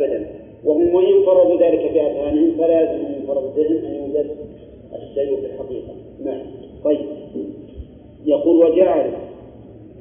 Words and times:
أبدا. 0.00 0.26
وهم 0.64 0.94
وإن 0.94 1.26
فرضوا 1.26 1.60
ذلك 1.60 1.92
بأذهانهم؟ 1.92 2.54
فلا 2.58 2.80
يلزم 2.80 3.08
من 3.08 3.24
فرض 3.26 3.54
بهم 3.56 3.76
أن 3.76 3.94
يوجد 3.94 4.30
الشيء 4.94 5.40
في 5.40 5.46
الحقيقة. 5.46 5.94
نعم. 6.24 6.42
طيب. 6.84 7.06
يقول 8.26 8.56
وجعل 8.56 9.12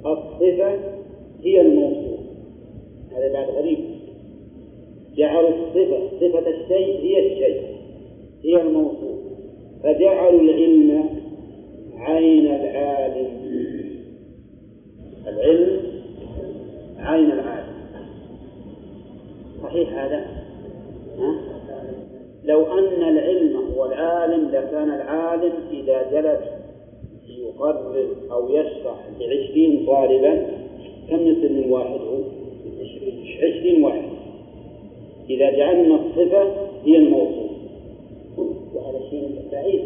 الصفة 0.05 0.79
هي 1.43 1.61
الموصوف. 1.61 2.19
هذا 3.11 3.33
بعد 3.33 3.49
غريب. 3.49 3.77
جعلوا 5.15 5.49
الصفة 5.49 5.99
صفة 6.19 6.49
الشيء 6.49 6.99
هي 7.01 7.33
الشيء 7.33 7.61
هي 8.43 8.61
الموصوف. 8.61 9.19
فجعلوا 9.83 10.41
العلم 10.41 11.09
عين 11.97 12.45
العالم. 12.45 13.27
العلم 15.27 15.79
عين 16.97 17.31
العالم. 17.31 17.68
صحيح 19.69 19.93
هذا؟ 19.93 20.25
ها؟ 21.19 21.35
لو 22.43 22.65
أن 22.65 23.03
العلم 23.03 23.73
هو 23.75 23.85
العالم 23.85 24.49
لكان 24.49 24.89
العالم 24.91 25.53
إذا 25.71 26.11
جلس 26.11 26.41
يقرر 27.39 28.07
أو 28.31 28.49
يشرح 28.49 28.95
لعشرين 29.19 29.85
طالبا 29.87 30.47
كم 31.09 31.27
يصير 31.27 31.51
من 31.51 31.71
واحد 31.71 31.99
هو؟ 31.99 32.17
عشرين 33.43 33.83
واحد 33.83 34.03
إذا 35.29 35.51
جعلنا 35.51 35.95
الصفة 35.95 36.43
هي 36.85 36.95
الموصوف 36.95 37.51
وهذا 38.73 38.99
شيء 39.09 39.29
بعيد 39.51 39.81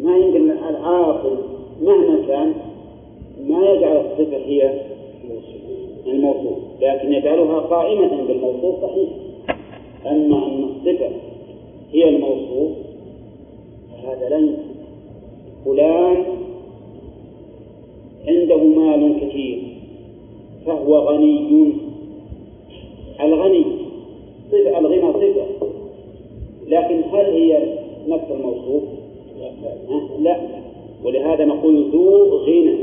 ما 0.00 0.16
يمكن 0.16 0.50
العاقل 0.50 1.36
مهما 1.82 2.26
كان 2.28 2.54
ما 3.48 3.70
يجعل 3.70 3.96
الصفة 3.96 4.36
هي 4.36 4.80
الموصوف 6.06 6.67
لكن 6.80 7.12
يجعلها 7.12 7.58
قائمة 7.58 8.22
بالموصوف 8.28 8.82
صحيح. 8.82 9.08
أما 10.06 10.46
أن 10.46 10.64
الصفة 10.64 11.10
هي 11.92 12.08
الموصوف 12.08 12.70
فهذا 13.92 14.28
يمكن. 14.28 14.56
فلان 15.64 16.24
عنده 18.28 18.56
مال 18.56 19.20
كثير 19.20 19.58
فهو 20.66 20.98
غني. 20.98 21.72
الغني 23.20 23.64
صفة 24.50 24.78
الغنى 24.78 25.12
صفة. 25.12 25.68
لكن 26.68 27.02
هل 27.12 27.24
هي 27.24 27.78
نفس 28.08 28.24
الموصوف؟ 28.30 28.82
لا. 30.20 30.36
ولهذا 31.04 31.44
نقول 31.44 31.90
ذو 31.92 32.36
غنى 32.36 32.74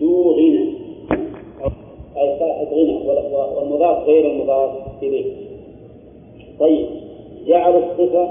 ذو 0.00 0.32
غنى. 0.32 0.73
أي 2.16 2.38
صاحب 2.38 2.66
غنى 2.66 3.08
والمضاف 3.56 4.04
غير 4.06 4.30
المضاف 4.30 4.70
إليه. 5.02 5.34
طيب 6.60 6.86
جعل 7.46 7.76
الصفة 7.76 8.28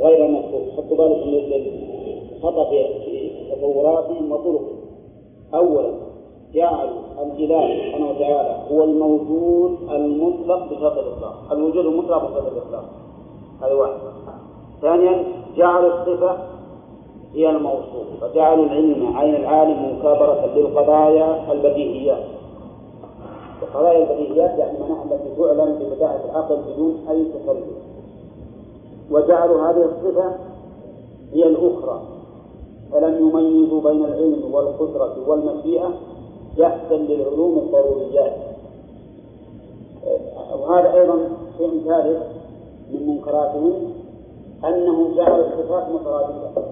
غير 0.00 0.28
مصروف 0.28 0.62
حطوا 0.76 0.96
بالكم 0.96 1.30
للخطأ 1.30 2.70
في 2.70 3.30
تصوراتهم 3.52 4.32
وطرقهم 4.32 4.80
أولا 5.54 5.90
جعل 6.54 6.88
الإله 7.22 7.86
سبحانه 7.86 8.10
وتعالى 8.10 8.56
هو 8.70 8.84
الموجود 8.84 9.78
المطلق 9.90 10.64
بشرط 10.64 10.98
الإطلاق. 10.98 11.52
الوجود 11.52 11.86
المطلق 11.86 12.30
بشرط 12.30 12.52
الإطلاق. 12.52 12.84
هذا 13.62 13.72
واحد. 13.72 13.92
ثانيا 14.82 15.24
جعل 15.56 15.86
الصفة 15.86 16.36
هي 17.34 17.50
الموصوف. 17.50 18.06
فجعلوا 18.20 18.64
العلم 18.64 19.16
عين 19.16 19.34
العالم 19.34 19.98
مكابرة 19.98 20.50
للقضايا 20.56 21.52
البديهيات 21.52 22.24
القضايا 23.62 24.02
البديهيات 24.02 24.58
يعني 24.58 24.78
معناها 24.78 25.04
التي 25.04 25.36
تعلم 25.36 25.78
ببداهة 25.78 26.24
العقل 26.24 26.56
بدون 26.56 27.08
أي 27.10 27.24
تكلف 27.24 27.66
وجعلوا 29.10 29.70
هذه 29.70 29.84
الصفة 29.84 30.34
هي 31.32 31.46
الأخرى. 31.46 32.02
فلم 32.92 33.28
يميزوا 33.28 33.80
بين 33.80 34.04
العلم 34.04 34.54
والقدرة 34.54 35.28
والمشيئة 35.28 35.90
جهدا 36.56 36.96
للعلوم 36.96 37.58
الضروريات. 37.58 38.32
وهذا 40.60 40.94
أيضا 40.94 41.18
شيء 41.58 41.82
ثالث 41.86 42.22
من 42.92 43.06
منكراتهم 43.06 43.92
أنهم 44.64 45.14
جعلوا 45.14 45.46
الصفات 45.46 45.88
مترادفة. 45.88 46.62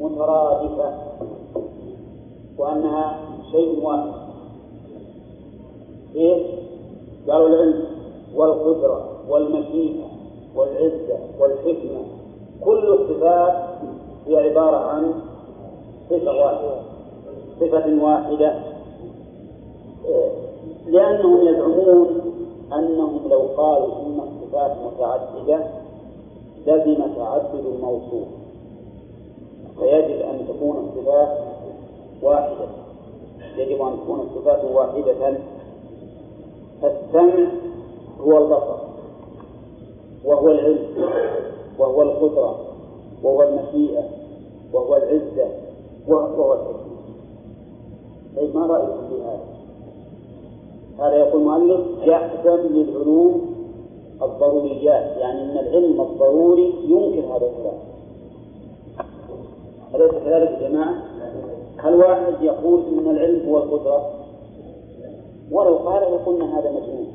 مترادفة. 0.00 0.94
وأنها 2.58 3.18
شيء 3.52 3.84
واحد. 3.84 4.19
إيه؟ 6.14 6.46
قالوا 7.28 7.48
العلم 7.48 7.84
والقدرة 8.34 9.08
والمشيئة 9.28 10.04
والعزة 10.56 11.18
والحكمة 11.40 12.00
كل 12.64 12.88
الصفات 12.92 13.54
هي 14.26 14.36
عبارة 14.50 14.76
عن 14.76 15.14
صفة 16.10 16.32
واحدة 16.32 16.80
صفة 17.60 18.04
واحدة 18.04 18.54
لأنهم 20.86 21.46
يزعمون 21.48 22.20
أنهم 22.72 23.20
لو 23.30 23.40
قالوا 23.40 24.06
إن 24.06 24.20
الصفات 24.20 24.76
متعددة 24.86 25.64
لزم 26.66 27.02
تعدد 27.16 27.64
الموصوف 27.74 28.28
فيجب 29.78 30.20
أن 30.20 30.46
تكون 30.48 30.76
الصفات 30.88 31.38
واحدة 32.22 32.66
يجب 33.56 33.82
أن 33.82 33.96
تكون 34.04 34.20
الصفات 34.20 34.64
واحدة 34.64 35.38
السمع 36.84 37.46
هو 38.20 38.38
البصر 38.38 38.80
وهو 40.24 40.48
العلم 40.50 40.78
وهو 41.78 42.02
القدرة 42.02 42.58
وهو 43.22 43.42
المشيئة 43.42 44.04
وهو 44.72 44.96
العزة 44.96 45.48
وهو 46.08 46.52
الحكمة 46.52 46.90
طيب 48.36 48.56
ما 48.56 48.66
رأيكم 48.66 49.08
في 49.08 49.22
هذا؟ 49.22 49.40
هذا 50.98 51.16
يقول 51.16 51.40
المؤلف 51.42 51.86
يحكم 52.02 52.58
للعلوم 52.70 53.54
الضروريات 54.22 55.16
يعني 55.16 55.42
أن 55.42 55.58
العلم 55.58 56.00
الضروري 56.00 56.74
ينكر 56.84 57.26
هذا 57.36 57.46
الكلام 57.46 57.78
أليس 59.94 60.10
كذلك 60.24 60.62
يا 60.62 60.68
جماعة؟ 60.68 61.02
هل 61.76 61.94
واحد 61.94 62.42
يقول 62.42 62.82
إن 62.98 63.10
العلم 63.10 63.48
هو 63.48 63.58
القدرة؟ 63.58 64.10
ولو 65.52 65.76
قال 65.76 66.02
لقلنا 66.02 66.58
هذا 66.58 66.70
مجنون. 66.70 67.12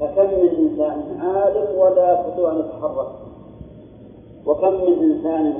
فكم 0.00 0.26
من 0.26 0.48
إنسان 0.58 1.20
عالم 1.20 1.78
ولا 1.78 2.20
يستطيع 2.20 2.52
أن 2.52 2.58
يتحرك؟ 2.58 3.08
وكم 4.46 4.74
من 4.74 4.98
إنسان 5.02 5.54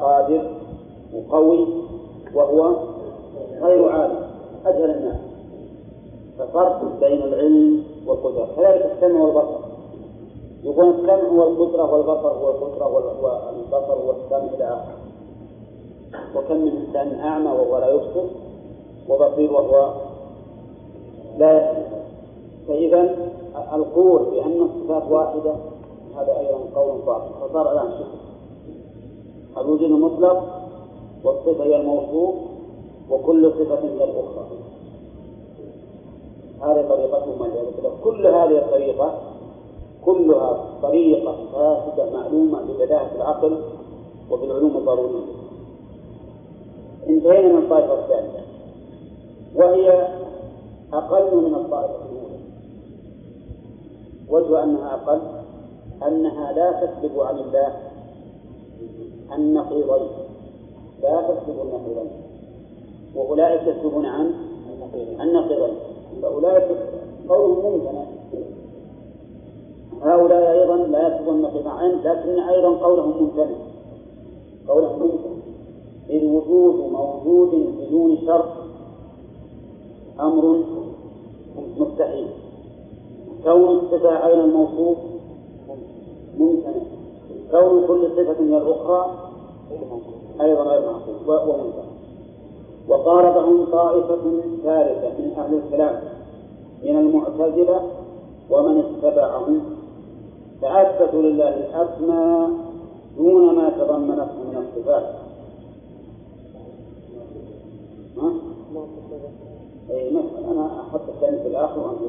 قادر 0.00 0.50
وقوي 1.14 1.66
وهو 2.34 2.76
غير 3.62 3.88
عالم 3.88 4.26
أجهل 4.66 4.90
الناس. 4.90 5.20
ففرق 6.38 6.82
بين 7.00 7.22
العلم 7.22 7.84
والقدرة. 8.06 8.48
كذلك 8.56 8.92
السمع 8.96 9.20
والبصر. 9.20 9.58
يقول 10.64 10.90
السمع 10.90 11.28
والقدرة 11.32 11.94
والبصر 11.94 12.32
هو 12.32 12.48
القدرة 12.48 12.86
والبصر 12.94 13.98
والسمع 14.06 14.54
إلى 14.54 14.64
آخره. 14.64 14.98
وكم 16.36 16.56
من 16.56 16.86
إنسان 16.86 17.20
أعمى 17.20 17.50
وهو 17.50 17.78
لا 17.78 17.90
يبصر 17.90 18.24
وبصير 19.08 19.52
وهو 19.52 19.92
لا. 21.38 21.72
فإذا 22.68 23.16
القول 23.74 24.24
بأن 24.24 24.62
الصفات 24.62 25.10
واحدة 25.10 25.54
هذا 26.16 26.38
أيضا 26.38 26.58
قول 26.74 27.00
باطل 27.06 27.30
فصار 27.40 27.72
الآن 27.72 27.90
شكر. 27.90 28.18
الوجود 29.60 29.82
المطلق 29.82 30.44
والصفة 31.24 31.64
هي 31.64 31.80
الموصوف 31.80 32.34
وكل 33.10 33.52
صفة 33.52 33.78
هي 33.78 34.04
الأخرى. 34.04 34.46
هذه 36.62 36.88
طريقتهم 36.88 37.48
كل 38.04 38.26
هذه 38.26 38.58
الطريقة 38.58 39.14
كلها 40.04 40.64
طريقة 40.82 41.36
فاسدة 41.52 42.10
معلومة 42.10 42.62
ببداهة 42.62 43.10
العقل 43.16 43.58
وبالعلوم 44.30 44.76
الضرورية. 44.76 45.24
انتهينا 47.08 47.52
من 47.52 47.58
الطائفة 47.58 47.94
الثانية. 47.94 48.44
وهي 49.56 50.08
أقل 50.92 51.36
من 51.36 51.54
الطائفة 51.54 51.94
الأولى 51.94 52.38
وجه 54.30 54.64
أنها 54.64 54.94
أقل 54.94 55.20
أنها 56.06 56.52
لا 56.52 56.72
تسلب 56.72 57.20
عن 57.20 57.38
الله 57.38 57.72
النقيضين. 59.34 60.08
لا 61.02 61.22
تسلب 61.22 61.56
النقيضين. 61.62 62.10
وأولئك 63.16 63.62
يسلبون 63.62 64.06
عن 64.06 64.34
النقيضين. 65.22 65.74
فأولئك 66.22 66.68
قولهم 67.28 67.72
ممتنع 67.72 68.04
هؤلاء 70.02 70.52
أيضا 70.52 70.76
لا 70.76 71.14
يسلبون 71.14 71.34
النقيضين 71.34 72.00
لكن 72.04 72.38
أيضا 72.40 72.68
قولهم 72.68 73.22
ممتنع 73.22 73.56
قولهم 74.68 75.00
ممتنع 75.02 75.38
إذ 76.10 76.24
وجود 76.24 76.92
موجود 76.92 77.76
بدون 77.78 78.18
شرط. 78.26 78.57
أمر 80.20 80.62
مستحيل. 81.78 82.28
كون 83.44 83.78
الصفة 83.78 84.08
عين 84.08 84.40
الموصوف؟ 84.40 84.98
ممتنع 86.38 86.82
كون 87.50 87.86
كل 87.86 88.10
صفة 88.16 88.42
من 88.42 88.54
الأخرى؟ 88.54 89.14
أيضا 90.40 90.62
غير 90.62 90.80
معقول. 90.80 91.16
وممتنع 91.26 91.88
وقاربهم 92.88 93.64
طائفة 93.64 94.42
ثالثة 94.62 95.18
من 95.18 95.32
أهل 95.38 95.54
الكلام 95.54 96.02
من 96.82 96.96
المعتزلة 96.96 97.80
ومن 98.50 98.78
اتبعهم. 98.78 99.60
فأثبتوا 100.62 101.22
لله 101.22 101.48
الأسماء 101.48 102.50
دون 103.16 103.54
ما 103.54 103.70
تضمنته 103.70 104.34
من 104.50 104.56
الصفات. 104.56 105.14
مثلا 109.90 110.52
أنا 110.52 110.80
أحط 110.80 111.00
الثاني 111.08 111.42
في 111.42 111.48
الآخر 111.48 111.80
وأنت 111.80 112.00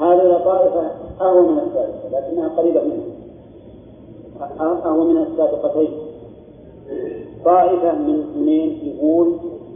هذه 0.00 0.44
طائفة 0.44 0.90
أهوى 1.20 1.42
من 1.42 1.58
الثالثة 1.58 2.08
لكنها 2.18 2.48
قريبة 2.48 2.80
منها 2.82 3.18
أهوى 4.84 5.04
من 5.04 5.16
السابقتين. 5.22 5.90
طائفة 7.44 7.92
من 7.94 8.24
منين 8.36 8.78
يقول 8.82 9.26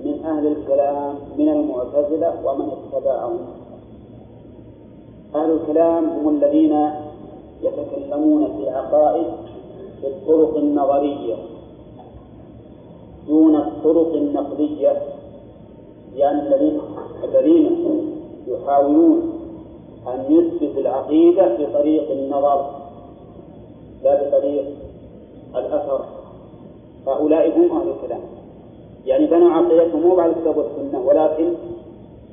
من 0.04 0.24
أهل 0.24 0.46
الكلام 0.46 1.14
من 1.38 1.48
المعتزلة 1.48 2.34
ومن 2.46 2.68
اتبعهم. 2.70 3.38
أهل 5.34 5.50
الكلام 5.50 6.04
هم 6.08 6.28
الذين 6.28 6.90
يتكلمون 7.62 8.48
في 8.56 8.70
عقائد 8.70 9.26
في 10.00 10.06
الطرق 10.06 10.56
النظرية 10.56 11.34
دون 13.28 13.56
الطرق 13.56 14.14
النقدية. 14.14 15.02
يعني 16.16 16.40
الذين 16.42 16.80
الذين 17.24 17.70
يحاولون 18.46 19.32
أن 20.06 20.24
يثبتوا 20.32 20.80
العقيدة 20.80 21.56
بطريق 21.56 22.10
النظر 22.10 22.70
لا 24.04 24.22
بطريق 24.22 24.64
الأثر. 25.56 26.04
هؤلاء 27.06 27.58
هم 27.58 27.80
أهل 27.80 27.88
الكلام. 27.88 28.20
يعني 29.06 29.26
بنوا 29.26 29.50
عقيدتهم 29.50 30.00
مو 30.00 30.20
على 30.20 30.32
الكتاب 30.32 30.56
والسنة 30.56 31.00
ولكن 31.06 31.54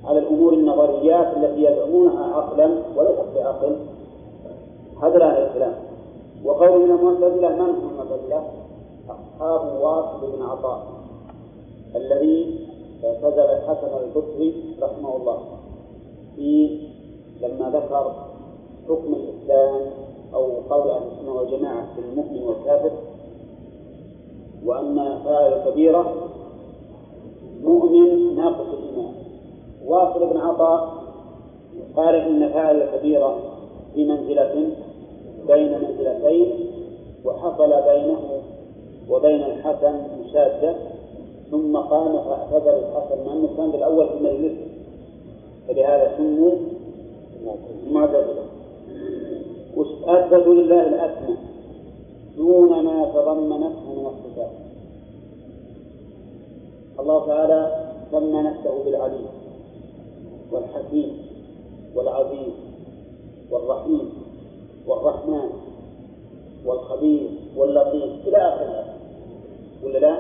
على 0.06 0.20
الأمور 0.20 0.54
النظريات 0.54 1.38
التي 1.38 1.64
يزعمونها 1.64 2.36
عقلا 2.36 2.70
وليست 2.96 3.26
بعقل. 3.36 3.76
هذا 5.02 5.24
أهل 5.24 5.44
الكلام. 5.44 5.74
وقول 6.46 6.80
من 6.80 6.92
المعتزلة 6.92 7.50
من 7.50 7.60
هم 7.60 7.90
المعتزلة؟ 7.92 8.44
أصحاب 9.10 9.82
واصل 9.82 10.32
بن 10.38 10.44
عطاء 10.44 10.88
الذي 11.96 12.69
اعتزل 13.04 13.40
الحسن 13.40 13.88
البصري 14.04 14.76
رحمه 14.82 15.16
الله. 15.16 15.38
في 16.36 16.80
لما 17.42 17.70
ذكر 17.70 18.14
حكم 18.90 19.14
الإسلام 19.14 19.82
أو 20.34 20.46
قول 20.70 20.90
أهل 20.90 21.02
السنة 21.12 21.34
والجماعة 21.34 21.96
في 21.96 22.02
المؤمن 22.02 22.44
والكافر 22.44 22.92
وأن 24.66 25.20
فاعل 25.26 25.54
الكبيرة 25.54 26.14
مؤمن 27.64 28.36
ناقص 28.36 28.68
الإيمان. 28.74 29.14
واصل 29.86 30.30
بن 30.34 30.38
عطاء 30.38 31.04
قال 31.96 32.16
إن 32.16 32.50
فاعل 32.50 32.82
الكبيرة 32.82 33.40
في 33.94 34.06
منزلة 34.06 34.70
بين 35.48 35.72
منزلتين 35.82 36.52
وحصل 37.26 37.70
بينه 37.70 38.20
وبين 39.10 39.44
الحسن 39.44 40.02
مشادة 40.26 40.76
ثم 41.52 41.78
قام 41.78 42.24
فاعتذر 42.24 42.80
الحسن 42.80 43.26
مع 43.26 43.34
أنه 43.34 43.50
كان 43.58 43.72
بالأول 43.72 44.08
في 44.10 44.24
مجلس 44.24 44.58
فلهذا 45.68 46.18
سموا 46.18 46.52
معتزلة 47.92 48.44
أثبتوا 50.08 50.54
لله 50.54 50.88
الأسماء 50.88 51.38
دون 52.38 52.70
ما 52.84 53.06
تضمنته 53.06 53.94
من 53.96 54.06
الصفات 54.06 54.52
الله 57.00 57.26
تعالى 57.28 57.90
سمى 58.12 58.42
نفسه 58.42 58.84
بالعليم 58.86 59.28
والحكيم 60.52 61.18
والعزيز 61.96 62.54
والرحيم 63.52 64.10
والرحمن 64.88 65.50
والخبير 66.66 67.30
واللطيف 67.58 68.28
إلى 68.28 68.38
آخره 68.38 68.86
ولا 69.84 69.98
لا؟ 69.98 70.18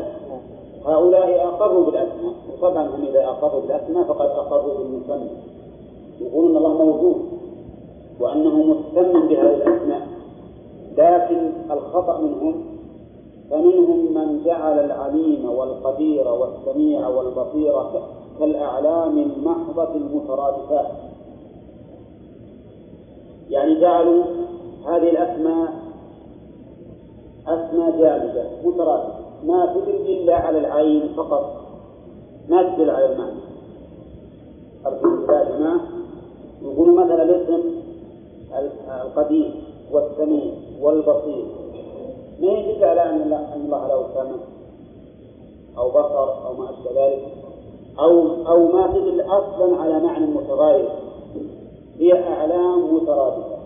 هؤلاء 0.85 1.47
أقروا 1.47 1.85
بالأسماء. 1.85 2.33
وطبعا 2.53 2.87
هم 2.87 3.05
إذا 3.09 3.25
أقروا 3.25 3.61
بالأسماء 3.61 4.03
فقد 4.03 4.25
أقروا 4.25 4.77
بالمسمى. 4.77 5.29
يقولون 6.21 6.57
الله 6.57 6.73
موجود 6.73 7.15
وأنه 8.19 8.63
مستمن 8.63 9.27
بهذه 9.27 9.55
الأسماء. 9.55 10.07
لكن 10.97 11.51
الخطأ 11.71 12.21
منهم 12.21 12.65
فمنهم 13.51 14.13
من 14.13 14.43
جعل 14.45 14.79
العليم 14.79 15.49
والقدير 15.49 16.27
والسميع 16.27 17.07
والبصير 17.07 17.73
كالأعلام 18.39 19.17
المحضة 19.17 19.95
المترادفات. 19.95 20.91
يعني 23.49 23.79
جعلوا 23.79 24.23
هذه 24.85 25.09
الأسماء 25.09 25.73
أسماء 27.47 27.91
جامدة 27.91 28.43
مترادفة. 28.65 29.28
ما 29.43 29.73
تدل 29.75 29.95
إلا 29.95 30.35
على 30.35 30.57
العين 30.57 31.13
فقط. 31.17 31.55
ما 32.49 32.63
تدل 32.63 32.89
على 32.89 33.05
المعنى. 33.13 33.39
أرجو 34.85 35.25
جماعة 35.27 35.79
يقولون 36.61 36.95
مثلا 36.95 37.23
الاسم 37.23 37.63
القديم 39.05 39.53
والسميع 39.91 40.51
والبصير. 40.81 41.45
ما 42.41 42.47
يدل 42.47 42.83
على 42.85 43.03
أن 43.03 43.21
الله, 43.21 43.87
له 43.87 44.07
سمع 44.13 44.37
أو 45.77 45.89
بصر 45.89 46.47
أو 46.47 46.53
ما 46.53 46.69
أشبه 46.69 47.07
ذلك؟ 47.07 47.27
أو 47.99 48.21
أو 48.47 48.67
ما 48.67 48.87
تدل 48.87 49.21
أصلا 49.21 49.77
على 49.81 49.99
معنى 49.99 50.25
متغير. 50.25 50.89
هي 51.99 52.27
أعلام 52.27 52.95
مترادفة. 52.95 53.57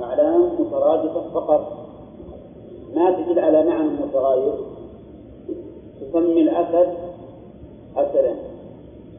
أعلام 0.00 0.50
مترادفة 0.60 1.20
فقط. 1.34 1.85
ما 2.94 3.10
تدل 3.10 3.38
على 3.38 3.64
معنى 3.64 3.88
متغير 3.88 4.54
تسمي 6.00 6.40
الأسد 6.42 6.94
أسدا. 7.96 8.34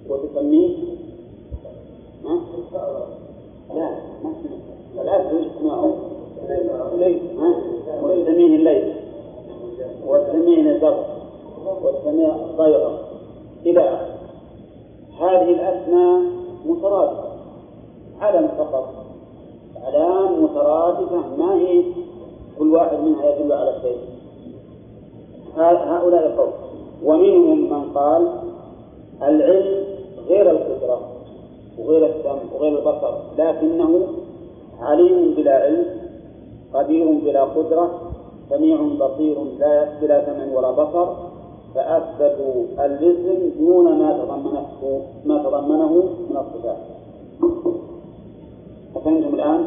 وتسميه؟ 0.09 0.77
ها؟ 2.25 2.39
لا 3.75 3.89
ما 4.23 5.01
الأسد 5.01 5.33
وش 5.33 5.45
اسمه؟ 5.57 5.95
وتسميه 8.03 8.55
الليل. 8.55 8.93
وتسميه 10.07 10.75
الزغر 10.75 11.05
وتسميه 11.83 12.35
الطيرة 12.35 12.99
إلى 13.65 13.79
آخره 13.79 14.17
هذه 15.19 15.49
الأسماء 15.49 16.21
مترادفة 16.65 17.27
علم 18.21 18.47
فقط 18.47 18.93
أعلام 19.83 20.43
مترادفة 20.43 21.35
ما 21.37 21.55
هي 21.55 21.83
كل 22.59 22.73
واحد 22.73 22.99
منها 22.99 23.25
يدل 23.25 23.53
على 23.53 23.75
شيء 23.81 23.97
هؤلاء 25.57 26.27
القوم 26.27 26.53
ومنهم 27.03 27.69
من 27.69 27.93
قال 27.93 28.27
العلم 29.21 29.83
غير 30.27 30.51
القدرة 30.51 30.99
وغير 31.79 32.05
السمع 32.05 32.39
وغير 32.55 32.79
البصر 32.79 33.13
لكنه 33.37 34.07
عليم 34.79 35.33
بلا 35.33 35.55
علم 35.55 35.85
قدير 36.73 37.11
بلا 37.11 37.43
قدرة 37.43 37.99
بصير 39.17 39.37
لا 39.59 39.99
بلا 40.01 40.25
سمع 40.25 40.57
ولا 40.57 40.71
بصر 40.71 41.07
فأثبتوا 41.75 42.85
الجسم 42.85 43.51
دون 43.59 43.99
ما 43.99 44.11
تضمنته 44.17 45.01
ما 45.25 45.43
تضمنه 45.43 45.93
من 46.29 46.37
الصفات 46.37 46.77
أفهمتم 48.95 49.35
الآن؟ 49.35 49.65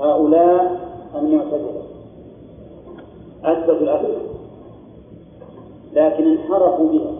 هؤلاء 0.00 0.80
المعتزلة 1.14 1.82
أثبتوا 3.44 3.74
الأسماء 3.74 4.20
لكن 5.94 6.26
انحرفوا 6.26 6.88
بها 6.88 7.12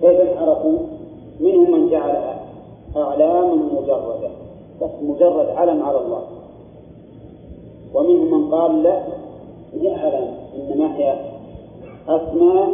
كيف 0.00 0.20
انحرفوا؟ 0.20 0.78
منهم 1.40 1.72
من 1.72 1.90
جعلها 1.90 2.40
أعلاما 2.96 3.54
مجردة 3.54 4.30
بس 4.82 4.90
مجرد 5.02 5.48
علم 5.48 5.82
على 5.82 5.98
الله 5.98 6.22
ومنهم 7.94 8.30
من 8.40 8.50
قال 8.54 8.82
لا 8.82 9.02
هي 9.80 9.94
أعلام 9.96 10.28
إنما 10.56 10.96
هي 10.96 11.16
أسماء 12.08 12.68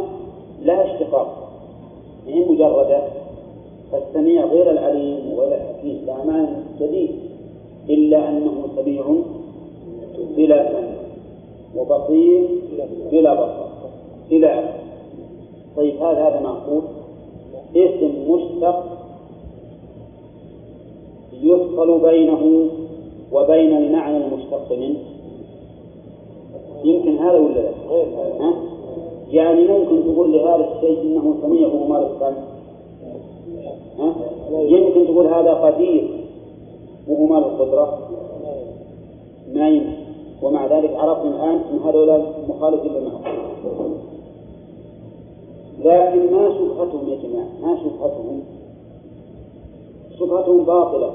لها 0.63 0.95
اشتقاق 0.95 1.49
هي 2.27 2.45
مجردة. 2.45 3.03
فالسميع 3.93 4.45
غير 4.45 4.71
العليم 4.71 5.33
وغير 5.33 5.55
الحكيم 5.55 6.05
لا 6.07 6.25
معنى 6.25 6.57
جديد 6.81 7.11
إلا 7.89 8.29
أنه 8.29 8.53
سميع 8.77 9.05
بلا 10.37 10.69
سمع 10.73 10.93
وبصير 11.77 12.49
بلا 13.13 13.35
بصر 13.35 13.63
آخره 14.33 14.75
طيب 15.77 16.03
هذا 16.03 16.29
هذا 16.29 16.41
معقول؟ 16.41 16.83
اسم 17.77 18.31
مشتق 18.31 18.85
يفصل 21.43 22.01
بينه 22.01 22.69
وبين 23.33 23.77
المعنى 23.77 24.17
المشتق 24.17 24.73
منه. 24.73 25.12
يمكن 26.85 27.19
هذا 27.19 27.39
ولا 27.39 27.55
لا؟ 27.55 27.71
ها؟ 28.41 28.55
يعني 29.31 29.69
ممكن 29.69 30.13
تقول 30.13 30.33
لهذا 30.33 30.69
الشيء 30.75 31.03
إنه 31.03 31.35
سميع 31.43 31.69
ومال 31.69 32.07
السمع 32.15 32.45
ها؟ 33.99 34.15
يمكن 34.53 35.07
تقول 35.07 35.27
هذا 35.27 35.53
قدير 35.55 36.09
وهو 37.09 37.27
مال 37.27 37.45
القدرة. 37.45 37.99
ما 39.55 39.69
يمكن. 39.69 40.03
ومع 40.43 40.67
ذلك 40.67 40.97
عرفنا 40.97 41.31
الآن 41.31 41.61
أن 41.73 41.79
هذول 41.85 42.23
مخالفين 42.49 42.93
للمعقول 42.93 43.33
لكن 45.79 46.33
ما 46.35 46.49
شبهتهم 46.49 47.09
يا 47.09 47.17
جماعة؟ 47.23 47.49
ما 47.63 47.77
شبهتهم؟ 47.77 48.43
شبهتهم 50.19 50.65
باطلة. 50.65 51.11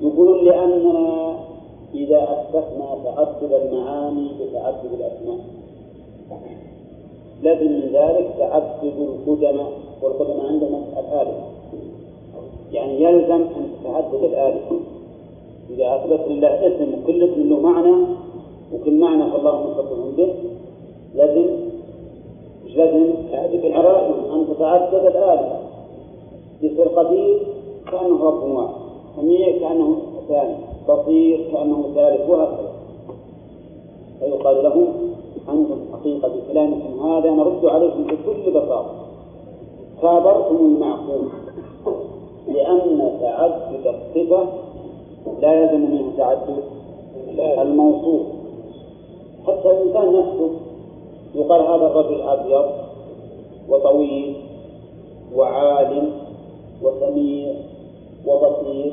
يقولون 0.00 0.44
لأننا 0.44 1.36
إذا 1.96 2.22
أثبتنا 2.22 2.86
تعدد 3.04 3.52
المعاني 3.52 4.28
بتعدد 4.40 4.92
الأسماء. 4.92 5.38
لازم 7.42 7.66
من 7.66 7.90
ذلك 7.92 8.34
تعدد 8.38 8.94
القدماء. 8.98 9.72
والقدماء 10.02 10.46
عندنا 10.46 10.78
الآلهة. 10.98 11.50
يعني 12.72 13.02
يلزم 13.02 13.42
أن 13.42 13.68
تتعدد 13.80 14.24
الآلهة. 14.24 14.80
إذا 15.70 15.96
أثبت 15.96 16.28
لله 16.28 16.66
اسم 16.66 16.94
وكل 16.94 17.32
اسم 17.32 17.48
له 17.48 17.60
معنى 17.60 18.06
وكل 18.74 19.00
معنى 19.00 19.30
فالله 19.30 19.66
متصف 19.66 20.16
به 20.16 20.34
لازم 21.14 21.46
مش 22.66 22.76
لازم 22.76 23.14
العراقي 23.64 24.10
أن 24.32 24.46
تتعدد 24.54 25.06
الآلهة. 25.06 25.60
يصير 26.62 26.88
قدير 26.88 27.38
كأنه 27.92 28.24
رب 28.24 28.42
واحد 28.42 28.74
سميع 29.16 29.58
كأنه 29.58 29.96
ثاني. 30.28 30.75
بصير 30.88 31.50
كأنه 31.52 31.90
ثالث 31.94 32.30
وهكذا 32.30 32.72
فيقال 34.20 34.64
لهم 34.64 34.86
أنتم 35.48 35.78
حقيقة 35.92 36.28
بكلامكم 36.28 37.06
هذا 37.06 37.30
نرد 37.30 37.64
عليكم 37.66 38.04
بكل 38.04 38.50
بساطة. 38.50 38.90
كابرتم 40.02 40.56
المعقول 40.56 41.28
لأن 42.48 43.18
تعدد 43.20 43.86
الصفة 43.86 44.46
لا 45.42 45.52
يلزم 45.52 45.80
منه 45.80 46.12
تعدد 46.16 46.62
الموصوف. 47.58 48.22
حتى 49.46 49.70
الإنسان 49.70 50.12
نفسه 50.18 50.50
يقال 51.34 51.60
هذا 51.60 51.86
الرجل 51.86 52.20
أبيض 52.20 52.64
وطويل 53.68 54.36
وعالم 55.36 56.10
وسميع 56.82 57.54
وبصير 58.26 58.92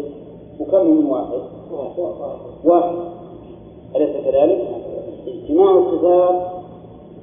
وكم 0.59 0.87
من 0.87 1.05
واحد؟ 1.05 1.41
واحد. 2.63 2.95
أليس 3.95 4.09
كذلك؟ 4.25 4.67
اجتماع 5.27 5.77
الصفات 5.77 6.53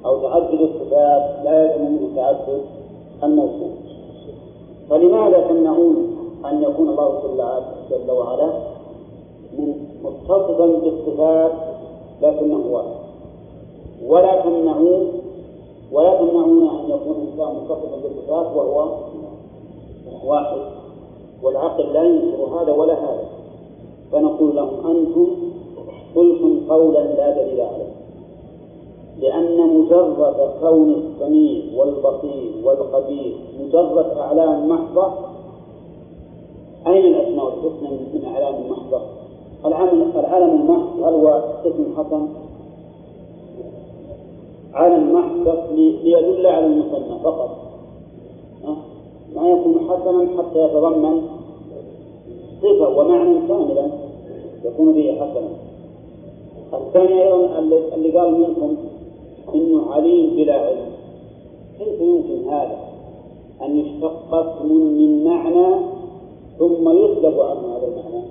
أو 0.05 0.21
تعدد 0.21 0.61
الصفات 0.61 1.45
لا 1.45 1.63
يلزم 1.63 1.91
منه 1.91 2.15
تعدد 2.15 2.61
الموصوف 3.23 3.71
فلماذا 4.89 5.47
تمنعون 5.47 6.17
أن 6.45 6.63
يكون 6.63 6.89
الله 6.89 7.19
جل 7.89 8.11
وعلا 8.11 8.51
متصفا 10.03 10.65
بالصفات 10.65 11.51
لكنه 12.21 12.63
واحد؟ 12.71 13.01
ولا 14.07 14.41
تمنعون 14.41 15.07
ولا 15.91 16.17
تمنعون 16.17 16.69
أن 16.69 16.89
يكون 16.89 17.15
الإنسان 17.21 17.55
متصفا 17.55 17.97
بالصفات 18.03 18.55
وهو 18.55 18.85
واحد. 20.25 20.57
والعقل 21.43 21.93
لا 21.93 22.03
ينكر 22.03 22.43
هذا 22.43 22.71
ولا 22.71 22.93
هذا. 22.93 23.25
فنقول 24.11 24.55
لهم 24.55 24.87
أنتم 24.89 25.27
قلتم 26.15 26.59
قولا 26.69 26.99
لا 26.99 27.43
دليل 27.43 27.61
عليه. 27.61 27.91
لأن 29.19 29.77
مجرد 29.77 30.51
كون 30.61 30.93
السميع 30.93 31.61
والبصير 31.75 32.51
والخبير 32.63 33.35
مجرد 33.59 34.05
أعلام 34.17 34.69
محضة. 34.69 35.13
أين 36.87 37.05
الأسماء 37.05 37.47
الحسنى 37.47 37.89
من 38.13 38.25
أعلام 38.25 38.55
المحضة؟ 38.65 39.01
العالم 39.65 40.11
العالم 40.15 40.61
المحض 40.61 41.03
هل 41.03 41.13
هو 41.13 41.43
اسم 41.65 41.85
حسن؟ 41.97 42.27
علم 44.73 45.13
محض 45.13 45.57
ليدل 45.75 46.47
على 46.47 46.65
المسمى 46.65 47.19
فقط. 47.23 47.57
ما 49.35 49.49
يكون 49.49 49.75
حسنا 49.89 50.27
حتى 50.37 50.59
يتضمن 50.65 51.21
صفة 52.61 52.99
ومعنى 52.99 53.47
كاملا. 53.47 54.00
يكون 54.65 54.93
به 54.93 55.11
حسنا 55.11 55.49
الثاني 56.73 57.23
أيضا 57.23 57.59
اللي 57.95 58.09
قال 58.17 58.33
منكم 58.33 58.75
إنه 59.55 59.91
عليم 59.91 60.35
بلا 60.35 60.53
علم. 60.53 60.91
كيف 61.79 62.01
يمكن 62.01 62.49
هذا؟ 62.49 62.79
أن 63.61 63.79
يشتق 63.79 64.33
اسم 64.33 64.73
من 64.73 65.23
معنى 65.23 65.75
ثم 66.59 66.89
يسلب 66.89 67.39
عنه 67.39 67.77
هذا 67.77 67.87
المعنى. 67.87 68.23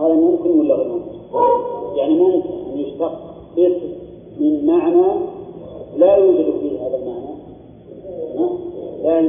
هذا 0.00 0.14
ممكن 0.14 0.58
ولا 0.58 0.74
غير 0.74 0.88
ممكن؟ 0.88 1.18
يعني 1.96 2.14
ممكن 2.14 2.48
أن 2.72 2.78
يشتق 2.78 3.20
اسم 3.58 3.88
من 4.40 4.66
معنى 4.66 5.06
لا 5.96 6.16
يوجد 6.16 6.54
فيه 6.60 6.86
هذا 6.86 6.96
المعنى. 6.96 7.36
لا 9.02 9.20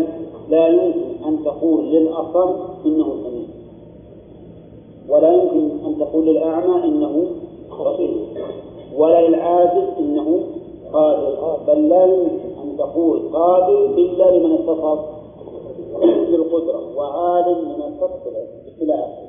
لا 0.50 0.68
يمكن 0.68 1.26
أن 1.26 1.44
تقول 1.46 1.86
للأصم 1.86 2.54
إنه 2.86 3.16
سميع. 3.24 3.37
ولا 5.10 5.34
يمكن 5.34 5.86
أن 5.86 5.98
تقول 6.00 6.26
للأعمى 6.26 6.84
إنه 6.84 7.26
بصير 7.86 8.28
ولا 8.98 9.28
للعاجز 9.28 9.98
إنه 10.00 10.40
قادر 10.94 11.58
بل 11.68 11.90
لا 11.90 12.06
يمكن 12.06 12.60
أن 12.64 12.78
تقول 12.78 13.20
قادر 13.34 13.86
إلا 13.86 14.38
لمن 14.38 14.54
اتصف 14.54 15.00
بالقدرة 16.32 16.98
وعالم 16.98 17.58
لمن 17.60 17.82
اتصف 17.82 18.28
آخره 18.28 19.28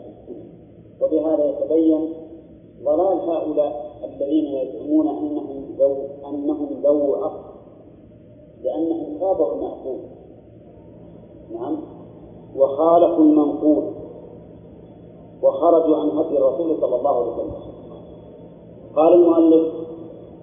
وبهذا 1.01 1.45
يتبين 1.45 2.15
ضلال 2.85 3.19
هؤلاء 3.31 3.89
الذين 4.05 4.45
يزعمون 4.45 5.09
أنهم 5.09 5.65
ذو 5.79 5.97
أنهم 6.29 6.69
ذو 6.83 7.15
عقل 7.15 7.49
لأنهم 8.63 9.21
خابروا 9.21 9.55
المعقول. 9.55 9.99
نعم. 11.55 11.77
وخالفوا 12.57 13.25
المنقول. 13.25 13.85
وخرجوا 15.43 15.97
عن 15.97 16.09
هدي 16.09 16.39
الرسول 16.39 16.77
صلى 16.81 16.97
الله 16.97 17.17
عليه 17.17 17.33
وسلم. 17.33 17.53
قال 18.97 19.15
المؤلف 19.15 19.73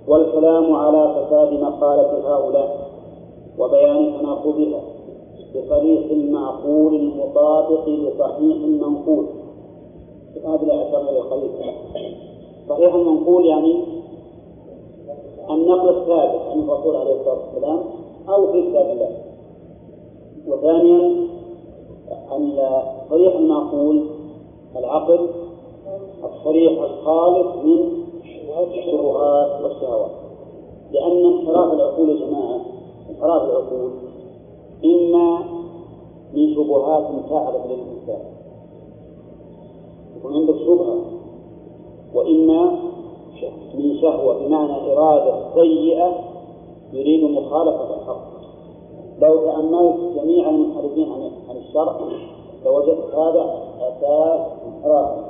والكلام 0.08 0.74
على 0.74 1.16
فساد 1.16 1.54
مقالة 1.54 2.36
هؤلاء 2.36 2.90
وبيان 3.60 4.20
تناقضها 4.20 4.82
بصريح 5.56 6.12
المعقول 6.12 6.96
المطابق 6.96 7.90
لصحيح 7.90 8.58
المنقول 8.64 9.26
هذه 10.46 10.64
الأعشار 10.64 11.12
للخليل 11.12 11.50
صحيح 12.70 12.94
المنقول 12.94 13.46
يعني 13.46 13.76
النقل 15.50 15.90
الثابت 15.90 16.42
عن 16.52 16.60
الرسول 16.60 16.96
عليه 16.96 17.20
الصلاة 17.20 17.38
والسلام 17.46 17.80
أو 18.30 18.52
في 18.52 18.70
كتاب 18.70 18.90
الله. 18.90 19.10
وثانيا 20.48 21.28
أن 22.36 22.60
صريح 23.10 23.36
المعقول 23.36 24.02
العقل 24.78 25.30
الصريح 26.24 26.82
الخالص 26.82 27.56
من 27.64 28.06
الشبهات 28.62 29.62
والشهوات. 29.64 30.12
لأن 30.92 31.26
انحراف 31.26 31.74
العقول 31.74 32.10
يا 32.10 32.26
جماعة 32.26 32.60
انحراف 33.10 33.42
العقول 33.44 33.92
إما 34.86 35.40
من 36.34 36.56
شبهات 36.56 37.30
تعرض 37.30 37.62
للإنسان. 37.66 38.26
يكون 40.18 40.34
عندك 40.34 40.56
شبهة 40.56 41.02
وإما 42.14 42.72
من 43.74 43.98
شهوة 44.02 44.46
بمعنى 44.46 44.94
إرادة 44.94 45.54
سيئة 45.56 46.14
يريد 46.94 47.24
مخالفة 47.24 47.96
الحق. 47.96 48.36
لو 49.22 49.38
تأملت 49.38 50.20
جميع 50.20 50.50
المنحرفين 50.50 51.12
عن 51.50 51.58
الشرع 51.58 51.96
لوجدت 52.66 53.16
هذا 53.16 53.65
انحراف 54.04 55.26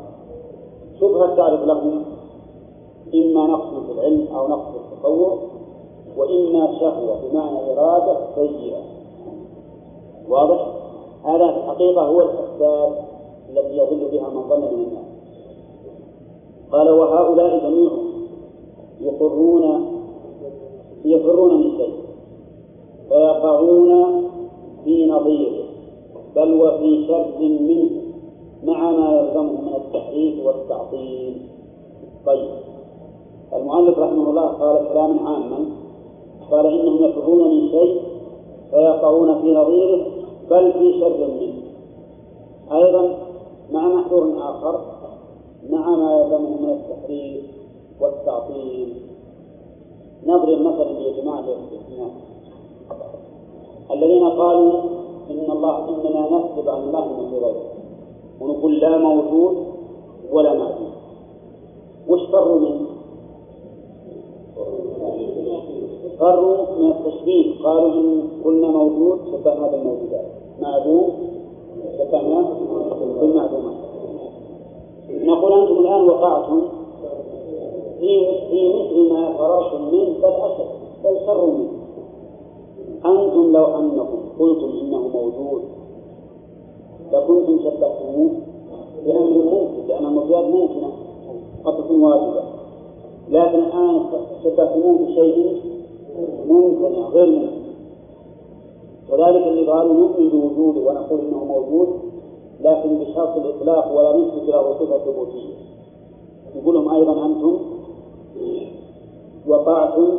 شبهة 1.00 1.36
تعرف 1.36 1.63
لهم 1.63 2.03
إما 3.13 3.48
نقص 3.48 3.86
في 3.86 3.91
العلم 3.91 4.27
أو 4.36 4.48
نقص 4.48 4.72
في 4.72 4.77
التصور 4.77 5.38
وإما 6.17 6.79
شهوة 6.79 7.19
بمعنى 7.24 7.74
إرادة 7.74 8.17
سيئة. 8.36 8.81
واضح؟ 10.29 10.67
هذا 11.24 11.51
في 11.51 11.57
الحقيقة 11.57 12.01
هو 12.01 12.22
الأسباب 12.22 13.05
التي 13.50 13.77
يضل 13.77 14.10
بها 14.12 14.29
من 14.29 14.50
ظن 14.50 14.62
من 14.62 14.84
الناس. 14.84 15.05
قال 16.72 16.89
وهؤلاء 16.89 17.57
جميعهم 17.57 18.05
يقرون 19.01 19.86
يفرون 21.05 21.57
من 21.57 21.77
شيء 21.77 21.93
فيقعون 23.10 24.24
في 24.84 25.05
نظيره 25.05 25.65
بل 26.36 26.62
وفي 26.62 27.07
شر 27.07 27.39
منه. 27.39 28.04
مع 28.65 28.91
ما 28.91 29.19
يلزمه 29.19 29.62
من 29.62 29.75
التحريف 29.75 30.45
والتعطيل. 30.45 31.41
طيب. 32.25 32.50
المؤلف 33.53 34.00
رحمه 34.00 34.29
الله 34.29 34.45
قال 34.48 34.88
كلاما 34.93 35.29
عاما 35.29 35.65
قال 36.51 36.65
إنهم 36.65 37.03
يفرون 37.03 37.48
من 37.48 37.69
شيء 37.69 38.01
فيقعون 38.72 39.41
في 39.41 39.53
نظيره 39.53 40.05
بل 40.50 40.74
في 40.74 41.00
شر 41.00 41.27
منه. 41.27 41.62
أيضا 42.72 43.17
مع 43.72 43.88
محذور 43.88 44.34
آخر 44.38 44.81
مع 45.69 45.89
ما 45.89 46.22
يلزمه 46.22 46.62
من 46.62 46.69
التحريف 46.69 47.43
والتعطيل. 48.01 48.93
نضرب 50.25 50.62
مثلا 50.62 51.00
يا 51.00 51.22
جماعة 51.22 51.39
الاستثناء 51.39 52.10
الذين 53.91 54.29
قالوا 54.29 54.74
إن 55.29 55.51
الله 55.51 55.89
إننا 55.89 56.22
نكذب 56.22 56.69
عن 56.69 56.81
الله 56.81 57.05
من 57.05 57.34
غيره 57.34 57.75
ونقول 58.42 58.80
لا 58.80 58.98
موجود 58.98 59.58
ولا 60.32 60.54
معدوم 60.54 60.92
وش 62.10 62.22
فروا 62.32 62.60
منه؟ 62.60 62.86
فروا 66.20 66.58
من 66.80 66.92
التشبيه؟ 66.92 67.63
قالوا 67.63 67.94
إن 67.94 68.22
قلنا 68.46 68.68
موجود 68.68 69.20
شبهنا 69.32 69.68
بالموجودات. 69.68 70.25
معدوم 70.62 71.10
شبهنا 71.98 72.46
بالمعدومات. 73.20 73.75
نقول 75.10 75.54
أنتم 75.54 75.80
الآن 75.80 76.01
وقعتم 76.10 76.62
في 78.00 78.25
في 78.50 78.74
مثل 78.74 79.13
ما 79.13 79.34
فررتم 79.38 79.82
منه 79.82 80.13
بل 80.22 80.34
أشد 80.34 80.70
بل 81.04 81.25
شر 81.25 81.46
منه. 81.46 81.70
أنتم 83.06 83.51
لو 83.51 83.65
أنكم 83.65 84.18
قلتم 84.39 84.70
إنه 84.82 85.08
موجود 85.08 85.62
لكنتم 87.15 87.60
شبهتموه 87.60 88.31
بأمر 89.05 89.43
ممكن 89.43 89.88
لأن 89.88 90.05
الموجودات 90.05 90.45
ممكنة 90.45 90.91
قد 91.63 91.77
تكون 91.77 92.03
واجبة. 92.03 92.43
لكن 93.29 93.60
الآن 93.60 94.01
شبهتموه 94.43 94.98
بشيء 94.98 95.62
ممكن 96.48 96.95
غير 97.13 97.29
ممكن. 97.29 97.65
كذلك 99.10 99.48
اللي 99.48 99.72
قالوا 99.72 99.93
نؤمن 99.93 100.29
بوجوده 100.29 100.79
ونقول 100.79 101.19
إنه 101.19 101.43
موجود 101.43 101.89
لكن 102.62 103.00
بشرط 103.00 103.38
الإطلاق 103.38 103.98
ولا 103.98 104.17
نثبت 104.17 104.50
له 104.50 104.74
صفة 104.74 104.98
ثبوتية. 104.98 105.53
يقول 106.55 106.75
لهم 106.75 106.89
أيضا 106.89 107.25
أنتم 107.25 107.57
وقعتم 109.48 110.17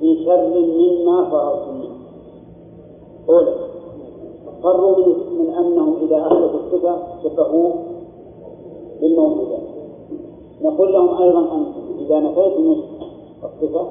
في 0.00 0.24
شر 0.24 0.60
مما 0.60 1.30
فررتم 1.30 1.74
منه. 1.74 2.00
فروا 4.62 4.96
من, 5.38 5.50
أنهم 5.50 5.96
إذا 6.02 6.26
أثبتوا 6.26 6.60
الصفة 6.60 6.96
شبهوه 7.22 7.74
بالموجودات 9.00 9.60
نقول 10.62 10.92
لهم 10.92 11.22
أيضا 11.22 11.40
أنتم 11.40 11.80
إذا 11.98 12.20
نفيتم 12.20 12.76
الصفة 13.44 13.86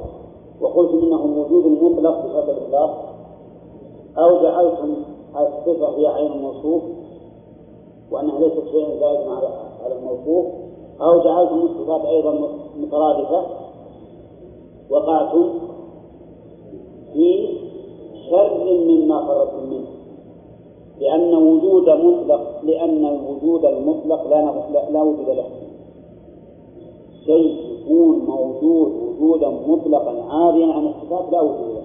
وقلتم 0.61 0.97
إنه 0.97 1.27
موجود 1.27 1.65
مطلق 1.65 2.25
بشرط 2.25 2.49
الإطلاق 2.49 3.15
أو 4.17 4.43
جعلتم 4.43 4.93
الصفة 5.35 5.97
هي 5.97 6.07
عين 6.07 6.31
الموصوف 6.31 6.81
وأنها 8.11 8.39
ليست 8.39 8.63
شيئا 8.71 8.99
زائدا 8.99 9.31
على 9.83 9.95
الموصوف 9.99 10.45
أو 11.01 11.19
جعلتم 11.19 11.61
الصفات 11.61 12.05
أيضا 12.05 12.49
مترادفة 12.79 13.45
وقعتم 14.89 15.49
في 17.13 17.57
شر 18.29 18.63
مما 18.87 19.27
فرطتم 19.27 19.69
منه. 19.69 19.98
لأن 20.99 21.35
وجود 21.35 21.89
مطلق 21.89 22.61
لأن 22.63 23.05
الوجود 23.05 23.65
المطلق 23.65 24.27
لا 24.29 24.53
لا 24.91 25.01
وجود 25.03 25.29
له. 25.29 25.45
شيء 27.25 27.55
يكون 27.71 28.19
موجود 28.19 28.91
وجودا 28.91 29.49
مطلقا 29.49 30.23
عاريا 30.29 30.73
عن 30.73 30.87
الصفات 30.87 31.31
لا 31.31 31.41
وجود 31.41 31.69
له. 31.75 31.83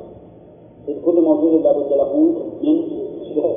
إذ 0.88 1.04
كل 1.04 1.20
موجود 1.20 1.62
لا 1.62 1.72
بد 1.72 1.92
له 1.92 2.16
من 2.62 2.82
شبه 3.28 3.56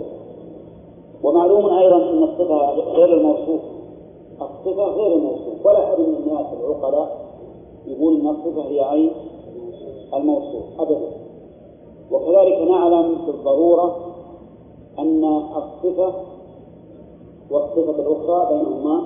ومعلوم 1.24 1.66
أيضا 1.70 1.98
أن 1.98 2.24
الصفة 2.24 2.72
غير 2.72 3.14
الموصوف. 3.14 3.62
الصفة 4.42 4.84
غير 4.86 5.14
الموصوف. 5.14 5.66
ولا 5.66 5.84
أحد 5.84 6.00
من 6.00 6.16
الناس 6.16 6.46
العقلاء 6.54 7.18
يقول 7.88 8.22
أن 8.22 8.28
الصفة 8.28 8.62
هي 8.62 8.82
عين 8.82 9.12
الموصوف. 10.14 10.64
أبدا. 10.80 11.12
وكذلك 12.12 12.62
نعلم 12.70 13.16
بالضرورة 13.26 14.07
أن 15.00 15.24
الصفة 15.56 16.14
والصفة 17.52 18.00
الأخرى 18.00 18.58
بينهما 18.58 19.04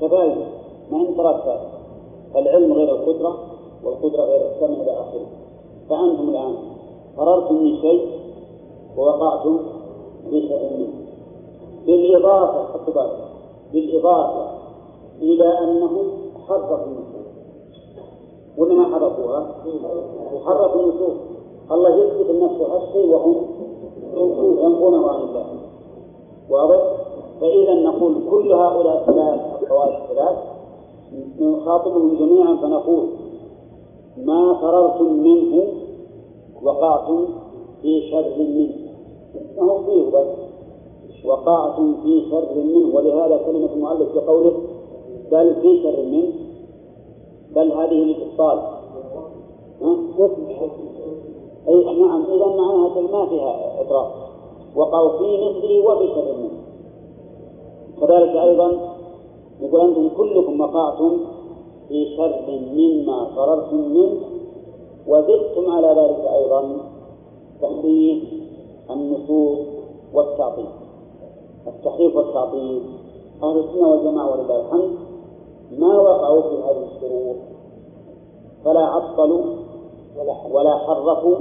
تباين 0.00 0.46
ما 0.90 0.96
إن 0.96 1.16
ترتب 1.16 1.60
فالعلم 2.34 2.72
غير 2.72 2.94
القدرة 2.94 3.38
والقدرة 3.84 4.22
غير 4.22 4.50
السمع 4.50 4.82
إلى 4.82 4.92
آخره. 4.92 5.26
فأنتم 5.88 6.28
الآن؟ 6.28 6.54
فررتم 7.16 7.54
من 7.54 7.76
شيء 7.76 8.06
ووقعتم 8.96 9.58
في 10.30 10.40
شيء 10.40 10.78
منه. 10.78 10.88
بالإضافة 11.86 12.70
بالإضافة 13.72 14.50
إلى 15.22 15.58
أنهم 15.58 16.06
حرفوا 16.48 16.76
النصوص 16.76 17.30
ولا 18.58 18.74
ما 18.74 18.94
حرفوها؟ 18.94 19.54
حرفوا 20.44 20.82
النصوص 20.82 21.16
الله 21.72 21.96
يثبت 21.96 22.30
لنفسه 22.30 22.76
هالشيء 22.76 23.06
وهم 23.14 23.46
ينفونه 24.64 25.08
عن 25.08 25.20
الله 25.20 25.46
واضح؟ 26.50 26.80
فإذا 27.40 27.74
نقول 27.74 28.14
كل 28.30 28.52
هؤلاء 28.52 29.00
الثلاث 29.00 29.62
الطوائف 29.62 30.10
الثلاث 30.10 30.38
نخاطبهم 31.40 32.14
جميعا 32.14 32.56
فنقول 32.56 33.06
ما 34.16 34.54
فررتم 34.54 35.12
منه 35.12 35.64
وقعتم 36.62 37.24
في 37.82 38.10
شر 38.10 38.34
منه 38.38 38.70
ما 39.56 39.72
هو 39.72 39.78
فيه 39.78 40.10
بس 40.10 40.26
وقعتم 41.24 41.94
في 42.02 42.30
شر 42.30 42.54
منه 42.54 42.96
ولهذا 42.96 43.40
كلمة 43.46 43.72
المؤلف 43.74 44.14
بقوله 44.14 44.52
بل 45.32 45.54
في 45.62 45.82
شر 45.82 46.02
منه 46.02 46.32
بل 47.54 47.72
هذه 47.72 47.94
للإبطال 47.94 48.60
أي 51.68 51.84
نعم 51.84 52.22
إذا 52.22 52.46
معناها 52.46 53.00
ما 53.00 53.26
فيها 53.26 53.80
إطراف 53.80 54.12
وقعوا 54.76 55.18
في 55.18 55.24
مثله 55.24 55.84
وفي 55.84 56.06
شر 56.14 56.34
منه. 56.38 56.60
كذلك 58.00 58.36
أيضا 58.36 58.72
يقول 59.60 59.80
أنتم 59.80 60.08
كلكم 60.16 60.60
وقعتم 60.60 61.18
في 61.88 62.16
شر 62.16 62.60
مما 62.74 63.24
فررتم 63.36 63.76
منه 63.76 64.20
وزدتم 65.06 65.70
على 65.70 65.88
ذلك 65.88 66.30
أيضا 66.34 66.76
تحريف 67.62 68.24
النصوص 68.90 69.58
والتعطيل. 70.14 70.68
التحريف 71.66 72.16
والتعطيل. 72.16 72.82
أهل 73.42 73.58
السنة 73.58 73.88
والجماعة 73.88 74.30
ولله 74.32 74.60
الحمد 74.60 74.90
ما 75.78 76.00
وقعوا 76.00 76.42
في 76.42 76.56
هذه 76.56 76.88
الشرور 76.96 77.36
فلا 78.64 78.80
عطلوا 78.80 79.44
ولا 80.52 80.78
حرفوا 80.78 81.36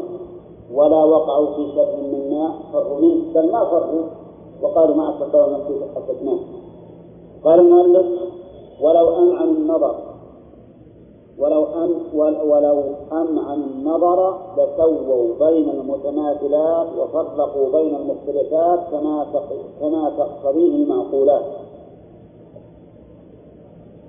ولا 0.73 1.03
وقعوا 1.03 1.45
في 1.55 1.71
شر 1.75 1.95
مما 2.01 2.53
فروا 2.73 2.99
منه 2.99 3.33
بل 3.35 3.51
ما 3.51 3.65
فروا 3.65 4.03
وقالوا 4.61 4.95
ما 4.95 5.09
أستطاعوا 5.09 5.51
نفسي 5.51 5.73
حسبناه 5.95 6.39
قال 7.43 7.59
المؤلف 7.59 8.05
ولو 8.81 9.09
أمعنوا 9.15 9.53
النظر 9.53 9.95
ولو 11.39 11.63
أم 11.63 11.91
ولو 12.49 12.83
أمعنوا 13.11 13.65
النظر 13.75 14.37
لسووا 14.57 15.49
بين 15.49 15.69
المتماثلات 15.69 16.87
وفرقوا 16.99 17.71
بين 17.81 17.95
المختلفات 17.95 18.79
كما 18.91 19.25
كما 19.79 20.11
تقتضيه 20.17 20.75
المعقولات 20.75 21.45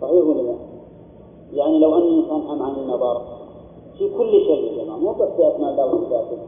صحيح 0.00 0.24
ولا 0.24 0.42
لا؟ 0.42 0.54
يعني 1.52 1.78
لو 1.78 1.96
أن 1.96 2.02
الإنسان 2.02 2.50
أمعن 2.50 2.74
النظر 2.74 3.39
في 4.00 4.08
كل 4.18 4.30
شيء 4.30 4.78
يا 4.78 4.84
جماعة 4.84 4.98
مو 4.98 5.12
بس 5.12 5.28
في 5.28 5.56
الله 5.56 5.94
وصفاته 5.94 6.38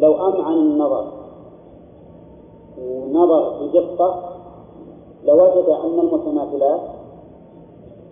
لو 0.00 0.14
أمعن 0.14 0.52
النظر 0.52 1.12
ونظر 2.78 3.66
بدقة 3.66 4.36
لوجد 5.24 5.68
أن 5.68 6.00
المتماثلات 6.00 6.80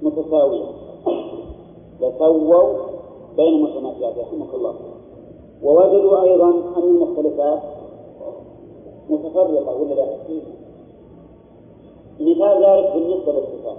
متساوية. 0.02 0.64
لسووا 2.00 2.62
بين 3.36 3.54
المتماثلات 3.54 4.18
رحمك 4.18 4.54
الله. 4.54 4.74
ووجدوا 5.62 6.22
أيضا 6.22 6.50
أن 6.50 6.82
المختلفات 6.82 7.62
متفرقة 9.10 9.80
ولا 9.80 9.94
لا؟ 9.94 10.06
مثال 12.20 12.64
ذلك 12.64 12.92
بالنسبة 12.94 13.32
للصفات. 13.32 13.76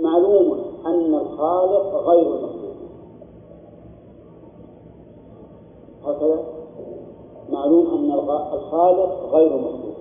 معلوم 0.00 0.58
أن 0.86 1.14
الخالق 1.14 1.94
غير 1.94 2.22
المخلوق. 2.22 2.65
هكذا 6.06 6.44
معلوم 7.52 7.86
أن 7.86 8.12
الخالق 8.52 9.28
غير 9.32 9.56
مخلوق 9.56 9.96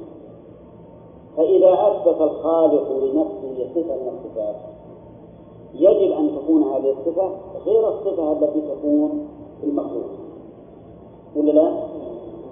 فإذا 1.37 1.73
أثبت 1.73 2.21
الخالق 2.21 2.91
لنفسه 2.91 3.67
صفة 3.75 3.95
من 3.95 4.11
الصفات 4.17 4.55
يجب 5.73 6.11
أن 6.11 6.31
تكون 6.35 6.63
هذه 6.63 6.95
الصفة 6.99 7.29
غير 7.65 7.87
الصفة 7.89 8.31
التي 8.31 8.61
تكون 8.61 9.27
في 9.61 9.67
المخلوق 9.67 10.05
ولا 11.35 11.51
لا؟ 11.51 11.73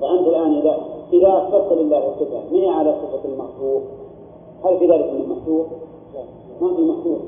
فأنت 0.02 0.28
الآن 0.28 0.54
إذا 0.58 0.78
إذا 1.14 1.38
أثبت 1.38 1.78
لله 1.78 2.14
صفة 2.20 2.42
من 2.52 2.66
على 2.66 2.96
صفة 3.02 3.30
المخلوق 3.30 3.82
هل 4.64 4.80
في 4.80 4.88
ذلك 4.88 5.14
من 5.14 5.22
المخلوق؟ 5.22 5.66
ما 6.62 6.76
في 6.76 6.82
مخلوق 6.82 7.20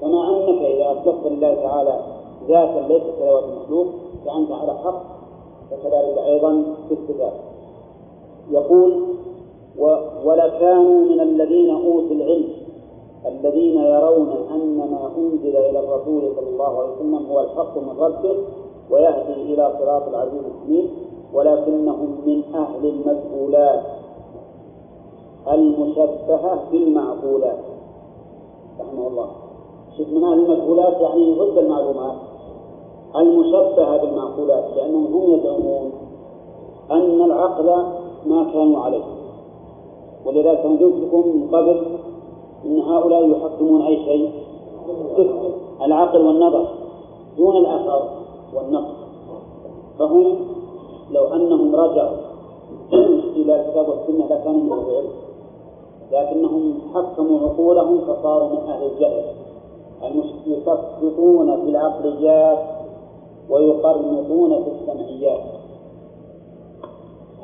كما 0.00 0.28
أنك 0.28 0.62
إذا 0.62 0.92
أثبت 0.92 1.26
لله 1.26 1.54
تعالى 1.54 2.00
ذاتا 2.48 2.88
ليست 2.88 3.06
كذوات 3.18 3.44
المخلوق 3.44 3.86
فأنت 4.26 4.52
على 4.52 4.78
حق 4.78 5.17
وكذلك 5.72 6.18
أيضا 6.18 6.64
في 6.88 6.94
الصفات. 6.94 7.32
يقول 8.50 9.02
ولكانوا 10.24 11.04
من 11.04 11.20
الذين 11.20 11.70
أوتوا 11.70 12.10
العلم 12.10 12.48
الذين 13.26 13.78
يرون 13.78 14.28
أن 14.54 14.76
ما 14.78 15.10
أنزل 15.18 15.56
إلى 15.56 15.78
الرسول 15.78 16.22
صلى 16.36 16.48
الله 16.48 16.78
عليه 16.78 16.90
وسلم 16.92 17.26
هو 17.30 17.40
الحق 17.40 17.78
من 17.78 18.00
ربه 18.00 18.36
ويهدي 18.90 19.54
إلى 19.54 19.72
صراط 19.78 20.08
العزيز 20.08 20.42
الحميد 20.44 20.90
ولكنهم 21.34 22.16
من 22.26 22.42
أهل 22.54 22.86
المسؤولات 22.86 23.82
المشبهة 25.52 26.64
بالمعقولات. 26.72 27.58
رحمه 28.80 29.06
الله. 29.06 29.28
شوف 29.96 30.08
من 30.08 30.24
أهل 30.24 30.38
المسؤولات 30.44 31.00
يعني 31.00 31.34
ضد 31.34 31.58
المعلومات. 31.58 32.14
المشبهة 33.16 33.96
بالمعقولات 33.96 34.64
لأنهم 34.76 35.06
هم 35.06 35.34
يزعمون 35.34 35.92
أن 36.90 37.22
العقل 37.22 37.66
ما 38.26 38.44
كانوا 38.52 38.78
عليه. 38.78 39.04
ولذلك 40.26 40.66
لكم 40.66 41.28
من 41.28 41.48
قبل 41.52 41.82
أن 42.64 42.80
هؤلاء 42.80 43.30
يحكمون 43.30 43.82
أي 43.82 43.96
شيء. 44.04 44.30
العقل 45.82 46.26
والنظر 46.26 46.68
دون 47.36 47.56
الأثر 47.56 48.02
والنقل 48.54 48.94
فهم 49.98 50.36
لو 51.10 51.24
أنهم 51.24 51.76
رجعوا 51.76 52.16
إلى 53.36 53.60
الكتاب 53.60 53.88
والسنة 53.88 54.26
لكانوا 54.26 54.60
من 54.60 54.72
العلم 54.72 55.10
لكنهم 56.12 56.74
حكموا 56.94 57.38
عقولهم 57.38 58.00
فصاروا 58.00 58.48
من 58.48 58.70
أهل 58.70 58.86
الجهل. 58.86 59.24
يسقطون 60.46 61.56
في 61.56 61.70
العقليات 61.70 62.77
ويقرنطون 63.50 64.64
في 64.64 64.70
السمعيات. 64.70 65.40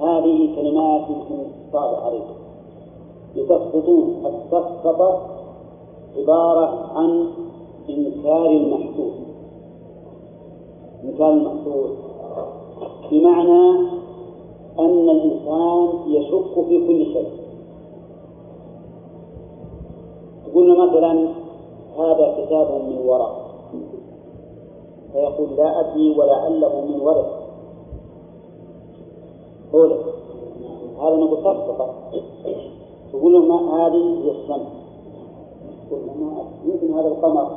هذه 0.00 0.54
كلمات 0.56 1.02
يمكن 1.10 1.44
صعبة 1.72 1.96
عليكم 1.96 2.34
يسقطون 3.34 4.26
السقط 4.26 5.22
عبارة 6.16 6.90
عن 6.94 7.26
إنكار 7.90 8.46
المحسوس. 8.46 9.14
إنكار 11.04 11.30
المحسوس. 11.32 11.90
بمعنى 13.10 13.78
أن 14.78 15.08
الإنسان 15.10 15.88
يشك 16.06 16.64
في 16.68 16.86
كل 16.86 17.04
شيء. 17.12 17.30
تقول 20.46 20.78
مثلا 20.78 21.28
هذا 21.98 22.34
كتاب 22.38 22.82
من 22.88 22.98
ورق 23.06 23.43
فيقول 25.14 25.57
لا 25.57 25.81
أدري 25.81 26.18
ولعله 26.18 26.81
من 26.81 27.00
ورق 27.00 27.44
قوله 29.72 29.98
هذا 30.98 31.16
نقول 31.16 31.38
سقط 31.44 31.90
تقول 33.12 33.48
ما 33.48 33.87
هذه 33.87 34.24
هي 34.24 34.31
الشمس 34.31 34.85
يمكن 36.64 36.94
هذا 36.94 37.09
القمر. 37.09 37.50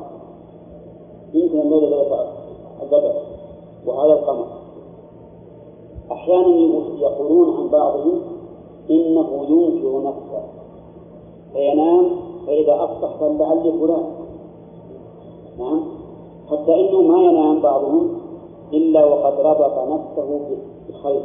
يمكن 1.33 1.59
الليل 1.59 1.81
ليلة 1.81 2.29
البدر. 2.83 3.13
وهذا 3.85 4.13
القمر. 4.13 4.47
أحيانا 6.11 6.47
يقولون 6.99 7.57
عن 7.57 7.67
بعضهم 7.67 8.21
إنه 8.89 9.45
ينكر 9.49 10.03
نفسه. 10.03 10.43
فينام 11.53 12.09
فإذا 12.47 12.83
أصبح 12.83 13.21
لعلي 13.21 13.71
فلان. 13.71 14.05
نعم. 15.59 15.96
حتى 16.51 16.89
إنه 16.89 17.01
ما 17.01 17.17
ينام 17.17 17.59
بعضهم 17.59 18.19
إلا 18.73 19.05
وقد 19.05 19.39
ربط 19.39 19.89
نفسه 19.89 20.39
بخير. 20.89 21.21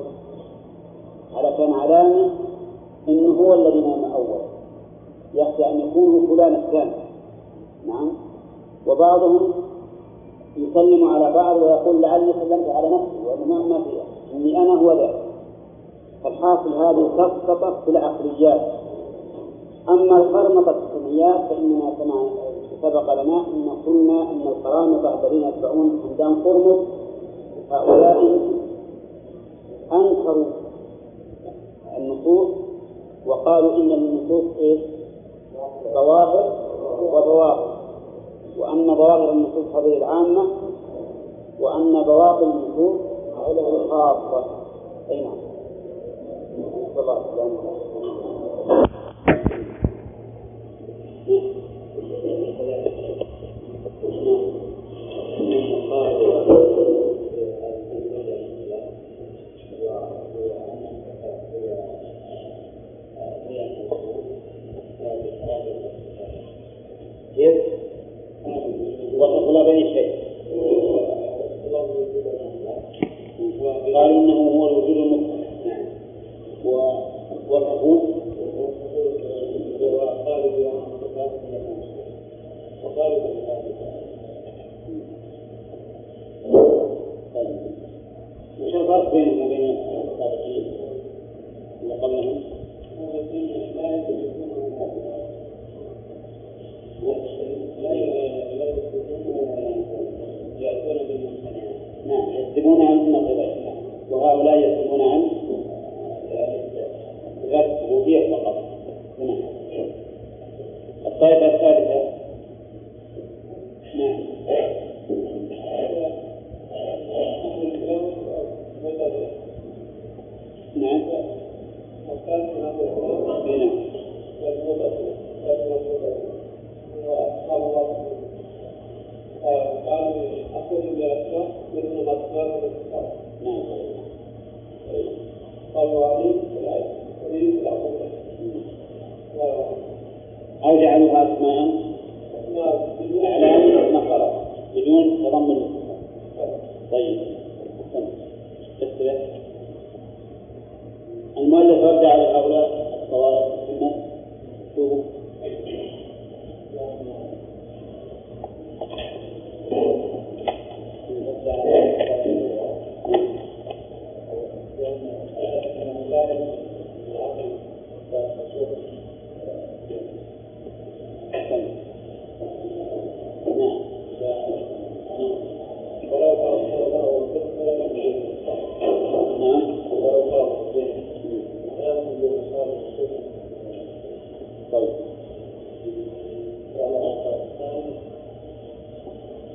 على 1.37 1.57
كان 1.57 1.73
علامة 1.73 2.31
إنه 3.09 3.33
هو 3.41 3.55
الذي 3.55 3.81
نام 3.81 4.05
أولا 4.05 4.43
يخشى 5.35 5.71
أن 5.71 5.81
يكون 5.81 6.27
فلان 6.27 6.55
الثاني. 6.55 6.93
نعم. 7.87 8.13
وبعضهم 8.87 9.53
يسلم 10.57 11.09
على 11.09 11.33
بعض 11.33 11.57
ويقول 11.57 12.03
لعلي 12.03 12.33
سلمت 12.33 12.69
على 12.69 12.89
نفسي 12.89 13.27
وأنا 13.27 13.69
ما 13.69 13.83
فيها 13.83 14.05
إني 14.35 14.63
أنا 14.63 14.81
هو 14.81 14.93
ذاك 14.93 15.23
الحاصل 16.27 16.75
هذه 16.75 17.09
تسقط 17.17 17.85
في 17.85 17.91
العقليات. 17.91 18.61
أما 19.89 20.17
القرمطة 20.17 20.73
في 20.73 20.79
السمعيات 20.79 21.41
فإننا 21.51 21.91
كما 21.91 22.27
سبق 22.83 23.13
لنا 23.23 23.47
أن 23.47 23.71
قلنا 23.87 24.23
أن 24.23 24.43
القرامطة 24.47 25.21
الذين 25.27 25.49
يتبعون 25.49 26.01
حمدان 26.03 26.43
قرمط 26.45 26.79
هؤلاء 27.71 28.39
أنكروا 29.93 30.47
النصوص 31.97 32.49
وقالوا 33.27 33.77
إن 33.77 33.93
النصوص 33.93 34.45
إيش؟ 34.59 34.81
ظواهر 35.95 36.53
وبواطن. 37.03 37.73
وأن 38.59 38.95
ظواهر 38.95 39.31
النصوص 39.31 39.75
هذه 39.75 39.97
العامة 39.97 40.47
وأن 41.61 42.03
بواطن 42.03 42.51
النصوص 42.51 43.01
الخاصة. 43.49 44.45
أي 45.11 45.25
نعم. 45.25 45.39
الله 46.99 47.23
طيب 47.37 47.92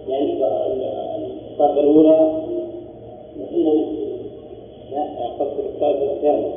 يعني 0.10 0.34
الطاقة 1.52 1.80
الأولى 1.80 2.44
لا 4.92 5.28
قصد 5.40 5.60
الطاقة 5.60 6.12
الثانية 6.14 6.57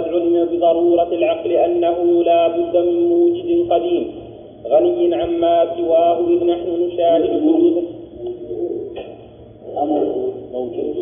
قد 0.00 0.08
علم 0.08 0.44
بضرورة 0.44 1.08
العقل 1.12 1.52
أنه 1.52 2.22
لا 2.24 2.48
بد 2.48 2.76
من 2.76 3.08
موجد 3.08 3.72
قديم 3.72 4.12
غني 4.66 5.14
عما 5.14 5.76
سواه 5.76 6.18
إذ 6.28 6.44
نحن 6.44 6.68
نشاهد 6.86 7.24
الأمر 9.72 10.06
موجود 10.52 10.94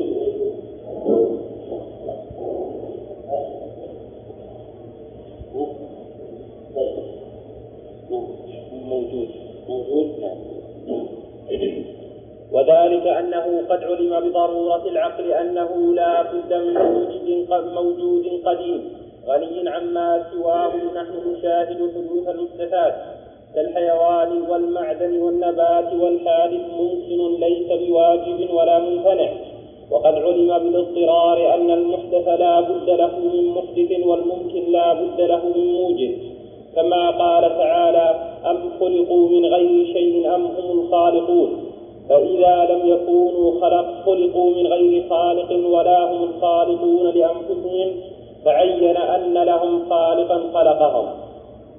طيب 6.76 6.94
نعم 8.10 8.24
موجود 8.88 9.28
موجود 9.68 10.06
نعم 10.20 11.06
وذلك 13.18 13.34
أنه 13.34 13.62
قد 13.70 13.84
علم 13.84 14.30
بضرورة 14.30 14.88
العقل 14.88 15.32
أنه 15.32 15.94
لا 15.94 16.22
بد 16.22 16.52
من 16.52 16.74
موجود 16.74 17.74
موجود 17.74 18.40
قديم. 18.44 18.80
غني 19.28 19.68
عما 19.68 20.24
سواه 20.32 20.72
نحن 20.94 21.12
نشاهد 21.32 21.76
حدوث 21.76 22.28
المحدثات. 22.28 22.94
كالحيوان 23.54 24.42
والمعدن 24.50 25.18
والنبات 25.18 25.92
والحادث 26.00 26.60
ممكن 26.80 27.40
ليس 27.40 27.68
بواجب 27.82 28.54
ولا 28.54 28.78
ممتنع 28.78 29.30
وقد 29.90 30.14
علم 30.14 30.58
بالاضطرار 30.58 31.54
أن 31.54 31.70
المحدث 31.70 32.28
لا 32.28 32.60
بد 32.60 32.90
له 32.90 33.18
من 33.18 33.44
محدث 33.48 34.06
والممكن 34.06 34.72
لا 34.72 34.92
بد 34.92 35.20
له 35.20 35.42
من 35.56 35.72
موجد. 35.72 36.18
كما 36.76 37.10
قال 37.10 37.58
تعالى 37.58 38.14
أم 38.46 38.70
خلقوا 38.80 39.28
من 39.28 39.44
غير 39.44 39.86
شيء 39.92 40.34
أم 40.34 40.46
هم 40.46 40.80
الخالقون. 40.80 41.67
فإذا 42.08 42.68
لم 42.70 42.88
يكونوا 42.88 43.60
خلق 43.60 43.86
خلقوا 44.06 44.50
من 44.50 44.66
غير 44.66 45.04
خالق 45.10 45.52
ولا 45.76 46.12
هم 46.12 46.22
الخالقون 46.22 47.06
لأنفسهم 47.06 47.88
فعين 48.44 48.96
أن 48.96 49.34
لهم 49.34 49.90
خالقا 49.90 50.40
خلقهم. 50.54 51.06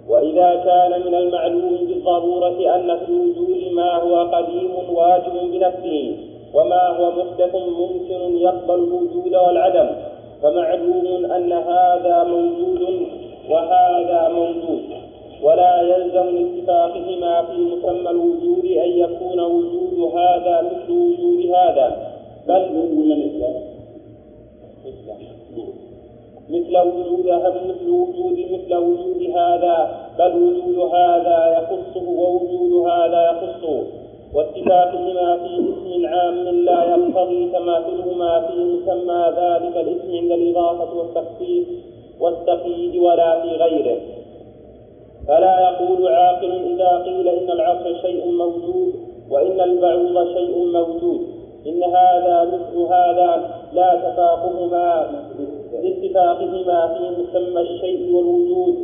وإذا 0.09 0.55
كان 0.65 1.01
من 1.05 1.15
المعلوم 1.15 1.77
بالضرورة 1.87 2.75
أن 2.75 2.97
في 3.05 3.11
الوجود 3.11 3.73
ما 3.73 3.95
هو 3.95 4.23
قديم 4.23 4.71
واجب 4.93 5.51
بنفسه 5.51 6.17
وما 6.53 6.87
هو 6.87 7.11
محدث 7.11 7.55
ممكن 7.55 8.37
يقبل 8.37 8.73
الوجود 8.73 9.35
والعدم 9.35 9.89
فمعلوم 10.43 11.31
أن 11.31 11.51
هذا 11.53 12.23
موجود 12.23 13.07
وهذا 13.49 14.29
موجود. 14.35 14.98
ولا 15.43 15.82
يلزم 15.82 16.25
من 16.36 16.58
اتفاقهما 16.58 17.41
في 17.41 17.58
مسمى 17.58 18.10
الوجود 18.10 18.65
أن 18.65 18.89
يكون 18.89 19.39
وجود 19.39 20.13
هذا 20.15 20.62
مثل 20.62 20.91
وجود 20.91 21.45
هذا. 21.56 22.13
بل 22.47 22.62
ولا 22.97 23.15
مثله 23.15 23.62
مثل 26.49 26.78
وجود 26.78 27.25
مثل 27.69 27.89
وجود 27.89 28.39
مثل 28.52 28.75
وجود 28.75 29.30
هذا. 29.36 30.10
بل 30.19 30.36
وجود 30.36 30.93
هذا 30.93 31.58
يخصه 31.58 32.10
ووجود 32.10 32.88
هذا 32.88 33.32
يخصه. 33.32 33.84
واتفاقهما 34.34 35.38
في 35.38 35.54
اسم 35.56 36.06
عام 36.06 36.36
لا 36.65 36.84
يقتضي 36.84 37.49
تماثلهما 37.52 38.41
في 38.41 38.56
مسمى 38.63 39.34
ذلك 39.38 39.78
الاسم 39.78 40.17
عند 40.17 40.32
الإضافة 40.32 40.97
والتخصيص 40.97 41.67
والتقييد 42.19 42.95
ولا 42.95 43.41
في 43.41 43.47
غيره. 43.47 44.18
فلا 45.29 45.59
يقول 45.59 46.07
عاقل 46.07 46.51
إذا 46.51 47.03
قيل 47.05 47.27
إن 47.27 47.51
العصر 47.51 48.01
شيء 48.01 48.31
موجود 48.31 48.93
وإن 49.29 49.61
البعوض 49.61 50.27
شيء 50.33 50.65
موجود. 50.73 51.21
إن 51.67 51.83
هذا 51.83 52.43
مثل 52.53 52.77
هذا 52.93 53.49
لا 53.73 53.95
تفاقهما 53.95 55.11
لاتفاقهما 55.73 56.87
في 56.87 57.21
مسمى 57.21 57.61
الشيء 57.61 58.15
والوجود 58.15 58.75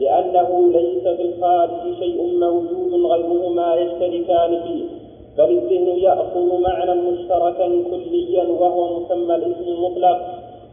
لأنه 0.00 0.70
ليس 0.72 1.08
في 1.08 1.22
الخارج 1.22 1.94
شيء 1.98 2.38
موجود 2.40 2.94
غير 2.94 3.50
يشتركان 3.74 4.62
فيه 4.62 4.84
بل 5.38 5.50
الذهن 5.50 5.98
يأخذ 5.98 6.60
معنى 6.60 7.00
مشتركا 7.00 7.68
كليا 7.90 8.44
وهو 8.44 9.00
مسمى 9.00 9.34
الاسم 9.34 9.68
المطلق. 9.68 10.20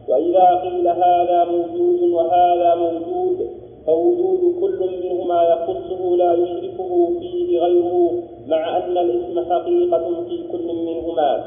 وإذا 0.08 0.54
قيل 0.54 0.88
هذا 0.88 1.44
موجود 1.44 2.02
وهذا 2.02 2.74
موجود 2.74 3.67
فوجود 3.88 4.60
كل 4.60 4.80
منهما 5.04 5.42
يخصه 5.42 6.16
لا 6.16 6.32
يشركه 6.32 7.18
فيه 7.20 7.58
غيره 7.58 8.12
مع 8.46 8.76
أن 8.76 8.98
الاسم 8.98 9.52
حقيقة 9.52 10.24
في 10.28 10.48
كل 10.52 10.66
منهما. 10.74 11.44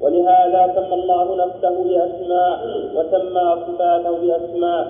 ولهذا 0.00 0.72
سمى 0.74 0.94
الله 0.94 1.46
نفسه 1.46 1.84
بأسماء 1.84 2.58
وسمى 2.96 3.56
صفاته 3.66 4.10
بأسماء. 4.10 4.86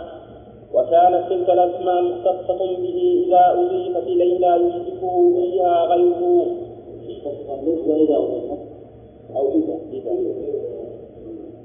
وكانت 0.75 1.31
تلك 1.31 1.51
الأسماء 1.51 2.03
مختصة 2.03 2.59
به 2.59 3.25
إذا 3.27 3.61
أضيفت 3.61 4.07
إليه 4.07 4.39
لا 4.39 4.57
يشركه 4.57 5.33
فيها 5.37 5.85
غيره. 5.87 6.47
أو 9.37 9.49
إذا 9.49 9.79
إذا. 9.93 10.13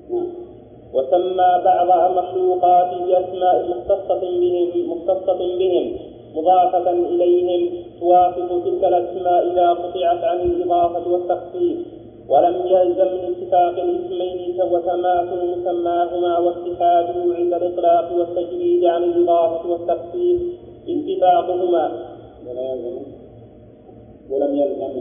نعم. 0.09 0.46
وسمى 0.93 1.61
بعض 1.65 2.11
مخلوقاته 2.17 3.05
بأسماء 3.05 3.67
مختصة 3.69 4.19
بهم 4.19 4.91
مختصة 4.91 5.37
بهم 5.57 5.97
مضافة 6.35 6.91
إليهم 6.91 7.69
توافق 7.99 8.63
تلك 8.65 8.83
الأسماء 8.83 9.51
إذا 9.51 9.69
قطعت 9.69 10.23
عن 10.23 10.39
الإضافة 10.39 11.11
والتخصيص. 11.11 11.77
ولم 12.29 12.55
يلزم 12.65 13.07
من 13.07 13.35
اتفاق 13.35 13.83
الاسمين 13.83 14.61
وتماثل 14.71 15.59
مسماهما 15.59 16.37
واتحاده 16.39 17.35
عند 17.35 17.53
الإطلاق 17.53 18.13
والتجريد 18.17 18.85
عن 18.85 19.03
الإضافة 19.03 19.69
والتخصيص. 19.69 20.41
اتفاقهما. 20.89 21.91
ولم 24.29 24.55
يلزم 24.55 24.97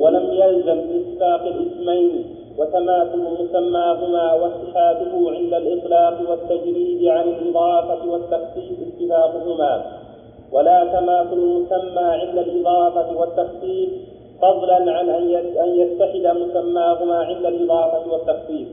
ولم 0.00 0.32
يلزم 0.32 0.78
اتفاق 0.78 1.42
الاسمين. 1.46 2.39
وتماثل 2.58 3.22
مسماهما 3.40 4.32
واتحاده 4.32 5.12
عند 5.30 5.54
الإطلاق 5.54 6.30
والتجريد 6.30 7.08
عن 7.08 7.28
الإضافة 7.28 8.10
والتخصيص 8.10 8.78
اتفاقهما 8.88 9.82
ولا 10.52 10.84
تماثل 10.84 11.32
المسمى 11.32 12.02
عند 12.02 12.38
الإضافة 12.38 13.18
والتخصيص 13.18 13.90
فضلا 14.42 14.92
عن 14.92 15.08
أن 15.08 15.70
يتحد 15.80 16.36
مسماهما 16.36 17.16
عند 17.16 17.46
الإضافة 17.46 18.12
والتخصيص 18.12 18.68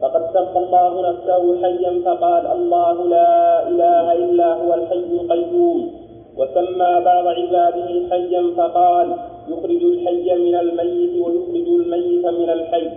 فقد 0.00 0.22
سمى 0.32 0.64
الله 0.64 1.10
نفسه 1.10 1.62
حيا 1.62 2.02
فقال 2.04 2.46
الله 2.46 3.04
لا 3.04 3.68
إله 3.68 4.12
إلا 4.12 4.54
هو 4.54 4.74
الحي 4.74 5.20
القيوم. 5.20 6.02
وسمى 6.38 7.00
بعض 7.04 7.26
عباده 7.26 7.88
حيا 8.10 8.42
فقال 8.56 9.16
يخرج 9.52 9.82
الحي 9.82 10.34
من 10.34 10.54
الميت 10.54 11.14
ويخرج 11.24 11.68
الميت 11.80 12.26
من 12.26 12.50
الحي. 12.50 12.88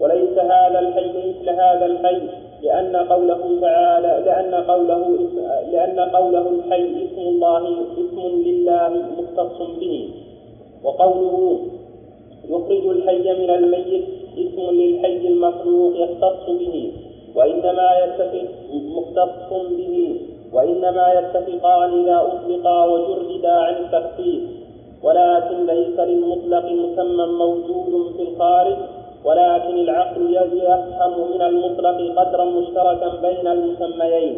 وليس 0.00 0.38
هذا 0.38 0.78
الحي 0.78 1.08
مثل 1.08 1.50
هذا 1.50 1.86
الحي 1.86 2.20
لأن 2.62 2.96
قوله 2.96 3.60
تعالى 3.60 4.22
لأن 4.26 4.54
قوله 4.54 5.18
لأن 5.72 6.00
قوله 6.00 6.46
الحي 6.50 7.04
اسم 7.04 7.20
الله 7.20 7.62
اسم 8.02 8.18
لله 8.46 8.90
مختص 9.18 9.58
به. 9.80 10.08
وقوله 10.84 11.58
يخرج 12.48 12.86
الحي 12.86 13.26
من 13.42 13.50
الميت 13.50 14.04
اسم 14.38 14.70
للحي 14.70 15.26
المخلوق 15.28 15.92
يختص 15.96 16.50
به. 16.50 16.92
وإنما 17.36 17.88
يتفق 18.04 18.48
مختص 18.72 19.50
به. 19.78 20.16
وإنما 20.52 21.12
يتفقان 21.12 22.02
إذا 22.02 22.16
أطلقا 22.32 22.84
وجردا 22.84 23.52
عن 23.52 23.74
التخصيص 23.74 24.42
ولكن 25.02 25.66
ليس 25.66 26.00
للمطلق 26.00 26.64
مسمى 26.64 27.26
موجود 27.26 28.12
في 28.16 28.22
الخارج 28.22 28.76
ولكن 29.24 29.74
العقل 29.78 30.34
يفهم 30.52 31.30
من 31.34 31.42
المطلق 31.42 31.98
قدرا 32.18 32.44
مشتركا 32.44 33.08
بين 33.22 33.46
المسميين 33.46 34.36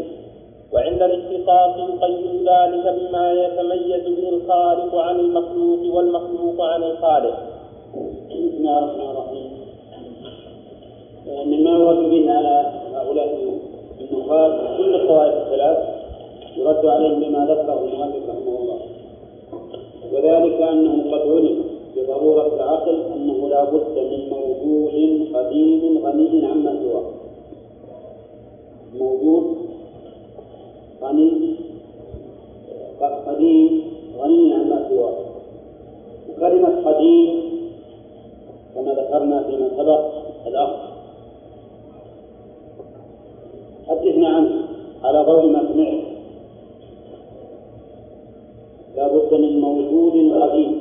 وعند 0.73 1.03
الاختصاص 1.03 1.77
يقيد 1.77 2.49
ذلك 2.49 2.95
بما 2.99 3.33
يتميز 3.33 4.03
به 4.19 4.29
الخالق 4.29 4.95
عن 4.95 5.21
المخلوق 5.21 5.95
والمخلوق 5.95 6.61
عن 6.61 6.83
الخالق. 6.83 7.37
بسم 8.31 8.57
الله 8.57 8.79
الرحمن 8.79 9.11
الرحيم. 9.11 9.51
مما 11.47 11.71
يرد 11.71 12.11
به 12.11 12.33
على 12.33 12.73
هؤلاء 12.95 13.39
النقاد 14.01 14.53
كل 14.79 14.95
الطوائف 14.95 15.35
الثلاث 15.35 15.79
يرد 16.57 16.87
عليهم 16.87 17.21
بما 17.21 17.47
ذكره 17.47 17.85
المؤلف 17.85 18.29
رحمه 18.29 18.59
الله. 18.59 18.94
وذلك 20.15 20.63
انه 20.63 21.13
قد 21.13 21.21
علم 21.21 21.65
بضرورة 21.97 22.55
العقل 22.55 23.03
أنه 23.15 23.49
لا 23.49 23.65
بد 23.65 23.99
من 23.99 24.29
موجود 24.31 25.37
قديم 25.37 25.99
غني 26.05 26.47
عما 26.47 26.79
سواه. 26.83 27.05
موجود 28.99 29.57
غني 31.03 31.55
قديم 33.27 33.83
غني 34.19 34.55
عما 34.55 34.89
سواه 34.89 35.15
وكلمة 36.29 36.91
قديم 36.91 37.45
كما 38.75 38.93
ذكرنا 38.93 39.43
فيما 39.43 39.69
سبق 39.77 40.01
الأخ 40.47 40.71
حدثنا 43.89 44.29
عنه 44.29 44.51
على 45.05 45.25
ضوء 45.25 45.47
ما 45.47 45.73
سمعت 45.73 46.14
لا 48.97 49.09
بد 49.09 49.35
من 49.35 49.61
موجود 49.61 50.43
قديم 50.43 50.81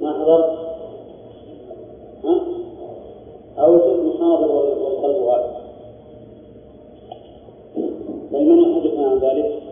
ما 0.00 0.12
حضر 0.12 0.44
ها 2.24 2.40
أو 3.58 3.74
الاسم 3.76 4.18
حاضر 4.20 4.50
والقلب 4.52 5.16
غائب 5.24 5.50
بل 8.32 8.44
من 8.48 8.58
يحدثنا 8.58 9.06
عن 9.08 9.18
ذلك 9.18 9.62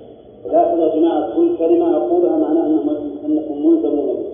ولكن 0.44 0.80
يا 0.80 0.94
جماعة 0.96 1.36
كل 1.36 1.56
كلمة 1.58 1.96
أقولها 1.96 2.36
معناها 2.36 2.66
أنكم 3.26 3.66
ملزمون 3.66 3.82
بها 3.82 4.28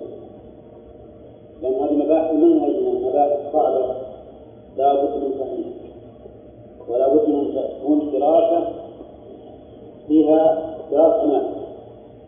لأن 1.61 1.83
هذه 2.35 2.43
مباحث 2.43 2.45
منهجنا 2.45 3.09
مباحث 3.09 3.53
صعبة 3.53 3.95
لا 4.77 4.93
بد 4.93 5.23
من 5.23 5.31
فهمها 5.31 5.75
ولا 6.89 7.07
بد 7.13 7.29
من 7.29 7.55
تكون 7.55 8.11
دراسة 8.11 8.67
فيها 10.07 10.75
دراسة 10.91 11.41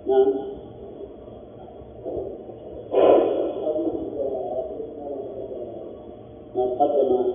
نعم. 0.07 0.33
نعم 6.55 6.69
قدم 6.79 7.26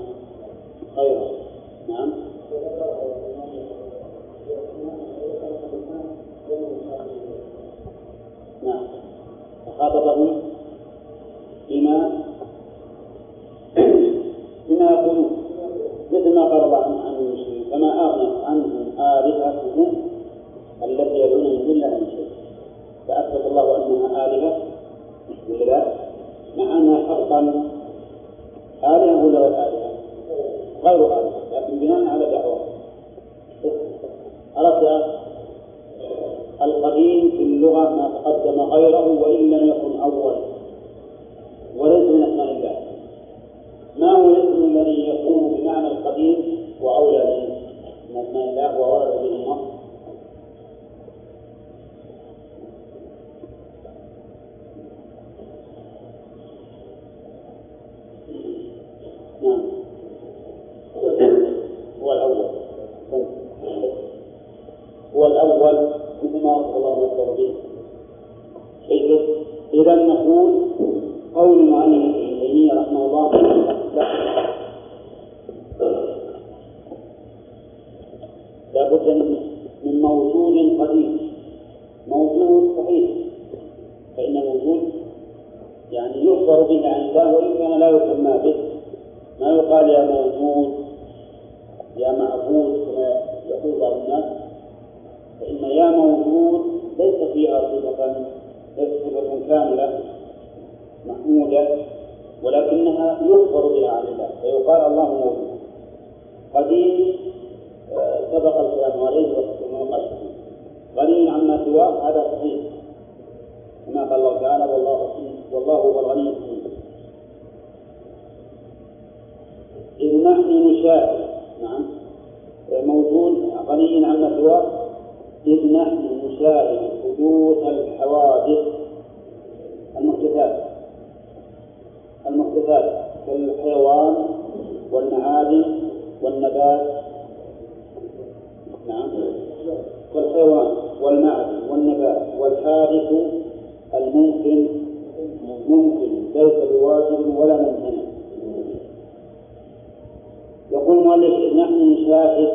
المؤلف 151.15 151.55
نحن 151.55 151.93
نشاهد 151.93 152.49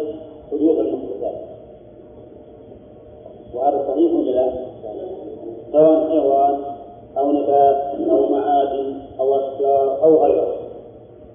حدوث 0.51 0.79
المحدثات 0.79 1.35
وهذا 3.53 3.85
صحيح 3.87 4.13
ولا 4.13 4.31
لا؟ 4.31 4.51
سواء 5.71 6.09
حيوان 6.09 6.59
أو 7.17 7.31
نبات 7.31 8.09
أو 8.09 8.29
معادن 8.29 8.99
أو 9.19 9.35
أشجار 9.35 10.03
أو 10.03 10.23
غيره. 10.23 10.55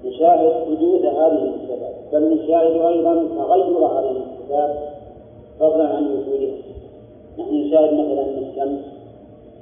نشاهد 0.05 0.53
حدوث 0.53 1.05
هذه 1.05 1.43
المحدثات 1.43 1.95
بل 2.13 2.35
نشاهد 2.35 2.81
أيضا 2.81 3.15
تغير 3.15 3.79
هذه 3.79 4.11
المحدثات 4.11 4.79
فضلا 5.61 5.85
عن 5.89 6.07
وجودها. 6.07 6.55
نحن 7.39 7.55
نشاهد 7.55 7.93
مثلا 7.93 8.23
الشمس 8.23 8.81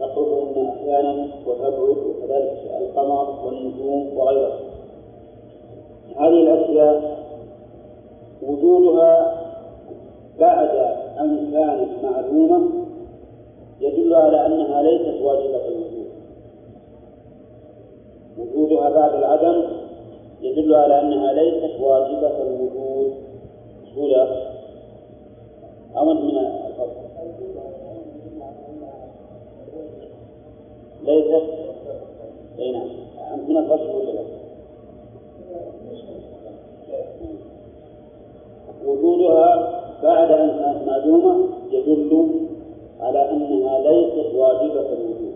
تقرب 0.01 0.57
منا 0.57 0.71
أحيانا 0.71 1.27
وتبعد 1.47 1.79
وكذلك 1.79 2.71
القمر 2.81 3.47
والنجوم 3.47 4.19
وغيرها 4.19 4.59
هذه 6.17 6.43
الأشياء 6.43 7.20
وجودها 8.43 9.41
بعد 10.39 10.77
أن 11.21 11.51
كانت 11.53 12.05
معلومة 12.05 12.71
يدل 13.81 14.15
على 14.15 14.47
أنها 14.47 14.83
ليست 14.83 15.23
واجبة 15.23 15.69
الوجود. 15.69 16.11
وجودها 18.39 18.91
بعد 18.91 19.15
العدم 19.15 19.63
يدل 20.41 20.75
على 20.75 21.01
أنها 21.01 21.33
ليست 21.33 21.81
واجبة 21.81 22.43
الوجود. 22.43 23.13
سهولة 23.95 24.51
أمد 25.97 26.17
من 26.17 26.39
الفضل. 26.39 27.01
ليست. 31.03 31.61
أي 32.59 32.73
نعم. 32.73 32.89
من 33.49 33.57
الفصل 33.57 33.91
ولا 33.97 34.13
لا؟ 34.13 34.30
وجودها 38.91 39.81
بعد 40.03 40.31
أن 40.31 40.49
كانت 40.49 40.87
معلومة 40.87 41.49
يدل 41.71 42.29
على 43.01 43.31
أنها 43.31 43.79
ليست 43.79 44.35
واجبة 44.35 44.81
الوجود. 44.81 45.35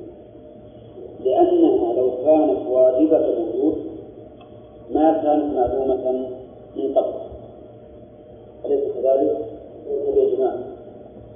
لأنها 1.24 1.92
لو 1.92 2.10
كانت 2.24 2.68
واجبة 2.70 3.16
الوجود 3.16 3.76
ما 4.90 5.12
كانت 5.12 5.56
معلومة 5.56 6.28
من 6.76 6.94
قبل. 6.94 7.12
أليس 8.64 8.84
كذلك؟ 8.94 9.36
يا 10.16 10.36
جماعة. 10.36 10.58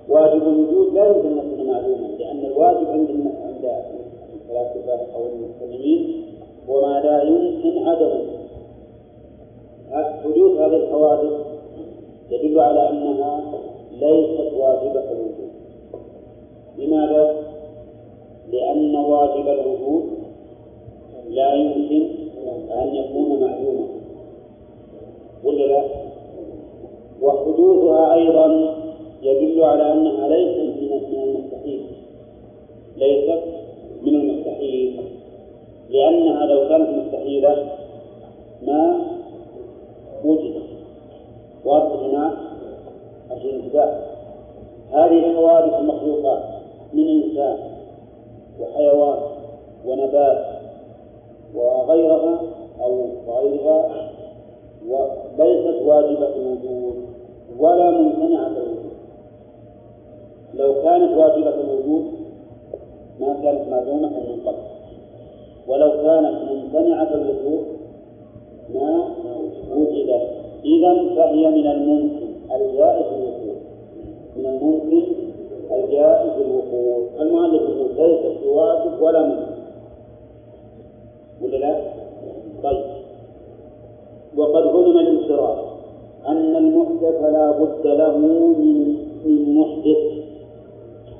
واجب 0.09 0.43
الوجود 0.43 0.95
لا 0.95 1.07
يمكن 1.07 1.39
أن 1.39 1.53
يكون 1.53 1.67
معلوما 1.67 2.07
لأن 2.19 2.45
الواجب 2.45 2.89
عند 2.89 3.11
عند 3.45 3.73
الفلاسفة 4.35 5.15
أو 5.15 5.27
المسلمين 5.27 6.25
هو 6.69 6.81
ما 6.81 7.01
لا 7.01 7.23
يمكن 7.23 7.89
عدمه. 7.89 8.39
حدوث 10.25 10.61
هذه 10.61 10.77
الحوادث 10.77 11.48
يدل 12.31 12.61
على 12.61 12.91
أنها 12.91 13.43
ليست 13.93 14.53
واجبة 14.55 15.13
الوجود. 15.13 15.51
لماذا؟ 16.79 17.37
لأن 18.53 18.97
واجب 18.97 19.49
الوجود 19.49 20.05
لا 21.29 21.55
يمكن 21.55 22.09
أن 22.71 22.95
يكون 22.95 23.41
معلوما. 23.41 23.87
ولا 25.45 25.67
لا؟ 25.67 25.85
وحدوثها 27.23 28.15
أيضا 28.15 28.75
يدل 29.23 29.65
على 29.65 29.93
أنها 29.93 30.29
ليست 30.29 30.83
من 31.13 31.23
المستحيل. 31.23 31.87
ليست 32.97 33.43
من 34.03 34.15
المستحيل. 34.15 35.01
لأنها 35.91 36.47
لو 36.47 36.69
كانت 36.69 36.89
مستحيلة 36.89 37.69
ما 38.63 39.01
وجدت. 40.25 40.68
واضح 41.65 41.93
هنا؟ 41.93 42.33
الانتباه 43.31 43.99
هذه 44.93 45.31
الحوادث 45.31 45.75
المخلوقات 45.75 46.43
من 46.93 47.09
إنسان 47.09 47.59
وحيوان 48.61 49.19
ونبات 49.87 50.47
وغيرها 51.55 52.41
أو 52.81 53.07
غيرها 53.29 54.11
وليست 54.89 55.83
واجبة 55.83 56.29
الوجود 56.37 56.95
ولا 57.59 57.91
ممتنعة 57.91 58.47
الوجود. 58.47 58.93
لو 60.55 60.83
كانت 60.83 61.17
واجبة 61.17 61.55
الوجود 61.55 62.05
ما 63.21 63.37
كانت 63.43 63.69
معلومة 63.69 64.09
من 64.09 64.41
قبل. 64.47 64.59
ولو 65.69 65.91
كانت 65.91 66.51
ممتنعة 66.51 67.15
الوجود 67.15 67.67
ما 68.75 69.09
وجدت 69.73 70.38
إذا 70.65 70.95
فهي 71.17 71.51
من 71.51 71.67
الممكن 71.67 72.27
الجائز 72.55 73.07
الوقوع. 73.07 73.55
من 74.37 74.47
الممكن 74.47 75.03
الجائز 75.73 76.33
الوقوع. 76.47 77.09
المؤلف 77.21 77.63
يقول 77.63 78.11
ليست 78.11 78.45
بواجب 78.45 79.03
ولا 79.03 79.23
ممكن. 79.23 79.53
ولا 81.43 81.57
لا؟ 81.57 81.77
طيب. 82.63 82.85
وقد 84.37 84.67
علم 84.67 84.99
الانصراف 84.99 85.59
أن 86.29 86.57
المحدث 86.57 87.23
لا 87.23 87.51
بد 87.51 87.87
له 87.87 88.19
من 88.19 88.97
من 89.25 89.55
محدث 89.55 90.25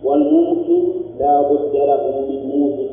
والممكن 0.05 0.83
لا 1.19 1.43
بد 1.43 1.75
له 1.75 2.25
من 2.29 2.59
موجد 2.59 2.91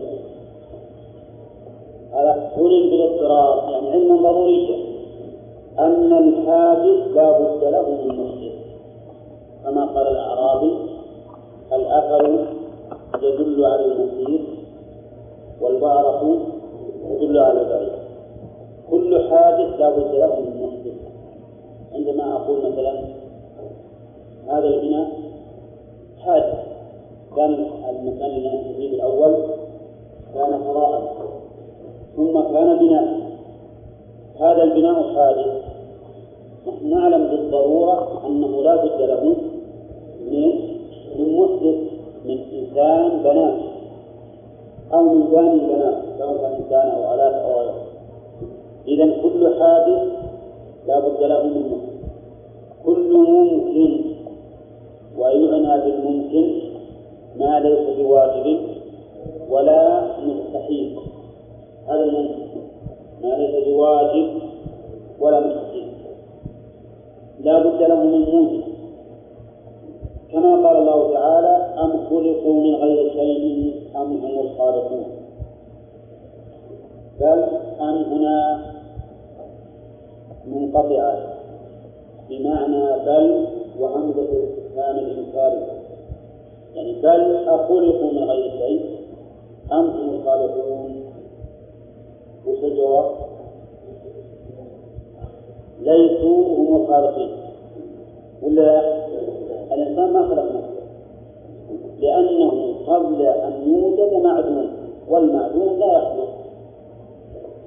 هذا 2.13 2.51
علم 2.57 2.89
بالاضطرار 2.89 3.71
يعني 3.71 3.91
علما 3.91 4.15
ضروريا 4.15 4.84
أن 5.79 6.13
الحادث 6.13 7.15
لا 7.15 7.39
بد 7.39 7.63
له 7.63 7.89
من 7.89 8.07
محدث 8.07 8.53
كما 9.63 9.85
قال 9.85 10.07
الأعرابي 10.07 10.71
الأثر 11.73 12.45
يدل 13.21 13.65
على 13.65 13.85
المسير 13.85 14.41
والبارق 15.61 16.37
يدل 17.09 17.37
على 17.39 17.61
البعيد 17.61 17.91
كل 18.89 19.29
حادث 19.29 19.79
لا 19.79 19.89
بد 19.89 20.15
له 20.15 20.39
من 20.39 20.63
محدث 20.63 20.97
عندما 21.93 22.35
أقول 22.35 22.57
مثلا 22.71 22.93
هذا 24.47 24.67
البناء 24.67 25.07
حادث 26.25 26.59
كان 27.35 27.53
المكان 27.89 28.43
نحن 28.43 28.73
فيه 28.77 28.95
الأول 28.95 29.35
كان 30.33 30.59
فراغا 30.63 31.01
ثم 32.15 32.41
كان 32.41 32.79
بناء. 32.79 33.25
هذا 34.39 34.63
البناء 34.63 35.15
حادث 35.15 35.64
نحن 36.67 36.89
نعلم 36.89 37.27
بالضرورة 37.27 38.21
أنه 38.27 38.63
لا 38.63 38.75
بد 38.75 39.01
له 39.01 39.35
من 40.31 40.51
من 41.19 41.37
محدث 41.37 41.77
من 42.25 42.37
إنسان 42.53 43.19
بناه 43.23 43.57
أو 44.93 45.03
من 45.03 45.23
بان 45.31 45.51
البنات 45.51 45.97
سواء 46.17 46.37
كان 46.37 46.53
إنسان 46.53 46.87
أو 46.87 47.13
آلات 47.13 47.33
أو 47.33 47.59
غيره. 47.59 47.85
إذا 48.87 49.05
كل 49.21 49.59
حادث 49.59 50.01
لا 50.87 50.99
بد 50.99 51.23
له 51.23 51.43
من 51.43 51.53
ممكن 51.53 51.95
كل 52.85 53.13
ممكن 53.13 54.01
ويعنى 55.17 55.81
بالممكن 55.81 56.61
ما 57.39 57.59
ليس 57.59 57.97
بواجب 57.99 58.57
ولا 59.49 60.07
مستحيل. 60.25 60.95
هذا 61.87 62.03
الممكن. 62.03 62.61
ما 63.23 63.27
ليس 63.27 63.67
بواجب 63.67 64.27
ولا 65.19 65.39
مستحيل. 65.39 65.84
لا 67.39 67.59
بد 67.59 67.81
له 67.81 68.03
من 68.03 68.21
موجب 68.21 68.63
كما 70.31 70.67
قال 70.67 70.77
الله 70.77 71.13
تعالى 71.13 71.55
أم 71.83 71.91
خلقوا 72.09 72.63
من 72.63 72.75
غير 72.75 73.11
شيء 73.11 73.75
أم 73.95 74.17
هم 74.17 74.39
الخالقون. 74.39 75.05
بل 77.19 77.43
أم 77.81 78.03
هنا 78.03 78.59
منقطعة 80.45 81.17
بمعنى 82.29 83.05
بل 83.05 83.47
وهمزة 83.79 84.21
الاستفهام 84.21 84.95
الإنكاري. 84.95 85.61
يعني 86.75 86.91
بل 87.01 87.47
أخلقوا 87.47 88.11
من 88.11 88.23
غير 88.23 88.51
شيء 88.51 88.85
أم 89.71 89.85
هم 89.85 90.09
الخالقون؟ 90.09 91.03
وش 92.47 92.63
الجواب؟ 92.63 93.34
ليسوا 95.79 96.45
هم 96.57 96.75
الخالقين 96.75 97.29
ولا 98.41 98.81
الإنسان 99.73 100.13
ما 100.13 100.27
خلق 100.27 100.43
نفسه. 100.43 100.75
لأنه 101.99 102.75
قبل 102.87 103.21
أن 103.21 103.53
يوجد 103.67 104.23
معدوم 104.23 104.67
والمعدوم 105.09 105.79
لا 105.79 105.85
يخلق. 105.85 106.29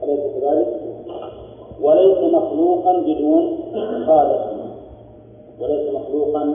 أليس 0.03 0.21
كذلك؟ 0.21 0.81
وليس 1.83 2.19
مخلوقا 2.35 3.01
بدون 3.01 3.59
خالق. 4.07 4.53
وليس 5.61 5.95
مخلوقا 5.95 6.55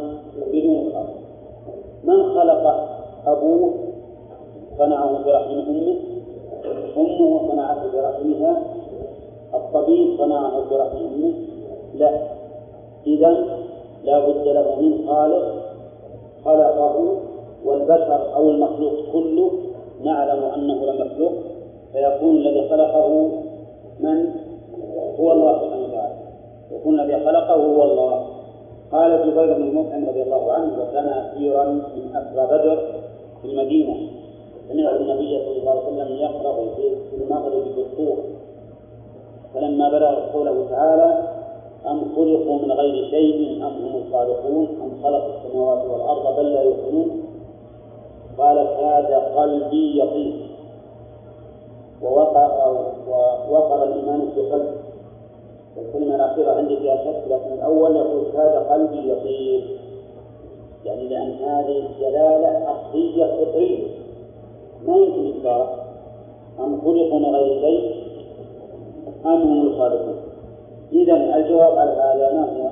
بدون 0.52 0.92
خالق. 0.94 1.14
من 2.04 2.24
خلق 2.24 2.90
أبوه 3.26 3.74
صنعه 4.78 5.24
برحم 5.26 5.52
أمه 5.52 5.96
أمه 6.98 7.52
صنعته 7.52 7.92
برحمها. 7.94 8.73
الطبيب 9.56 10.18
صنعه 10.18 10.70
برحم 10.70 10.98
أمه 10.98 11.34
لا. 11.96 12.12
إذا 13.08 13.60
لا 14.04 14.20
بد 14.20 14.48
له 14.48 14.82
من 14.82 15.08
خالق 15.08 15.64
خلقه 16.46 17.18
والبشر 17.66 18.36
أو 18.36 18.50
المخلوق 18.50 18.94
كله 19.14 19.52
نعلم 20.04 20.44
أنه 20.44 20.86
لمخلوق 20.86 21.34
فيكون 21.94 22.36
الذي 22.36 22.70
خلقه 22.70 23.30
من؟ 24.00 24.30
هو 25.20 25.32
الله 25.32 25.60
سبحانه 25.60 25.84
وتعالى. 25.84 26.16
يكون 26.72 27.00
الذي 27.00 27.26
خلقه 27.26 27.56
هو 27.56 27.84
الله. 27.84 28.26
قال 28.92 29.32
جبير 29.32 29.54
بن 29.54 29.76
مطعم 29.76 30.10
رضي 30.10 30.24
الله 30.24 30.52
عنه 30.52 30.84
وكان 30.84 31.08
أسيرا 31.08 31.64
من 31.66 32.16
أسرى 32.16 32.46
بدر 32.46 32.78
في 33.42 33.48
المدينة. 33.48 33.94
سمعت 34.70 34.96
النبي 34.96 35.40
صلى 35.46 35.58
الله 35.60 35.72
عليه 35.72 35.82
وسلم 35.82 36.18
يقرأ 36.18 36.76
في 36.76 37.16
المغرب 37.24 37.64
بالطور 37.76 38.18
فلما 39.54 39.90
بلغ 39.90 40.20
قوله 40.34 40.66
تعالى 40.70 41.34
أم 41.88 42.02
خلقوا 42.16 42.60
من 42.60 42.72
غير 42.72 43.10
شيء 43.10 43.58
أم 43.58 43.74
هم 43.86 44.02
الخالقون 44.08 44.68
أم 44.84 45.04
خلقوا 45.04 45.32
السماوات 45.34 45.86
والأرض 45.86 46.38
بل 46.38 46.54
لا 46.54 46.62
يوقنون 46.62 47.24
قال 48.38 48.68
كاد 48.80 49.14
قلبي 49.14 50.00
يطير. 50.00 50.34
ووقع 52.02 52.68
ووقر 53.50 53.84
الإيمان 53.84 54.30
في 54.36 54.42
قلبي. 54.42 54.78
الكلمة 55.78 56.16
الأخيرة 56.16 56.52
عندي 56.52 56.78
فيها 56.78 56.98
شك 56.98 57.24
لكن 57.30 57.54
الأول 57.54 57.96
يقول 57.96 58.24
كاد 58.34 58.56
قلبي 58.56 59.12
يطير. 59.12 59.80
يعني 60.86 61.08
لأن 61.08 61.32
هذه 61.32 61.78
الدلالة 61.78 62.72
أصلية 62.72 63.26
فطرية. 63.26 63.88
ما 64.88 64.96
يمكن 64.96 65.26
إنكارها 65.26 65.86
أم 66.60 66.82
خلقوا 66.82 67.20
من 67.20 67.36
غير 67.36 67.62
شيء 67.62 68.03
أم 69.26 69.42
هم 69.42 69.68
الخالقون 69.68 70.16
إذا 70.92 71.36
الجواب 71.36 71.78
على 71.78 71.92
هذا 71.92 72.34
ما 72.34 72.44
هو؟ 72.44 72.70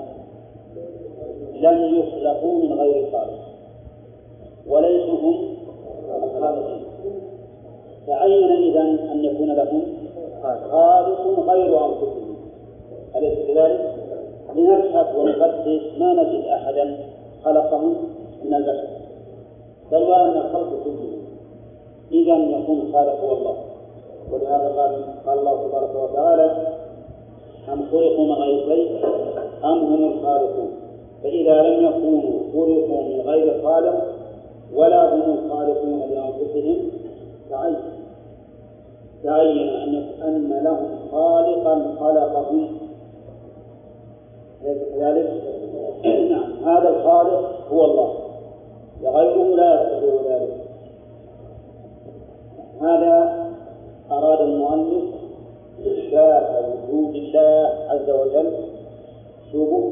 لم 1.55 1.95
يخلقوا 1.95 2.53
من 2.53 2.73
غير 2.73 3.11
خالق 3.11 3.39
وليسوا 4.67 5.19
هم 5.19 5.55
الخالقين. 6.23 6.83
تعين 8.07 8.51
إذا 8.51 8.81
أن 8.81 9.23
يكون 9.23 9.51
لهم 9.51 9.81
خالق 10.71 11.39
غير 11.49 11.85
أنفسهم؟ 11.85 12.35
أليس 13.15 13.39
كذلك؟ 13.47 13.95
لنبحث 14.55 15.15
ونفتش 15.15 15.81
ما 15.99 16.13
نجد 16.13 16.45
أحدا 16.45 16.97
خلقهم 17.43 17.95
من 18.43 18.53
البشر. 18.53 18.87
بل 19.91 20.03
وأن 20.03 20.37
الخلق 20.37 20.83
كله. 20.83 21.17
إذا 22.11 22.35
يكون 22.35 22.79
الخالق 22.79 23.19
هو 23.23 23.37
الله. 23.37 23.55
ولهذا 24.31 24.67
قال 25.25 25.39
الله 25.39 25.67
تبارك 25.67 25.95
وتعالى 25.95 26.67
أم 27.73 27.85
خلقوا 27.91 28.25
من 28.25 28.31
غير 28.31 28.65
شيء 28.65 29.05
أم 29.63 29.77
هم 29.77 30.11
الخالقون؟ 30.11 30.71
فإذا 31.23 31.61
لم 31.61 31.85
يكونوا 31.85 32.39
خلقوا 32.53 33.03
من 33.03 33.21
غير 33.21 33.63
خالق 33.63 34.07
ولا 34.75 35.15
هم 35.15 35.21
الخالقون 35.21 35.99
لأنفسهم 35.99 36.77
تعين. 37.49 37.75
تعين 39.23 39.69
أن 39.69 39.95
أن 40.23 40.63
لهم 40.63 40.89
خالقا 41.11 41.95
خلقهم. 41.99 42.77
أليس 44.65 44.77
كذلك؟ 44.95 45.29
نعم. 46.05 46.53
هذا 46.65 46.89
الخالق 46.89 47.51
هو 47.71 47.85
الله. 47.85 48.13
وغيره 49.03 49.55
لا 49.55 49.81
يستطيع 49.81 50.35
ذلك. 50.35 50.57
هذا 52.81 53.50
أراد 54.11 54.41
المؤلف 54.41 55.03
إثبات 55.79 56.65
وجود 56.65 57.15
الله 57.15 57.69
عز 57.89 58.09
وجل 58.09 58.53
شبه 59.53 59.91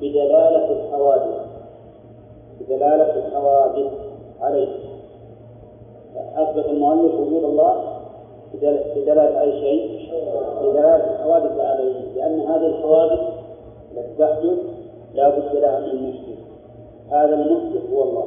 بدلالة 0.00 0.72
الحوادث 0.72 1.46
بدلالة 2.60 3.26
الحوادث 3.26 3.92
عليه. 4.40 4.68
أثبت 6.36 6.66
المؤلف 6.66 7.14
وجود 7.14 7.44
الله 7.44 7.82
بدلالة 8.96 9.40
أي 9.40 9.52
شيء؟ 9.60 10.10
بدلالة 10.60 11.14
الحوادث 11.14 11.60
عليه 11.60 12.14
لأن 12.16 12.40
هذه 12.40 12.66
الحوادث 12.66 13.20
التي 13.92 14.14
تحدث 14.18 14.58
لا 15.14 15.28
بد 15.28 15.56
لها 15.56 15.80
من 15.80 16.08
محدث 16.10 16.38
هذا 17.10 17.34
المحدث 17.34 17.90
هو 17.92 18.02
الله. 18.02 18.26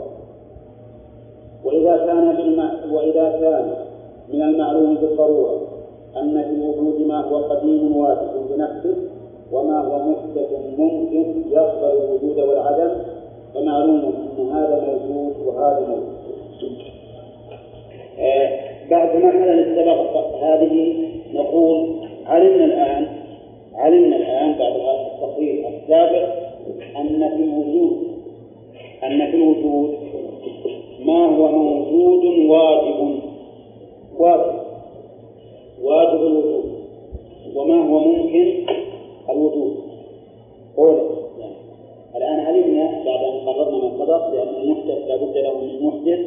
وإذا 1.64 1.98
كان 1.98 2.36
بالمع... 2.36 2.72
وإذا 2.92 3.30
كان 3.30 3.89
من 4.34 4.42
المعلوم 4.42 4.96
بالضرورة 4.96 5.62
أن 6.18 6.42
في 6.44 6.50
الوجود 6.50 7.08
ما 7.08 7.22
هو 7.22 7.38
قديم 7.38 7.98
واجب 7.98 8.30
بنفسه 8.50 8.96
وما 9.52 9.80
هو 9.82 10.10
محدث 10.12 10.50
ممكن 10.78 11.44
يقبل 11.52 11.98
الوجود 11.98 12.40
والعدم 12.40 12.92
فمعلوم 13.54 14.14
أن 14.40 14.50
هذا 14.50 15.00
موجود 15.10 15.48
وهذا 15.48 15.80
موجود. 15.80 16.78
آه 18.20 18.60
بعد 18.90 19.16
مرحلة 19.16 19.54
السبق 19.54 20.18
هذه 20.44 20.96
نقول 21.34 21.90
علمنا 22.26 22.66
الآن 22.66 23.08
علمنا 23.76 24.16
الآن 24.16 24.52
بعد 24.60 24.72
هذا 24.72 25.08
التقرير 25.14 25.68
السابق 25.68 26.30
أن 27.00 27.30
في 27.38 27.44
الوجود 27.44 27.98
أن 29.04 29.32
في 29.32 29.38
الوجود 29.38 29.94
ما 31.06 31.26
هو 31.26 31.48
موجود 31.48 32.24
واجب. 32.50 33.29
واجب 34.20 34.60
واجب 35.82 36.22
الوجود 36.22 36.64
وما 37.56 37.90
هو 37.90 38.00
ممكن؟ 38.00 38.66
الوجود 39.30 39.76
قوله 40.78 41.10
يعني. 41.40 41.56
الآن 42.16 42.40
علمنا 42.40 43.04
بعد 43.06 43.24
أن 43.24 43.40
قررنا 43.50 43.78
ما 43.78 44.06
سبق 44.06 44.30
بأن 44.30 44.48
المحدث 44.62 45.08
لا 45.08 45.16
بد 45.16 45.38
له 45.38 45.54
من 45.60 45.86
محدث 45.88 46.20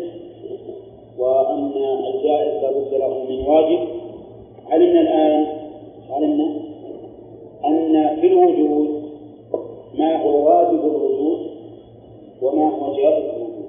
وأن 1.19 1.73
الجائز 2.15 2.63
لا 2.63 2.71
بد 2.71 2.95
له 2.95 3.25
من 3.29 3.47
واجب. 3.47 3.79
علمنا 4.71 5.01
الآن 5.01 5.47
علمنا 6.11 6.61
أن 7.65 8.21
في 8.21 8.27
الوجود 8.27 9.03
ما 9.99 10.23
هو 10.23 10.49
واجب 10.49 10.81
الوجود 10.85 11.47
وما 12.43 12.71
هو 12.71 12.97
جائز 12.97 13.25
الوجود 13.25 13.65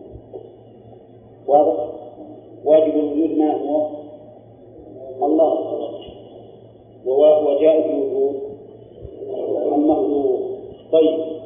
واضح؟ 1.48 1.90
واجب 2.66 2.96
الوجود 2.96 3.38
ما 3.38 3.54
هو؟ 3.54 4.03
الله. 5.22 5.54
وجائز 7.48 7.86
الوجود 7.86 8.36
المخلوق 9.74 10.40
طيب. 10.92 11.43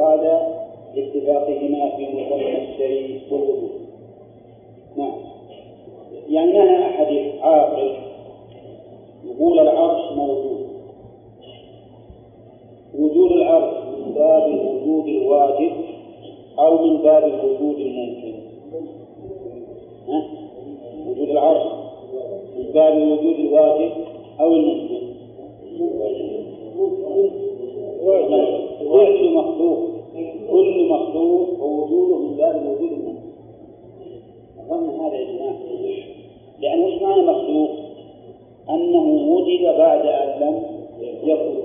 هذا 0.00 0.58
لاتفاقهما 0.94 1.96
في 1.96 2.06
مسمى 2.06 2.58
الشيء 2.58 3.20
والوجود 3.30 3.70
نعم. 4.96 5.12
يعني 6.28 6.52
ما 6.52 6.86
أحد 6.86 7.06
عاقل 7.40 7.94
يقول 9.24 9.58
العرش 9.58 10.12
موجود. 10.12 10.68
وجود 12.98 13.32
العرش 13.32 13.74
من 13.84 14.12
باب 14.14 14.46
الوجود 14.46 15.08
الواجب 15.08 15.72
أو 16.58 16.86
من 16.86 16.96
باب 17.02 17.24
الوجود 17.24 17.76
الممكن. 17.78 18.34
ها؟ 20.08 20.24
وجود 21.08 21.30
العرش 21.30 21.66
من 22.56 22.72
باب 22.74 22.96
الوجود 22.96 23.38
الواجب 23.38 23.90
أو 24.40 24.52
الممكن. 24.52 25.08
كل 28.92 29.34
مخلوق 29.34 29.78
كل 30.50 30.88
مخلوق 30.88 31.62
ووجوده 31.62 32.18
من 32.18 32.36
باب 32.36 32.56
الوجود 32.56 32.92
الممكن 32.92 33.28
أظن 34.58 35.00
هذا 35.00 35.16
يا 35.16 35.24
جماعة. 35.24 35.58
لأن 36.60 36.82
وش 36.82 37.02
معنى 37.02 37.22
مخلوق؟ 37.22 37.70
أنه 38.70 39.32
وجد 39.32 39.76
بعد 39.78 40.06
أن 40.06 40.40
لم 40.40 40.62
يكن. 41.22 41.58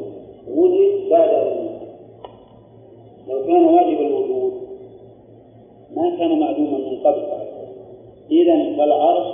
وجد 0.55 1.09
بعد 1.09 1.29
أن 1.29 1.47
لم 1.47 1.73
لو 3.27 3.45
كان 3.45 3.65
واجب 3.65 4.01
الوجود 4.01 4.53
ما 5.95 6.17
كان 6.17 6.39
معدوما 6.39 6.77
من 6.77 6.99
قبل. 7.03 7.23
إذا 8.31 8.75
فالعرش 8.77 9.33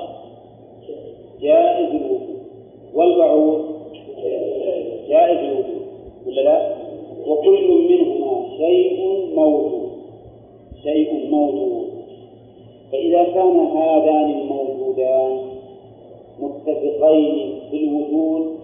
جائز 1.41 1.89
الوجود 1.89 2.21
والبعوض 2.93 3.65
جائز 5.09 5.37
الوجود 5.37 5.81
ولا 6.27 6.41
لا؟ 6.41 6.78
وكل 7.27 7.87
منهما 7.89 8.45
شيء 8.57 9.25
موجود. 9.35 9.89
شيء 10.83 11.29
موجود. 11.31 11.89
فإذا 12.91 13.23
كان 13.23 13.59
هذان 13.59 14.31
الموجودان 14.31 15.39
متفقين 16.39 17.59
في 17.71 17.83
الوجود 17.83 18.55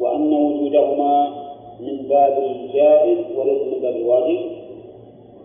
وأن 0.00 0.34
وجودهما 0.34 1.44
من 1.80 1.96
باب 2.08 2.42
الجائز 2.50 3.18
وليس 3.38 3.62
من 3.62 3.80
باب 3.82 3.96
الواجب 3.96 4.40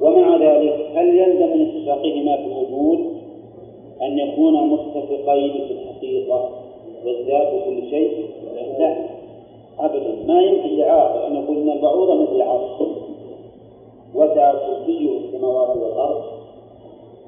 ومع 0.01 0.37
ذلك 0.37 0.89
هل 0.95 1.15
يلزم 1.15 1.57
من 1.57 1.67
اتفاقهما 1.67 2.37
في 2.37 2.45
الوجود 2.45 2.99
أن 4.01 4.19
يكونا 4.19 4.61
متفقين 4.61 5.51
في 5.51 5.73
الحقيقة؟ 5.73 6.49
والذات 7.05 7.53
وكل 7.53 7.89
شيء؟ 7.89 8.11
لا. 8.79 9.18
أبدا. 9.79 10.15
ما 10.27 10.41
يمكن 10.41 10.69
لعاقل 10.69 11.19
أن 11.19 11.43
يقول 11.43 11.57
أن 11.57 11.69
البعوضة 11.69 12.15
مثل 12.21 12.35
العرش 12.35 12.81
وسع 14.15 14.53
كرسيه 14.53 15.17
السماوات 15.17 15.77
والأرض. 15.77 16.21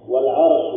والعرش 0.09 0.73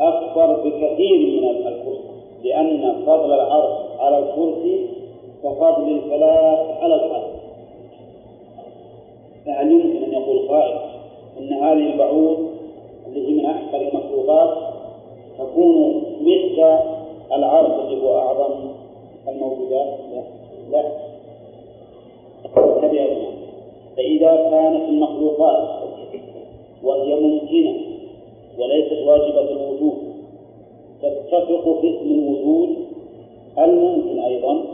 أكبر 0.00 0.52
بكثير 0.52 1.40
من 1.40 1.48
الكرسي 1.48 2.04
لأن 2.44 3.02
فضل 3.06 3.32
العرش 3.32 3.72
على 3.98 4.18
الكرسي 4.18 4.86
كفضل 5.42 5.88
الفلاح 5.88 6.82
على 6.82 6.94
الحرب 6.94 7.30
فهل 9.46 9.72
يمكن 9.72 10.04
أن 10.04 10.12
يقول 10.12 10.48
قائل 10.48 10.78
أن 11.38 11.52
هذه 11.52 11.92
البعوض 11.92 12.38
التي 13.06 13.34
من 13.34 13.44
أحقر 13.46 13.80
المخلوقات 13.80 14.56
تكون 15.38 16.02
مثل 16.20 16.78
العرش 17.32 17.70
الذي 17.80 18.02
هو 18.02 18.18
أعظم 18.18 18.73
الموجودات؟ 19.28 19.98
لا 20.12 20.22
لا 20.70 21.04
فإذا 23.96 24.36
كانت 24.50 24.88
المخلوقات 24.88 25.68
وهي 26.82 27.14
ممكنة 27.20 27.74
وليست 28.58 29.06
واجبة 29.06 29.50
الوجود 29.50 29.98
تتفق 31.02 31.80
في 31.80 31.96
اسم 31.96 32.10
الوجود 32.10 32.76
الممكن 33.58 34.18
أيضا 34.18 34.64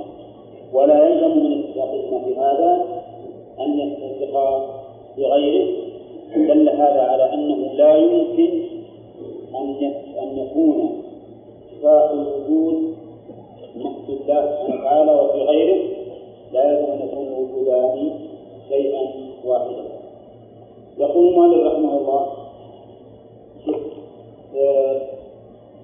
ولا 0.73 1.09
يلزم 1.09 1.39
من 1.39 1.65
اتفاقهما 1.65 2.25
في 2.25 2.35
هذا 2.37 2.85
أن 3.61 3.79
يتفقا 3.79 4.81
بغيره 5.19 5.67
دل 6.37 6.69
هذا 6.69 7.01
على 7.03 7.35
أنه 7.35 7.73
لا 7.73 7.97
يمكن 7.97 8.63
أن 9.55 9.93
أن 10.23 10.39
يكون 10.39 11.03
اتفاق 11.73 12.13
الوجود 12.13 12.95
في 14.07 14.13
الله 14.13 14.41
سبحانه 14.67 14.81
وتعالى 14.81 15.13
وفي 15.21 15.41
غيره 15.43 15.81
لا 16.53 16.63
يلزم 16.71 16.93
أن 16.93 17.09
يكون 17.09 17.27
وجودان 17.33 18.11
شيئا 18.69 19.03
واحدا. 19.45 19.85
يقول 20.99 21.37
مالك 21.37 21.67
رحمه 21.67 21.99
الله 21.99 22.27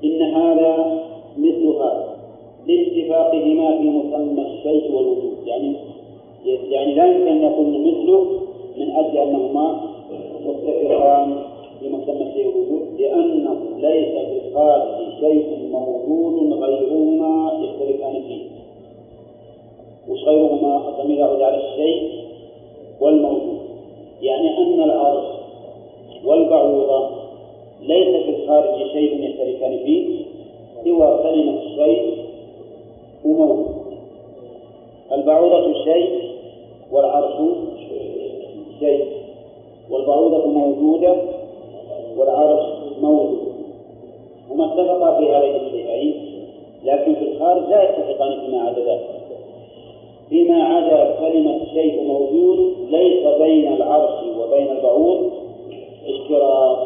إن 0.05 0.23
هذا 0.23 1.01
مثل 1.39 1.67
هذا 1.67 2.17
لاتفاقهما 2.67 3.79
في 3.79 3.89
مسمى 3.89 4.43
الشيء 4.43 4.95
والوجود. 4.95 5.37
يعني 5.47 5.73
يعني 6.45 6.95
لا 6.95 7.07
يمكن 7.07 7.29
أن 7.29 7.43
يكون 7.43 7.87
مثله 7.87 8.27
من 8.77 8.91
أجل 8.91 9.19
أنهما 9.19 9.81
متفقان 10.47 11.37
في 11.81 11.89
مسمى 11.89 12.23
الشيء 12.23 12.47
والوجود 12.47 13.01
لأنه 13.01 13.57
ليس 13.79 14.15
في 14.15 14.49
الخارج 14.49 14.83
شيء 15.21 15.69
موجود 15.73 16.53
غيره 16.53 16.96
الثالثين 18.07 18.51
وش 20.09 20.23
غيرهما؟ 20.23 20.89
الضمير 20.89 21.19
يعود 21.19 21.43
على 21.43 21.57
الشيء 21.57 22.25
والموجود. 23.01 23.59
يعني 24.23 24.59
أن 24.59 24.83
الأرض 24.83 25.25
والبعوضة 26.25 27.11
ليس 27.81 28.25
في 28.25 28.37
الخارج 28.37 28.93
شيء 28.93 29.25
يشتركان 29.25 29.79
فيه 29.85 30.25
سوى 30.85 31.19
كلمة 31.23 31.61
شيء 31.77 32.25
وموجود. 33.25 33.77
البعوضة 35.13 35.85
شيء 35.85 36.31
والعرش 36.93 37.35
شيء. 38.81 39.05
والبعوضة 39.91 40.47
موجودة 40.47 41.17
والعرش 42.17 42.67
موجود. 43.01 43.47
وما 44.51 44.65
اتفق 44.65 45.19
في 45.19 45.25
هذه 45.25 45.57
لكن 46.87 47.15
في 47.15 47.23
الخارج 47.23 47.69
لا 47.69 47.83
يتفقان 47.83 48.41
فيما 48.41 48.63
عدا 48.63 48.81
ذلك. 48.81 49.07
فيما 50.29 50.65
عدا 50.65 51.15
كلمة 51.21 51.61
شيء 51.75 52.03
موجود 52.03 52.75
ليس 52.91 53.27
بين 53.27 53.73
العرش 53.73 54.25
وبين 54.39 54.71
البعوض 54.71 55.31
اشتراك 56.07 56.79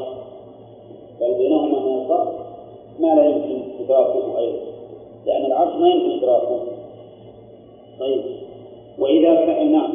بل 1.21 1.35
بينهما 1.35 1.79
من 1.79 2.07
ما 3.01 3.15
لا 3.15 3.25
يمكن 3.25 3.63
إدراكه 3.85 4.39
أيضا. 4.39 4.59
لأن 5.27 5.45
العرش 5.45 5.75
ما 5.75 5.89
يمكن 5.89 6.11
إدراكه 6.11 6.61
طيب. 8.01 8.21
وإذا 8.99 9.35
كان 9.35 9.73
نعم. 9.73 9.95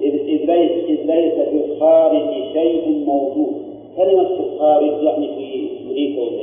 إذ, 0.00 0.14
إذ, 0.14 0.44
ليس, 0.44 0.70
إذ 0.70 1.06
ليس 1.06 1.34
في 1.34 1.64
الخارج 1.64 2.52
شيء 2.52 3.04
موجود. 3.06 3.52
كلمة 3.96 4.24
في 4.24 4.40
الخارج 4.40 5.02
يعني 5.02 5.28
في 5.28 5.68
أمريكا 5.86 6.22
ولا؟ 6.22 6.42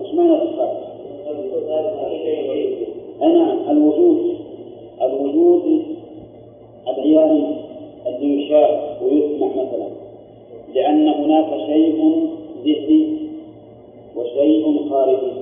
إيش 0.00 0.14
معنى 0.14 0.42
الخارج؟ 0.42 0.87
نعم 3.20 3.58
الوجود 3.70 4.36
الوجود 5.02 5.82
العياني 6.88 7.44
الذي 8.06 8.42
يشاف 8.42 9.02
ويسمع 9.02 9.48
مثلا 9.48 9.88
لأن 10.74 11.08
هناك 11.08 11.60
شيء 11.66 12.26
ذهني 12.64 13.18
وشيء 14.16 14.88
خارجي. 14.90 15.32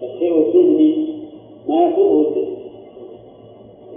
فالشيء 0.00 0.38
الذهني 0.38 1.06
ما 1.68 1.86
يفوقه 1.86 2.20
الذهن 2.20 2.56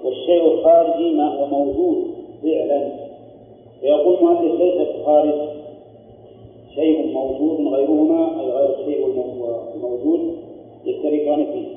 والشيء 0.03 0.45
الخارجي 0.53 1.11
ما 1.11 1.27
هو 1.35 1.45
موجود 1.45 2.03
فعلا. 2.43 2.91
فيقول 3.81 4.15
المؤلف 4.15 4.61
ليس 4.61 4.87
الخارج 4.87 5.33
شيء 6.75 7.13
موجود 7.13 7.73
غيرهما 7.73 8.41
أي 8.41 8.45
غير 8.51 8.79
الشيء 8.79 9.05
الموجود 9.75 10.35
يشتركان 10.85 11.45
فيه. 11.45 11.76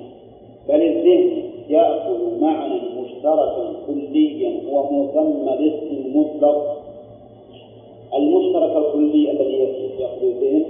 بل 0.70 0.82
الذهن 0.82 1.42
يأخذ 1.68 2.40
معنى 2.40 2.74
مشتركا 3.00 3.72
كليا 3.86 4.60
هو 4.70 4.92
مسمى 4.92 5.54
الاسم 5.54 6.06
المطلق. 6.06 6.76
المشترك 8.14 8.76
الكلي 8.76 9.30
الذي 9.30 9.52
يأخذ 9.98 10.22
الذهن 10.22 10.64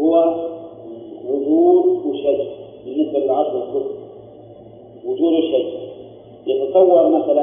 هو 0.00 0.34
وجود 1.28 2.16
شيء 2.16 2.46
بالنسبة 2.86 3.18
للعصر 3.18 3.56
الكل 3.62 3.86
وجود 5.06 5.40
شيء 5.40 5.66
يتصور 6.46 7.08
مثلا 7.08 7.42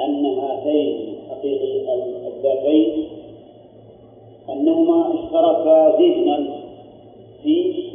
أن 0.00 0.24
هاتين 0.24 1.14
حقيقي 1.30 1.80
الذاتين 2.26 3.04
أنهما 4.50 5.14
اشتركا 5.14 5.96
ذهنا 6.00 6.46
في 7.42 7.89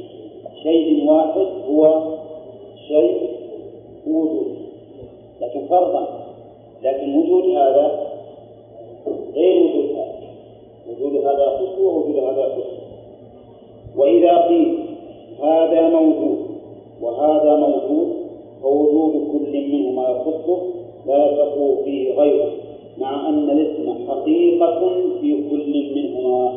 شيء 0.65 1.09
واحد 1.09 1.47
هو 1.69 2.01
شيء 2.87 3.29
وجود. 4.07 4.55
لكن 5.41 5.67
فرضا 5.67 6.25
لكن 6.83 7.17
وجود 7.17 7.43
هذا 7.43 8.09
غير 9.35 9.63
وجود 9.63 9.89
هذا. 9.95 10.15
وجود 10.89 11.25
هذا 11.25 11.43
يخص 11.43 11.79
ووجود 11.79 12.17
هذا 12.17 12.47
يخص 12.47 12.69
وإذا 13.97 14.37
قيل 14.37 14.77
هذا 15.43 15.89
موجود 15.89 16.37
وهذا 17.01 17.55
موجود 17.55 18.07
فوجود 18.61 19.13
كل 19.31 19.67
منهما 19.71 20.09
يخصه 20.09 20.57
لا 21.07 21.35
تقوى 21.35 21.83
فيه 21.83 22.13
غيره 22.13 22.51
مع 22.97 23.29
أن 23.29 23.49
الاسم 23.49 24.07
حقيقة 24.07 24.79
في 25.21 25.49
كل 25.49 25.93
منهما. 25.95 26.53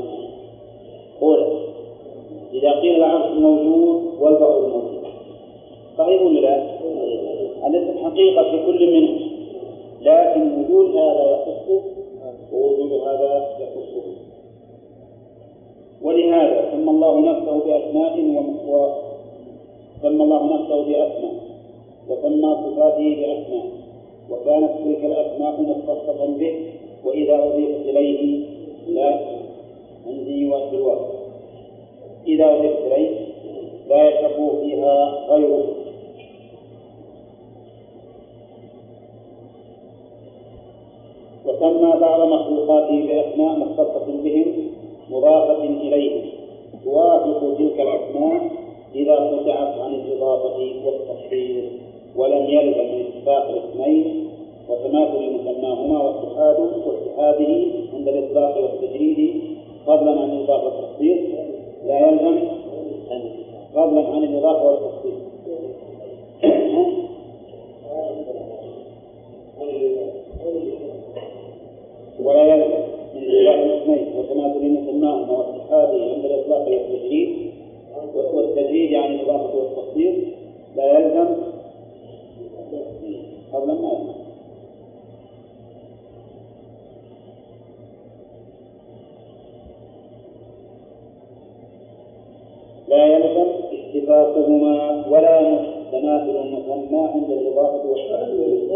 قول. 1.21 1.47
إذا 2.53 2.71
قيل 2.81 2.95
العرش 2.97 3.39
موجود 3.39 4.03
والبعض 4.21 4.61
موجود 4.61 5.05
صحيح 5.99 6.23
ولا 6.23 6.41
لا؟ 6.41 6.79
الاسم 7.67 8.05
حقيقة 8.05 8.43
في 8.51 8.67
كل 8.67 8.93
منهم. 8.93 9.19
لكن 10.01 10.41
وجود 10.59 10.97
هذا 10.97 11.31
يخصه 11.31 11.81
ووجود 12.53 12.93
هذا 12.93 13.57
يخصه 13.61 14.03
ولهذا 16.03 16.71
سمى 16.71 16.91
الله 16.91 17.21
نفسه 17.21 17.59
بأسماء 17.59 18.17
سمى 20.03 20.23
الله 20.25 20.55
نفسه 20.55 20.83
بأسماء 20.83 21.35
وسمى 22.09 22.57
صفاته 22.65 23.17
بأسماء. 23.17 23.67
وكانت 24.31 24.71
تلك 24.85 25.05
الأسماء 25.05 25.61
مختصة 25.61 26.27
به 26.27 26.55
وإذا 27.05 27.45
أضيفت 27.45 27.89
إليه 27.89 28.45
لا 28.89 29.21
عندي 30.07 30.51
وسواه 30.51 31.18
إذا 32.29 32.55
إليه 32.55 33.11
لا 33.89 34.09
يشرب 34.09 34.61
فيها 34.63 35.27
غيره. 35.29 35.65
وسمى 41.47 42.01
بعض 42.01 42.21
مخلوقاته 42.29 43.07
بأسماء 43.07 43.59
مختصة 43.59 44.07
بهم 44.25 44.55
مضافة 45.11 45.65
إليهم 45.65 46.23
توافق 46.85 47.41
تلك 47.59 47.81
الأسماء 47.81 48.51
إذا 48.95 49.15
قطعت 49.15 49.79
عن 49.79 49.95
الإضافة 49.95 50.59
والتحرير 50.87 51.71
ولم 52.17 52.45
يلزم 52.45 52.95
من 52.95 53.05
اتفاق 53.07 53.49
الاسمين 53.49 54.29
وتماثل 54.69 55.33
مسماهما 55.33 56.03
واتحاد 56.03 56.57
واتحاده 56.87 57.65
عند 57.95 58.09
الإطلاق 58.09 58.63
والتجريد 58.63 59.43
فضلا 59.87 60.21
عن 60.21 60.31
والتخصيص 60.65 60.88
لا 61.89 61.99
يلزم 62.09 62.49
فضلا 63.75 64.07
عن 64.09 64.25
الإضافة 64.25 64.65
والتخصيص 64.65 65.15
ولا 72.23 72.43
يلزم 72.55 72.79
من 73.15 73.23
اتفاق 73.23 73.55
الاسمين 73.65 74.07
وتماثل 74.19 74.71
مسماهما 74.71 75.33
واتحاده 75.39 76.05
عند 76.15 76.25
الإطلاق 76.25 76.69
والتجريد 76.69 77.51
والتجريد 78.35 78.95
عن 78.95 79.15
الإضافة 79.15 79.57
والتخصيص 79.59 80.15
لا 80.77 80.99
يلزم 80.99 81.29
قبل 83.53 83.67
ما 83.67 83.89
يلزم 83.93 84.18
لا 92.89 93.07
يلزم 93.07 93.47
اتفاقهما 93.73 95.07
ولا 95.11 95.59
تماثل 95.93 96.37
المسمى 96.45 96.99
عند 97.15 97.31
الإضافة 97.31 97.89
والتخصيص 97.91 98.69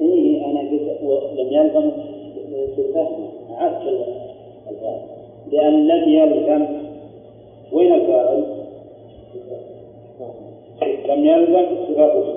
إيه 0.00 0.44
أنا 0.46 0.60
قلت 0.60 0.98
لم 1.38 1.48
يلزم 1.52 1.90
بالفهم 2.76 3.28
عكس 3.50 3.86
لأن 5.52 5.86
لم 5.88 6.08
يلزم 6.08 6.66
وين 7.72 7.94
الفاعل؟ 7.94 8.44
لم 11.08 11.24
يلزم 11.24 11.54
اتفاقه. 11.56 12.34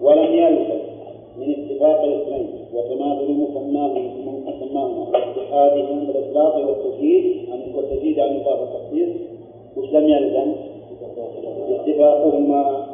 ولم 0.00 0.32
يلزم 0.34 0.78
من 1.38 1.50
اتفاق 1.50 2.02
الاثنين 2.02 2.48
وتماثل 2.74 3.32
مسماهما 3.32 4.32
مسماهما 4.46 5.08
واتحادهم 5.12 6.06
بالاطلاق 6.06 6.56
والتجديد 6.68 7.48
والتجديد 7.74 8.20
عن 8.20 8.36
اضافه 8.36 8.62
التخصيص. 8.62 9.08
وش 9.76 9.92
لم 9.92 10.08
يلزم؟ 10.08 10.52
اتفاقهما 11.70 12.86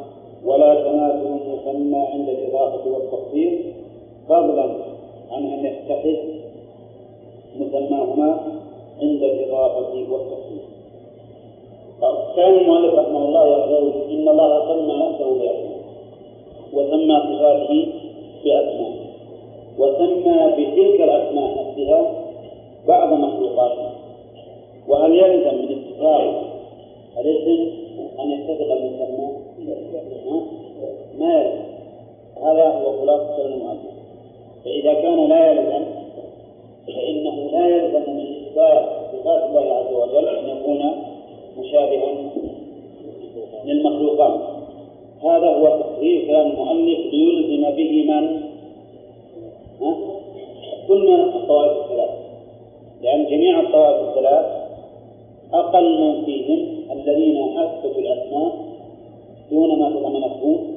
ولا 0.45 0.75
تماثل 0.75 1.27
المسمى 1.27 1.97
عند 2.13 2.29
الإضافة 2.29 2.91
والتخصيص. 2.91 3.53
فضلا 4.29 4.75
عن 5.31 5.45
أن 5.45 5.65
يتخذ 5.65 6.17
مسماهما 7.59 8.39
عند 9.01 9.23
الإضافة 9.23 10.11
والتخصيص. 10.11 10.65
كان 12.35 12.53
المؤلف 12.53 12.93
رحمه 12.93 13.25
الله 13.25 13.47
يقول 13.47 13.91
إن 14.11 14.27
الله 14.27 14.73
سمى 14.73 14.93
نفسه 14.93 15.33
بأسماء 15.39 15.75
وسمى 16.73 17.19
صفاته 17.19 18.04
بأسماء 18.45 18.91
وسمى 19.79 20.51
بتلك 20.57 21.01
الأسماء 21.01 21.67
نفسها 21.67 22.11
بعض 22.87 23.13
مخلوقاته 23.13 23.89
وهل 24.87 25.15
يلزم 25.15 25.55
من 25.57 25.77
استقرار 25.77 26.43
الاسم 27.19 27.71
أن 28.19 28.31
يتفق 28.31 28.71
المسمى؟ 28.71 29.27
ما 31.19 31.33
يلزم. 31.33 31.65
هذا 32.43 32.63
هو 32.63 33.01
خلاصة 33.01 33.45
المؤلف 33.45 33.95
فإذا 34.65 34.93
كان 34.93 35.29
لا 35.29 35.51
يلزم 35.51 35.85
فإنه 36.87 37.49
لا 37.51 37.67
يلزم 37.67 38.11
من 38.13 38.25
إثبات 38.47 38.85
صفات 39.11 39.43
الله 39.43 39.73
عز 39.73 39.93
وجل 39.93 40.27
أن 40.27 40.49
يكون 40.49 40.91
مشابها 41.57 42.15
للمخلوقات. 43.65 44.54
هذا 45.25 45.47
هو 45.47 45.79
تقرير 45.79 46.27
كلام 46.27 46.51
المؤلف 46.51 46.99
ليلزم 47.13 47.75
به 47.75 48.03
من؟ 48.09 48.41
ها؟ 49.81 49.95
كل 50.87 51.11
من 51.11 51.19
الطوائف 51.19 51.71
الثلاث 51.71 52.09
لأن 53.01 53.25
جميع 53.25 53.59
الطوائف 53.59 54.09
الثلاث 54.09 54.45
أقل 55.53 56.01
من 56.01 56.25
فيهم 56.25 56.67
الذين 56.91 57.57
أثبتوا 57.57 58.01
الأسماء 58.01 58.51
دون 59.51 59.79
ما 59.79 59.89
تضمنته 59.89 60.74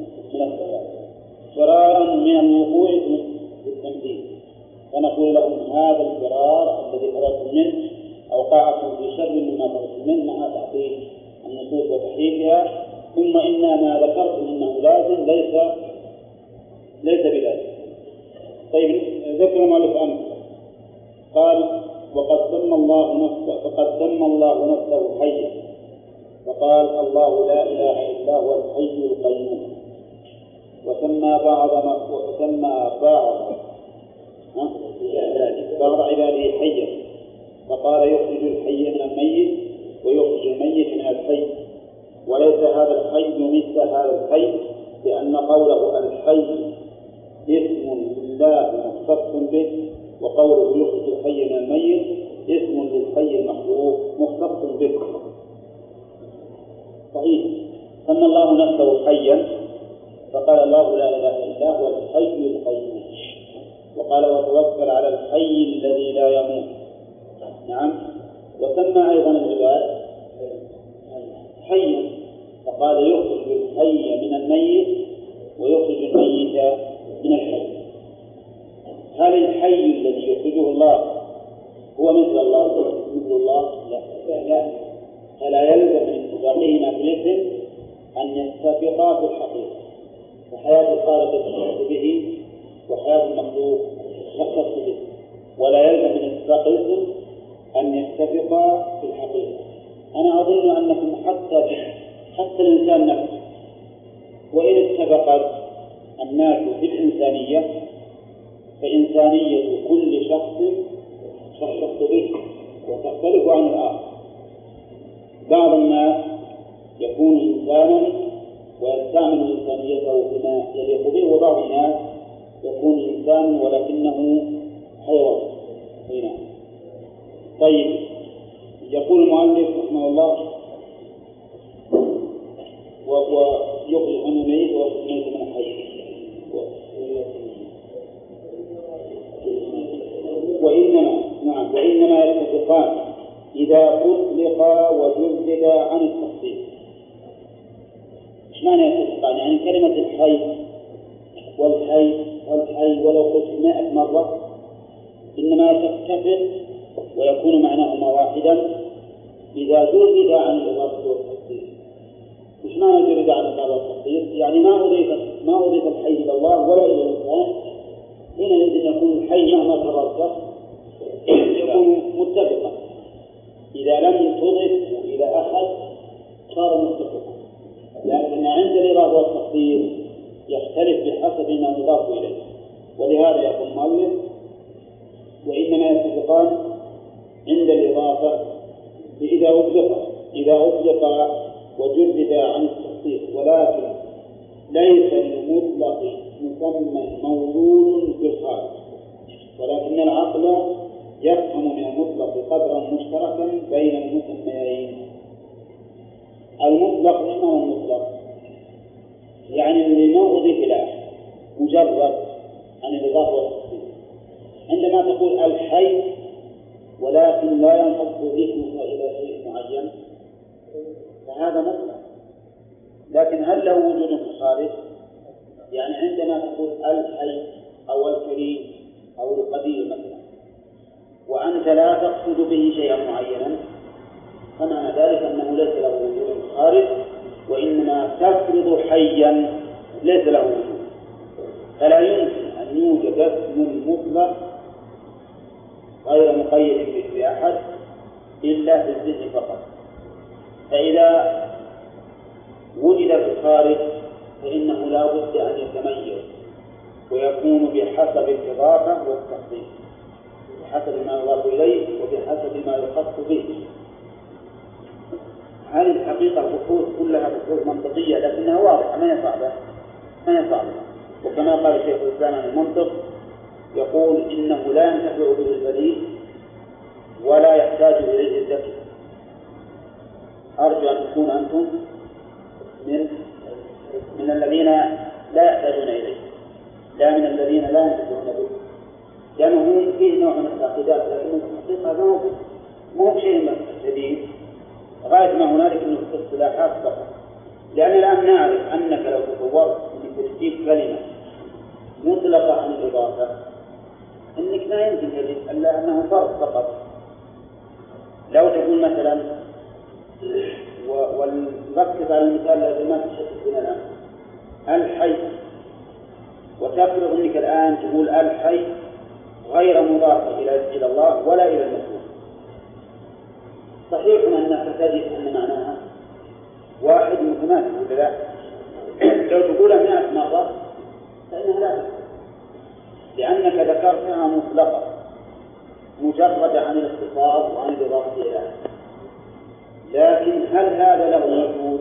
هل 340.58 340.66
هذا 340.66 341.10
له 341.10 341.26
وجود؟ 341.26 341.80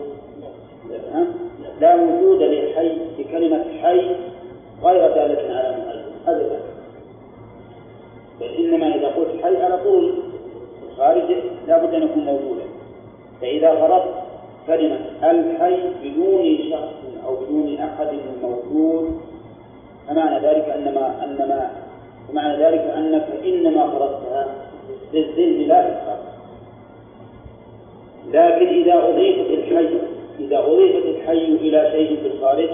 لا 1.80 1.94
وجود 1.94 2.42
لحي 2.42 2.92
لكلمة 3.18 3.64
حي 3.82 4.00
غير 4.82 5.08
دالة 5.14 5.56
على 5.56 5.76
هذا 6.26 6.38
لا. 6.38 6.58
بل 8.40 8.46
إنما 8.46 8.94
إذا 8.94 9.08
قلت 9.08 9.42
حي 9.42 9.62
على 9.62 9.78
طول 9.84 10.14
الخارج 10.90 11.24
لا 11.66 11.84
بد 11.84 11.94
أن 11.94 12.02
يكون 12.02 12.24
موجودا. 12.24 12.62
فإذا 13.40 13.74
فرضت 13.74 14.14
كلمة 14.66 14.98
الحي 15.22 15.76
بدون 16.04 16.58
شخص 16.70 17.24
أو 17.26 17.36
بدون 17.36 17.78
أحد 17.78 18.08
موجود 18.42 19.20
فمعنى 20.08 20.46
ذلك 20.46 20.68
أنما 20.68 21.24
أنما 21.24 21.70
فمعنى 22.28 22.64
ذلك 22.64 22.80
أنك 22.80 23.26
إنما 23.44 23.90
فرضتها 23.90 24.46
للذهن 25.12 25.68
لا 25.68 25.88
للخارج 25.88 26.27
لكن 28.28 28.66
إذا 28.66 29.08
أضيفت 29.08 29.50
الحي 29.50 29.88
إذا 30.40 30.58
أضيفت 30.58 31.06
الحي 31.06 31.44
إلى 31.44 31.90
شيء 31.92 32.20
في 32.20 32.26
الخارج 32.26 32.68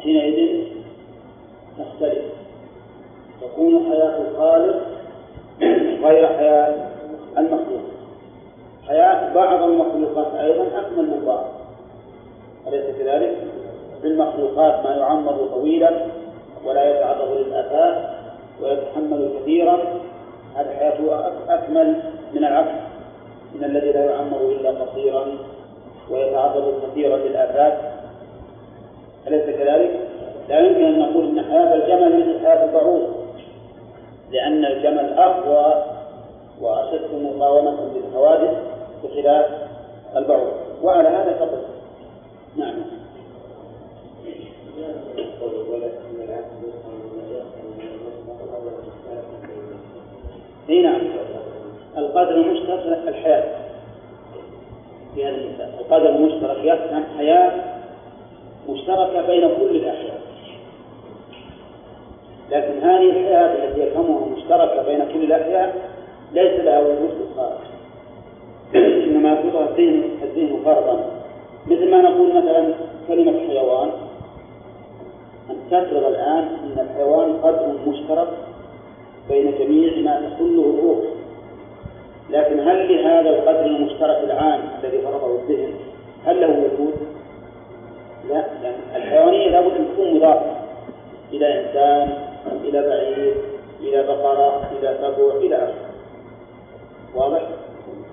حينئذ 0.00 0.64
تختلف. 1.78 2.24
تكون 3.40 3.86
حياة 3.90 4.20
الخالق 4.30 4.86
غير 6.06 6.26
حياة 6.26 6.74
المخلوق. 7.38 7.80
حياة 8.88 9.34
بعض 9.34 9.62
المخلوقات 9.62 10.34
أيضا 10.34 10.62
أكمل 10.62 11.04
من 11.04 11.22
بعض. 11.26 11.44
أليس 12.68 12.96
كذلك؟ 12.98 13.36
في 14.02 14.08
المخلوقات 14.08 14.86
ما 14.86 14.96
يعمر 14.96 15.48
طويلا 15.54 15.90
ولا 16.64 16.90
يتعرض 16.90 17.36
للآفات 17.36 18.10
ويتحمل 18.62 19.30
كثيرا 19.40 19.78
هذه 20.56 20.68
حياته 20.78 21.26
أكمل 21.48 22.02
من 22.34 22.44
العكس. 22.44 22.87
من 23.54 23.64
الذي 23.64 23.92
لا 23.92 24.04
يعمر 24.04 24.40
إلا 24.40 24.70
قصيرا 24.70 25.26
ويتعرض 26.10 26.82
كثيرا 26.82 27.16
للآفات. 27.16 27.78
أليس 29.26 29.44
كذلك؟ 29.44 30.08
لا 30.48 30.60
يمكن 30.60 30.84
أن 30.84 30.98
نقول 30.98 31.38
أن 31.38 31.44
حياة 31.44 31.74
الجمل 31.74 32.20
مثل 32.20 32.46
حياة 32.46 32.64
البعوض 32.64 33.08
لأن 34.30 34.64
الجمل 34.64 35.18
أقوى 35.18 35.84
وأشد 36.60 37.14
مقاومة 37.22 37.76
للحوادث 37.94 38.58
بخلاف 39.04 39.46
البعوض. 40.16 40.52
وعلى 40.82 41.08
هذا 41.08 41.36
فقط. 41.38 41.64
نعم. 42.56 42.74
إي 50.70 50.82
نعم. 50.82 51.00
القدر 51.96 52.34
المشترك 52.34 53.08
الحياة. 53.08 53.44
في 55.14 55.24
هذا 55.24 55.36
المثال. 55.36 55.70
القدر 55.80 56.08
المشترك 56.08 56.58
يفهم 56.64 57.04
حياة 57.18 57.52
مشتركة 58.68 59.26
بين 59.26 59.40
كل 59.40 59.76
الأحياء. 59.76 60.20
لكن 62.50 62.78
هذه 62.82 63.10
الحياة 63.10 63.68
التي 63.68 63.80
يفهمها 63.80 64.26
مشتركة 64.36 64.82
بين 64.82 65.04
كل 65.12 65.24
الأحياء 65.24 65.74
ليس 66.32 66.60
لها 66.60 66.80
وجود 66.80 67.08
في 67.08 67.22
الخارج. 67.30 67.58
إنما 69.04 69.32
يفرضها 69.32 69.68
الذهن 69.68 70.02
الذهن 70.22 70.60
فرضا. 70.64 71.04
مثل 71.66 71.90
ما 71.90 72.02
نقول 72.02 72.28
مثلا 72.28 72.74
كلمة 73.08 73.38
حيوان. 73.48 73.90
أن 75.50 75.56
تفرض 75.70 76.04
الآن 76.04 76.48
أن 76.64 76.86
الحيوان 76.90 77.32
قدر 77.42 77.74
مشترك 77.86 78.28
بين 79.28 79.54
جميع 79.58 79.92
ما 79.98 80.30
تحله 80.30 80.74
الروح. 80.74 81.17
لكن 82.30 82.60
هل 82.60 82.94
لهذا 82.94 83.30
القدر 83.30 83.66
المشترك 83.66 84.24
العام 84.24 84.60
الذي 84.84 84.98
فرضه 84.98 85.40
الذهن 85.40 85.74
هل 86.26 86.40
له 86.40 86.48
وجود؟ 86.48 86.94
لا 88.28 88.44
الحيوانية 88.96 89.50
لابد 89.50 89.72
أن 89.72 89.88
تكون 89.92 90.14
مضافة 90.14 90.56
إلى 91.32 91.60
إنسان 91.60 92.18
إلى 92.64 92.82
بعير 92.82 93.34
إلى 93.80 94.02
بقرة 94.02 94.70
إلى 94.78 94.98
سبع 95.00 95.36
إلى 95.36 95.56
آخره 95.56 95.88
واضح؟ 97.14 97.42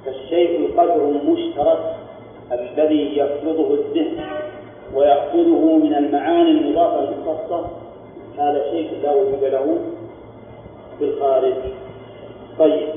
فالشيء 0.05 0.59
القدر 0.59 1.09
المشترك 1.09 1.95
الذي 2.51 3.18
يفرضه 3.18 3.74
الذهن 3.74 4.26
ويأخذه 4.95 5.78
من 5.84 5.95
المعاني 5.95 6.51
المضافة 6.51 6.99
المختصة 6.99 7.66
هذا 8.38 8.63
شيء 8.72 8.89
لا 9.03 9.11
وجود 9.13 9.43
له 9.43 9.78
في 10.99 11.05
الخارج 11.05 11.53
طيب 12.59 12.88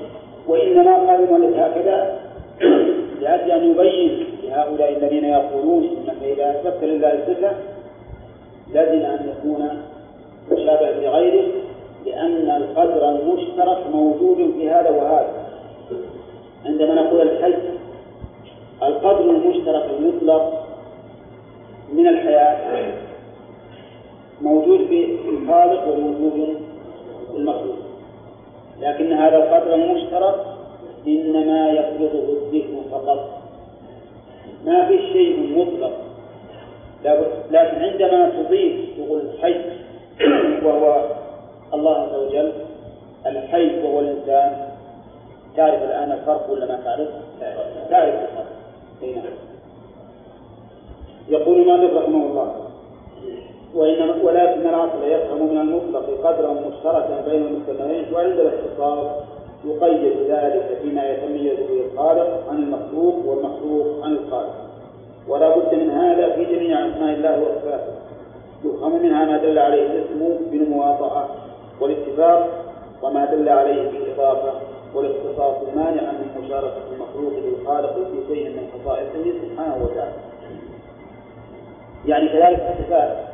وإنما 0.48 0.96
قال 0.96 1.24
المؤلف 1.24 1.56
هكذا 1.56 2.20
لأجل 3.20 3.50
أن 3.50 3.70
يبين 3.70 4.26
لهؤلاء 4.42 4.96
الذين 4.96 5.24
يقولون 5.24 5.84
إنك 5.84 6.22
إذا 6.22 6.50
أثبت 6.50 6.84
لله 6.84 7.12
الصفة 7.14 7.50
لازم 8.72 9.06
أن 9.06 9.28
يكون 9.28 9.68
مشابه 10.52 10.90
لغيره 10.90 11.46
لأن 12.06 12.50
القدر 12.50 13.08
المشترك 13.08 13.78
موجود 13.92 14.52
في 14.56 14.70
هذا 14.70 14.90
وهذا. 14.90 15.48
عندما 16.66 16.94
نقول 16.94 17.20
الحي 17.20 17.54
القدر 18.82 19.30
المشترك 19.30 19.84
المطلق 19.98 20.66
من 21.92 22.06
الحياة 22.06 22.92
موجود 24.40 24.86
في 24.86 25.16
الخالق 25.28 25.88
وموجود 25.88 26.56
في 27.32 27.36
المخلوق. 27.36 27.87
لكن 28.80 29.12
هذا 29.12 29.36
القدر 29.36 29.74
المشترك 29.74 30.34
إنما 31.06 31.70
يفرضه 31.70 32.32
الذهن 32.32 32.82
فقط. 32.90 33.42
ما 34.64 34.86
في 34.88 34.98
شيء 35.12 35.58
مطلق. 35.58 35.92
لكن 37.50 37.82
عندما 37.82 38.30
تضيف 38.30 38.96
تقول 38.96 39.20
الحي 39.20 39.54
وهو 40.66 41.04
الله 41.74 41.96
عز 41.96 42.14
وجل 42.14 42.52
الحي 43.26 43.82
وهو 43.82 44.00
الإنسان 44.00 44.68
تعرف 45.56 45.82
الآن 45.82 46.12
الفرق 46.12 46.50
ولا 46.50 46.66
ما 46.66 46.80
تعرف؟ 46.84 47.08
تعرف. 47.90 48.14
الفرق. 48.14 48.46
نعم 49.02 49.48
يقول 51.28 51.66
مالك 51.66 51.92
رحمه 51.92 52.26
الله 52.26 52.54
وإنما 53.78 54.14
ولكن 54.22 54.66
العقل 54.66 55.02
يفهم 55.04 55.46
من 55.50 55.60
المطلق 55.60 56.04
قدرا 56.24 56.52
مشتركا 56.52 57.24
بين 57.28 57.42
المستمعين 57.42 58.14
وعند 58.14 58.40
الاختصاص 58.40 59.06
يقيد 59.64 60.12
ذلك 60.28 60.78
فيما 60.82 61.10
يتميز 61.10 61.56
به 61.58 61.84
الخالق 61.92 62.44
عن 62.50 62.56
المخلوق 62.56 63.14
والمخلوق 63.26 64.04
عن 64.04 64.12
الخالق. 64.12 64.54
ولا 65.28 65.56
بد 65.56 65.74
من 65.74 65.90
هذا 65.90 66.32
في 66.32 66.44
جميع 66.44 66.88
أسماء 66.88 67.14
الله 67.14 67.40
وصفاته. 67.40 67.92
يفهم 68.64 69.02
منها 69.02 69.24
ما 69.24 69.36
دل 69.36 69.58
عليه 69.58 69.86
الاسم 69.86 70.50
بالمواطأة 70.50 71.28
والاتفاق 71.80 72.48
وما 73.02 73.24
دل 73.24 73.48
عليه 73.48 73.90
بالإضافة 73.90 74.52
والاختصاص 74.94 75.54
المانع 75.68 76.12
من 76.12 76.44
مشاركة 76.44 76.82
المخلوق 76.92 77.32
للخالق 77.32 77.94
في 77.94 78.34
شيء 78.34 78.48
من 78.48 78.68
خصائصه 78.74 79.32
سبحانه 79.42 79.84
وتعالى. 79.84 80.12
يعني 82.06 82.28
كذلك 82.28 82.76
الصفات. 82.80 83.27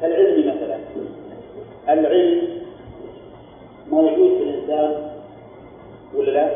كالعلم 0.00 0.40
مثلا. 0.40 0.78
العلم 1.88 2.42
موجود 3.90 4.38
في 4.38 4.42
الإنسان 4.42 5.10
ولا 6.16 6.30
لا؟ 6.30 6.50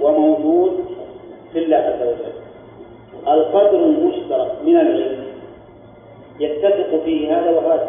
وموجود 0.00 0.84
في 1.52 1.58
الله 1.58 1.76
عز 1.76 2.02
وجل. 2.02 2.32
القدر 3.28 3.84
المشترك 3.84 4.52
من 4.64 4.76
العلم 4.76 5.24
يتفق 6.40 7.04
فيه 7.04 7.38
هذا 7.38 7.50
وهذا. 7.50 7.88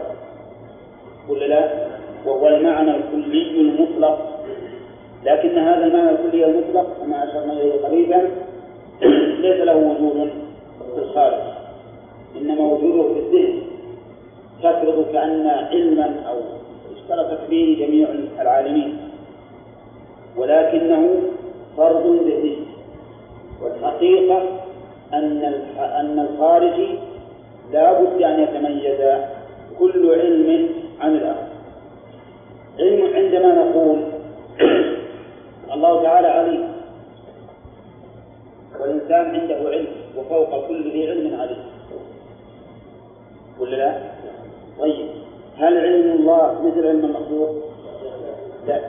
ولا 1.29 1.45
لا؟ 1.45 1.87
وهو 2.25 2.47
المعنى 2.47 2.95
الكلي 2.95 3.61
المطلق. 3.61 4.43
لكن 5.25 5.57
هذا 5.57 5.85
المعنى 5.85 6.09
الكلي 6.09 6.45
المطلق 6.45 6.97
كما 7.01 7.23
أشرنا 7.23 7.53
إليه 7.53 7.81
قريبا 7.87 8.29
ليس 9.41 9.61
له 9.61 9.77
وجود 9.77 10.29
في 10.95 11.01
الخارج. 11.01 11.41
إنما 12.41 12.61
وجوده 12.73 13.13
في 13.13 13.19
الذهن. 13.19 13.68
تفرض 14.63 15.05
كأن 15.13 15.47
علما 15.47 16.15
أو 16.29 16.37
اشتركت 16.95 17.39
فيه 17.49 17.85
جميع 17.85 18.07
العالمين. 18.41 18.97
ولكنه 20.37 21.21
فرض 21.77 22.05
ذهني 22.27 22.57
والحقيقة 23.61 24.43
أن 25.13 25.43
أن 25.79 26.19
الخارجي 26.19 26.99
لا 27.71 28.01
بد 28.01 28.21
أن 28.21 28.39
يتميز 28.39 29.01
كل 29.79 30.19
علم 30.19 30.69
عن 31.01 31.15
الآخر. 31.15 31.47
علم 32.79 33.15
عندما 33.15 33.53
نقول 33.63 33.99
الله 35.73 36.03
تعالى 36.03 36.27
عليم. 36.27 36.63
والإنسان 38.79 39.35
عنده 39.35 39.55
علم 39.69 39.87
وفوق 40.17 40.67
كل 40.67 40.91
ذي 40.91 41.09
علم 41.09 41.39
عليم. 41.39 41.63
ولا 43.59 43.75
لا؟ 43.75 43.97
طيب. 44.79 45.05
هل 45.57 45.77
علم 45.77 46.11
الله 46.11 46.61
مثل 46.61 46.87
علم 46.87 47.05
المخلوق؟ 47.05 47.49
لا. 48.67 48.81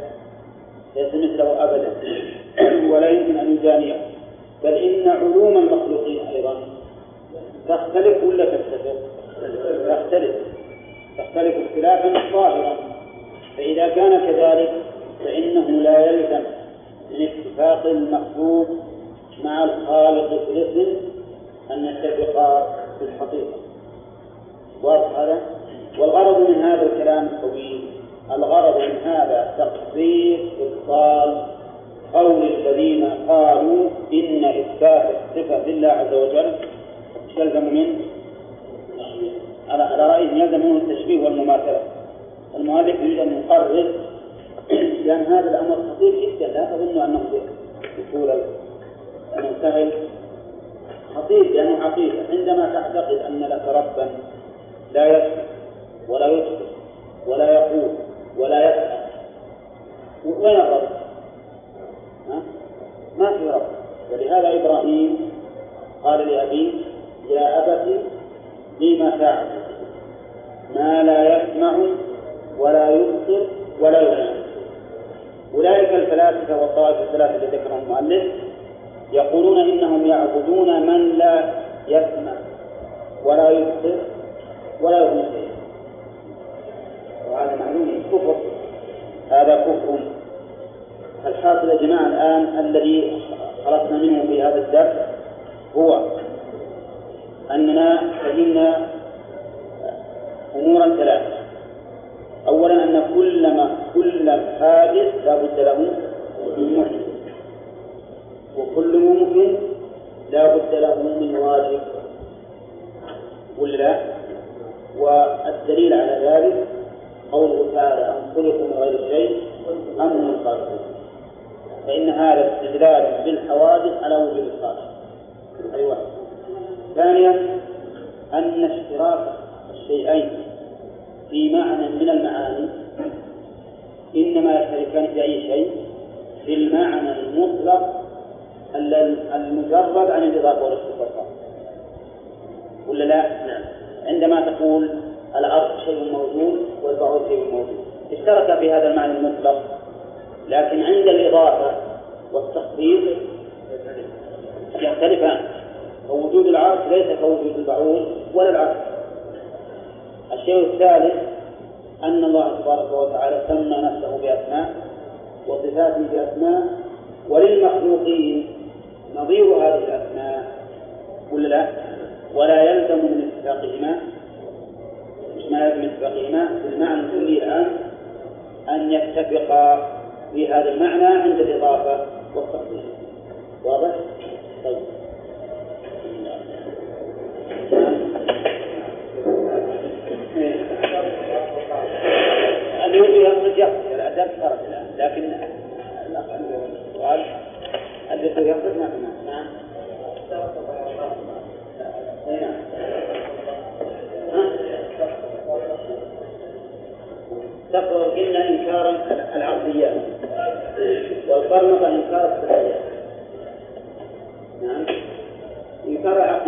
ليس 0.96 1.14
مثله 1.14 1.64
أبدا. 1.64 1.92
ولا 2.92 3.10
يمكن 3.10 3.38
أن 3.38 3.56
يجانيه. 3.56 4.06
بل 4.64 4.74
إن 4.74 5.08
علوم 5.08 5.58
المخلوقين 5.58 6.26
أيضا 6.26 6.54
تختلف 7.68 8.24
ولا 8.24 8.44
تتفق؟ 8.44 8.94
تختلف. 9.88 10.34
تختلف 11.18 11.54
اختلافا 11.66 12.32
ظاهرا. 12.32 12.76
فإذا 13.56 13.88
كان 13.88 14.20
كذلك 14.20 14.72
فإنه 15.24 15.70
لا 15.70 16.10
يلزم 16.10 16.42
من 17.10 17.28
اتفاق 17.28 17.86
المخلوق 17.86 18.68
مع 19.44 19.64
الخالق 19.64 20.44
في 20.44 20.52
الاسم 20.52 20.96
أن 21.70 21.84
يتفقا 21.84 22.76
في 22.98 23.04
الحقيقة. 23.04 23.60
واضح 24.82 25.18
هذا؟ 25.18 25.59
والغرض 25.98 26.48
من 26.48 26.54
هذا 26.54 26.82
الكلام 26.82 27.26
الطويل 27.26 27.80
الغرض 28.30 28.76
من 28.76 28.96
هذا 29.04 29.54
تقصير 29.58 30.48
إبطال 30.60 31.46
قول 32.14 32.42
الذين 32.42 33.10
قالوا 33.28 33.88
إن 34.12 34.44
إثبات 34.44 35.10
الصفة 35.10 35.66
لله 35.66 35.88
عز 35.88 36.14
وجل 36.14 36.52
يلزم 37.36 37.74
منه 37.74 37.94
على 39.68 39.82
على 39.82 40.06
رأيهم 40.06 40.36
يلزم 40.36 40.60
منه 40.66 40.76
التشبيه 40.76 41.24
والمماثلة. 41.24 41.80
المؤلف 42.56 43.00
يريد 43.00 43.18
أن 43.18 43.42
يقرر 43.42 43.90
لأن 45.04 45.26
هذا 45.26 45.50
الأمر 45.50 45.76
خطير 45.90 46.29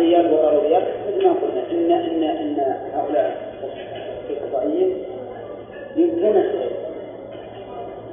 العقليات 0.03 0.31
والضروريات 0.31 0.83
مثل 1.07 1.27
ما 1.27 1.33
قلنا 1.33 1.63
إن 1.71 1.91
إن 1.91 2.23
إن 2.23 2.75
هؤلاء 2.93 3.53
الفقهائيين 4.29 4.93
ينكرون 5.95 6.37
الشيء 6.37 6.71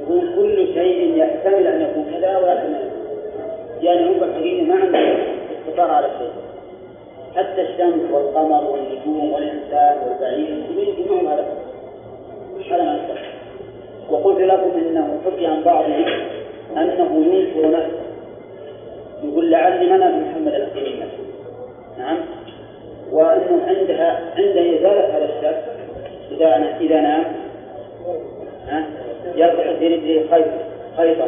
يقول 0.01 0.35
كل 0.37 0.75
شيء 0.75 1.17
يحتمل 1.17 1.67
أن 1.67 1.81
يكون 1.81 2.05
كذا 2.13 2.39
أن 2.53 2.91
يعني 3.83 4.07
هم 4.07 4.25
الحقيقة 4.25 4.65
ما 4.65 4.75
عندهم 4.75 5.19
استطاعة 5.59 5.93
على 5.93 6.07
الشيء 6.07 6.31
حتى 7.37 7.61
الشمس 7.61 8.11
والقمر 8.13 8.71
والنجوم 8.71 9.33
والإنسان 9.33 9.97
والبعير 10.07 10.49
يجمعهم 10.99 11.29
على 11.29 11.41
هذا. 11.41 11.55
ما 12.71 13.15
وقلت 14.11 14.41
لكم 14.41 14.71
إنه 14.79 15.21
حكي 15.27 15.47
عن 15.47 15.63
بعضهم 15.63 16.05
أنه 16.77 17.35
ينكر 17.35 17.71
نفسه. 17.71 18.01
يقول 19.25 19.51
لعلي 19.51 19.87
من 19.87 20.03
أبي 20.03 20.17
محمد 20.17 20.53
وأنه 23.13 23.63
عندها 23.67 24.21
عند 24.37 24.57
إزالة 24.57 25.17
هذا 25.17 25.25
الشك 25.25 25.63
إذا 26.31 26.77
إذا 26.81 27.01
نام. 27.01 27.25
يرفع 29.37 29.79
في 29.79 29.89
رجله 29.89 30.25
خيط 30.31 30.47
خيطا 30.97 31.27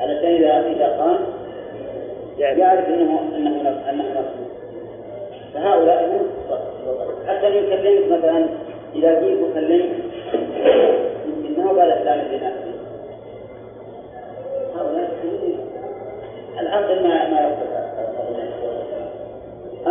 علشان 0.00 0.34
إذا 0.34 0.66
إذا 0.66 0.86
قام 0.86 1.18
يعرف 2.38 2.88
أنه 2.88 3.20
أنه 3.36 3.82
أنه 3.90 4.04
فهؤلاء 4.04 4.24
فهؤلاء 5.54 6.20
حتى 7.26 7.50
لو 7.50 7.60
كلمت 7.70 8.12
مثلا 8.12 8.46
إذا 8.94 9.20
جيت 9.20 9.38
وكلمت 9.42 9.90
يمكن 11.26 11.62
ما 11.62 11.70
هو 11.70 11.78
قال 11.80 11.88
لا 11.88 12.22
هؤلاء 14.76 15.10
العقل 16.60 17.02
ما 17.02 17.28
ما 17.28 17.39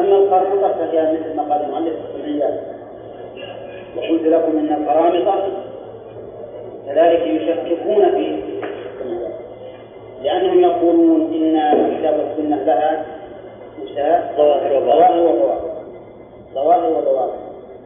أما 0.10 0.18
القرامطة 0.18 0.74
فهي 0.74 1.14
مثل 1.14 1.36
ما 1.36 1.44
قال 1.44 1.66
المؤلف 1.66 1.94
السمعيات 2.10 2.60
وقلت 3.98 4.22
لكم 4.22 4.58
أن 4.58 4.84
القرامطة 4.84 5.48
كذلك 6.86 7.28
يشككون 7.28 8.12
في 8.12 8.40
السمعيات 8.96 9.34
لأنهم 10.24 10.60
يقولون 10.60 11.34
إن 11.34 11.56
الكتاب 11.56 12.20
والسنة 12.20 12.64
لها 12.64 13.06
ظواهر 14.38 15.20
وظواهر. 15.20 15.84
ظواهر 16.54 16.90
وظواهر. 16.90 17.34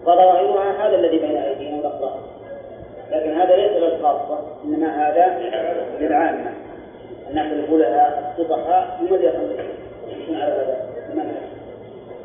فظواهرها 0.02 0.88
هذا 0.88 0.96
الذي 0.96 1.20
بين 1.20 1.38
أيدينا 1.38 1.78
والأخبار 1.78 2.20
لكن 3.12 3.32
هذا 3.34 3.56
ليس 3.56 3.72
للخاصة 3.72 4.40
إنما 4.66 5.10
هذا 5.10 5.40
للعامة. 6.00 6.54
الناس 7.30 7.52
اللي 7.52 7.78
لها 7.78 8.34
الصبحاء 8.38 8.98
هم 9.02 9.14
اللي 9.14 9.28
يكون 9.28 10.36
على 10.36 10.54
هذا. 10.54 10.83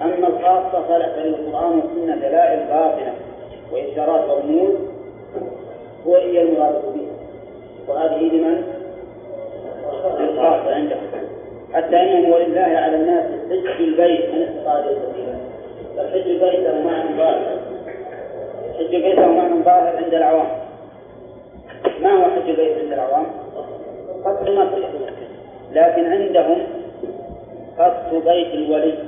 أما 0.03 0.29
الخاصة 0.29 0.83
فالقرآن 0.89 1.79
والسنة 1.79 2.16
دلائل 2.16 2.66
باطنة 2.69 3.15
وإشارات 3.73 4.31
ورموز 4.31 4.75
هو 6.07 6.15
هي 6.15 6.43
المراد 6.43 6.83
به 6.95 7.09
وهذه 7.89 8.23
لمن؟ 8.23 8.62
للخاصة 10.19 10.75
عندهم 10.75 11.29
حتى 11.73 11.97
انه 11.97 12.35
ولله 12.35 12.61
على 12.61 12.97
الناس 12.97 13.25
حج 13.51 13.83
البيت 13.83 14.35
من 14.35 14.43
استطاع 14.43 14.79
اليه 14.79 15.39
فحج 15.97 16.31
البيت 16.31 16.61
له 16.61 16.83
معنى 16.85 17.16
ظاهر. 17.16 17.59
حج 18.79 18.95
البيت 18.95 19.19
له 19.19 19.27
معنى 19.27 19.62
ظاهر 19.62 19.97
عند 20.05 20.15
العوام. 20.15 20.49
ما 22.01 22.11
هو 22.11 22.25
حج 22.25 22.49
البيت 22.49 22.79
عند 22.79 22.93
العوام؟ 22.93 23.27
قصد 24.25 24.49
المسجد 24.49 24.85
لكن 25.73 26.12
عندهم 26.12 26.59
قصد 27.79 28.15
بيت 28.25 28.55
الولي. 28.55 29.08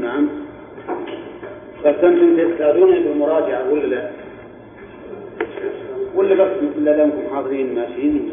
نعم. 0.00 0.28
بس 1.84 1.94
أنتم 2.04 2.36
تستأذون 2.36 2.90
بالمراجعة 2.90 3.72
ولا 3.72 3.86
لا؟ 3.86 4.10
ولا 6.14 6.44
بس 6.44 6.50
مثل 6.62 6.84
لانكم 6.84 7.34
حاضرين 7.34 7.74
ماشيين. 7.74 8.32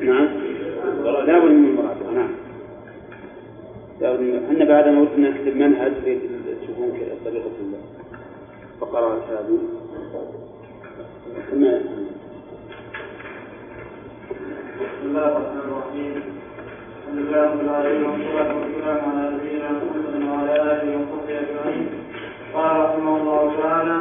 نعم. 0.00 0.28
لا 1.26 1.38
بد 1.38 1.50
من 1.50 1.64
المراجعة 1.64 2.12
نعم. 2.14 2.30
إحنا 4.50 4.64
بعد 4.64 4.88
ما 4.88 5.00
قلنا 5.00 5.30
نكتب 5.30 5.56
منهج 5.56 5.92
تشوفون 6.62 6.90
كذا 6.90 7.14
طريقة 7.24 7.50
الفقرات 8.74 9.22
هذه 9.30 9.58
بسم 14.80 15.04
الله 15.04 15.26
الرحمن 15.28 15.60
الرحيم. 15.68 16.43
الحمد 17.14 17.26
لله 17.28 17.42
رب 17.50 17.60
العالمين 17.60 18.04
والصلاة 18.10 18.54
والسلام 18.58 18.98
على 19.10 19.22
نبينا 19.34 19.68
محمد 19.70 20.14
وعلى 20.30 20.52
آله 20.72 20.88
وصحبه 20.98 21.34
أجمعين 21.42 21.86
قال 22.54 22.80
رحمه 22.84 23.16
الله 23.16 23.52
تعالى 23.62 23.98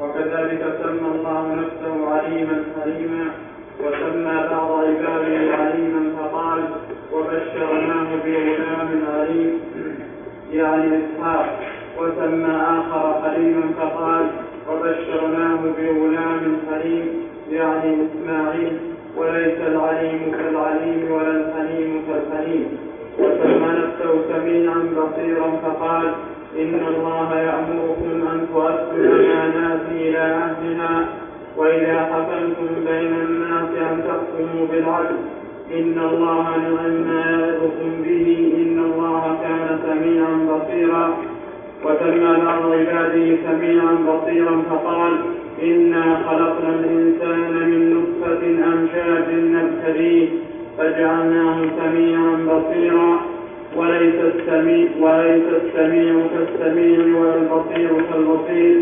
وكذلك 0.00 0.62
سمى 0.82 1.08
الله 1.14 1.54
نفسه 1.54 1.94
عليما 2.14 2.56
حليما 2.76 3.24
وسمى 3.82 4.36
بعض 4.50 4.70
عباده 4.72 5.56
عليما 5.56 6.02
فقال 6.18 6.60
وبشرناه 7.12 8.08
بغلام 8.24 8.90
عليم 9.16 9.60
يعني 10.52 10.88
اسحاق 11.00 11.60
وسمى 11.98 12.54
اخر 12.78 13.22
حليما 13.24 13.62
فقال 13.78 14.26
وبشرناه 14.70 15.58
بغلام 15.78 16.56
حليم 16.70 17.06
يعني 17.50 17.96
إسماعيل 18.06 18.91
وليس 19.16 19.58
العليم 19.72 20.20
كالعليم 20.38 21.00
ولا 21.12 21.30
الحليم 21.30 22.02
كالحليم. 22.08 22.68
وسمى 23.18 23.70
نفسه 23.80 24.12
سميعا 24.32 24.78
بصيرا 24.96 25.48
فقال 25.62 26.06
إن 26.58 26.80
الله 26.88 27.28
يأمركم 27.40 28.28
أن 28.32 28.46
تؤدوا 28.52 29.04
الأمانات 29.04 29.80
إلى 29.90 30.18
أهلها 30.18 31.06
وإذا 31.56 31.98
حكمتم 32.12 32.68
بين 32.86 33.12
الناس 33.26 33.68
أن 33.90 34.02
تحكموا 34.08 34.66
بالعدل. 34.72 35.16
إن 35.78 35.98
الله 36.10 36.56
نعم 36.56 36.92
ما 37.08 37.20
يعظكم 37.30 38.02
به 38.02 38.52
إن 38.56 38.78
الله 38.78 39.38
كان 39.42 39.78
سميعا 39.86 40.34
بصيرا. 40.50 41.16
وسمى 41.84 42.44
بعض 42.44 42.72
عباده 42.72 43.36
سميعا 43.46 43.92
بصيرا 44.08 44.62
فقال 44.70 45.12
إنا 45.62 46.16
خلقنا 46.26 46.74
الإنسان 46.80 47.68
من 47.70 47.94
نطفة 47.94 48.42
أمشاج 48.72 49.26
نبتليه 49.34 50.28
فجعلناه 50.78 51.56
سميعا 51.80 52.36
بصيرا 52.48 53.20
وليس 53.76 54.14
السميع 54.34 54.88
وليس 55.00 55.42
السميع 55.62 56.14
كالسميع 56.32 56.98
والبصير 57.20 57.88
كالبصير 58.12 58.76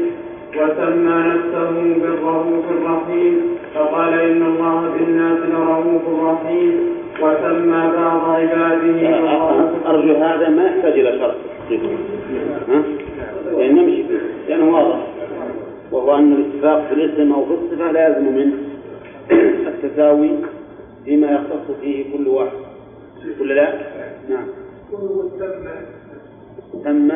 وسمى 0.57 1.15
نفسه 1.31 1.71
بالرؤوف 2.03 2.65
الرحيم 2.71 3.41
فقال 3.75 4.13
إن 4.15 4.43
الله 4.43 4.91
بالناس 4.99 5.39
لرؤوف 5.53 6.03
رحيم 6.25 6.73
وسمى 7.23 7.93
بعض 7.97 8.31
عباده 8.31 9.19
أرجو 9.87 10.15
هذا 10.15 10.49
ما 10.49 10.67
يحتاج 10.67 10.93
إلى 10.93 11.19
شرح 11.19 11.35
ها؟ 12.69 12.83
يعني 13.59 13.73
نمشي 13.81 14.03
لأنه 14.49 14.75
واضح 14.77 14.99
وهو 15.93 16.17
أن 16.17 16.33
الاتفاق 16.33 16.89
في 16.89 16.95
الاسم 16.95 17.33
أو 17.33 17.47
في 17.47 17.53
الصفة 17.53 17.93
لا 17.93 18.09
يلزم 18.09 18.37
منه 18.37 18.57
التساوي 19.71 20.31
فيما 21.05 21.31
يختص 21.31 21.77
فيه 21.81 22.17
كل 22.17 22.29
واحد. 22.29 22.53
ولا 23.41 23.55
لا؟ 23.55 23.75
نعم. 24.29 24.47
تم. 26.85 27.09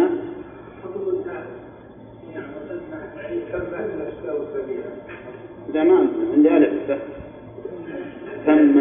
لا 5.74 5.84
ما 5.84 6.08
عندي 6.32 6.56
ألف. 6.56 6.90
بس 6.90 6.98
تم. 8.46 8.80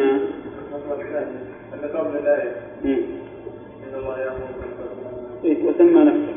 إيه 5.44 5.64
وسمى 5.65 6.03
نفسه. 6.03 6.34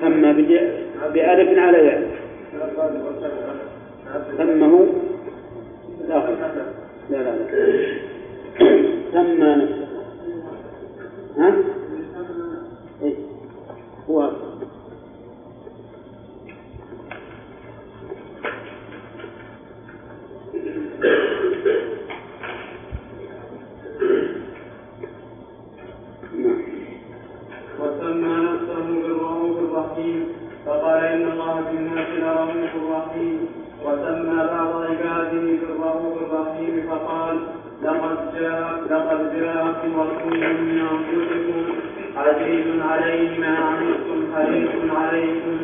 سمى 0.00 0.32
بألف 1.12 1.58
على 1.58 1.78
ياء. 1.78 2.25
سمه 4.38 4.86
لا 6.08 6.18
لا 7.10 7.22
لا 7.22 7.32
سمى 9.12 9.54
نفسه 9.54 9.86
ها؟ 11.38 11.54
إيه؟ 13.02 13.14
هو 14.10 14.30
وسمى 27.80 28.36
نفسه 28.36 28.80
بالرؤوف 29.02 29.58
الرحيم 29.58 30.26
فقال 30.66 31.04
إن 31.04 31.32
الله 31.32 31.64
بالناس 31.70 32.08
لرؤوف 32.18 32.72
رحيم 32.92 33.38
وسمى 33.84 34.36
بعض 34.36 34.82
عباده 34.82 35.46
بالرؤوف 35.60 36.16
الرحيم 36.22 36.90
فقال 36.90 37.36
لقد 37.82 38.16
جاء 38.40 38.80
لقد 38.90 39.40
جاءكم 39.40 40.00
رسول 40.00 40.38
من 40.38 40.80
أنفسكم 40.92 41.62
عزيز 42.16 42.66
عليه 42.90 43.38
ما 43.40 43.58
عنتم 43.58 44.34
حريص 44.34 44.92
عليكم 44.96 45.56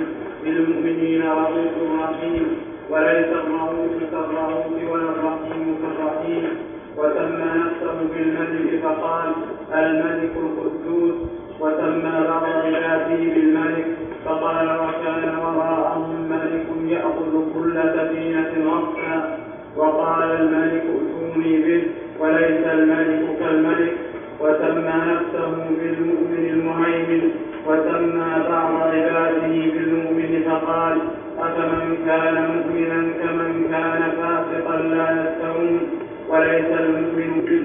بالمؤمنين 0.44 1.22
رؤوف 1.22 1.74
رحيم 2.02 2.46
وليس 2.90 3.26
الرؤوف 3.26 3.92
كالرؤوف 4.10 4.92
ولا 4.92 5.02
الرحيم 5.02 5.76
كالرحيم. 5.82 6.48
وسمى 6.96 7.50
نفسه 7.62 7.96
بالملك 8.14 8.82
فقال 8.84 9.32
الملك 9.74 10.32
القدوس. 10.36 11.14
وسمى 11.60 12.26
بعض 12.28 12.44
عباده 12.44 13.16
بالملك 13.34 13.91
فقال 14.24 14.66
وكان 14.66 15.38
وراءهم 15.38 16.28
ملك 16.30 16.92
يأخذ 16.92 17.32
كل 17.54 17.74
سفينة 17.74 18.52
غصبا 18.70 19.38
وقال 19.76 20.30
الملك 20.40 20.82
ائتوني 20.82 21.56
به 21.62 21.82
وليس 22.20 22.66
الملك 22.66 23.38
كالملك. 23.40 23.92
وسمى 24.40 24.96
نفسه 25.12 25.54
بالمؤمن 25.78 26.44
المهيمن. 26.54 27.30
وسمى 27.66 28.30
بعض 28.48 28.72
عباده 28.82 29.54
بالمؤمن 29.74 30.42
فقال 30.46 30.98
أفمن 31.38 31.96
كان 32.06 32.34
مؤمنا 32.34 33.00
كمن 33.20 33.68
كان 33.70 34.02
فاسقا 34.18 34.76
لا 34.76 35.06
يستوون. 35.20 35.80
وليس 36.28 36.70
المؤمن 36.80 37.32
به. 37.46 37.64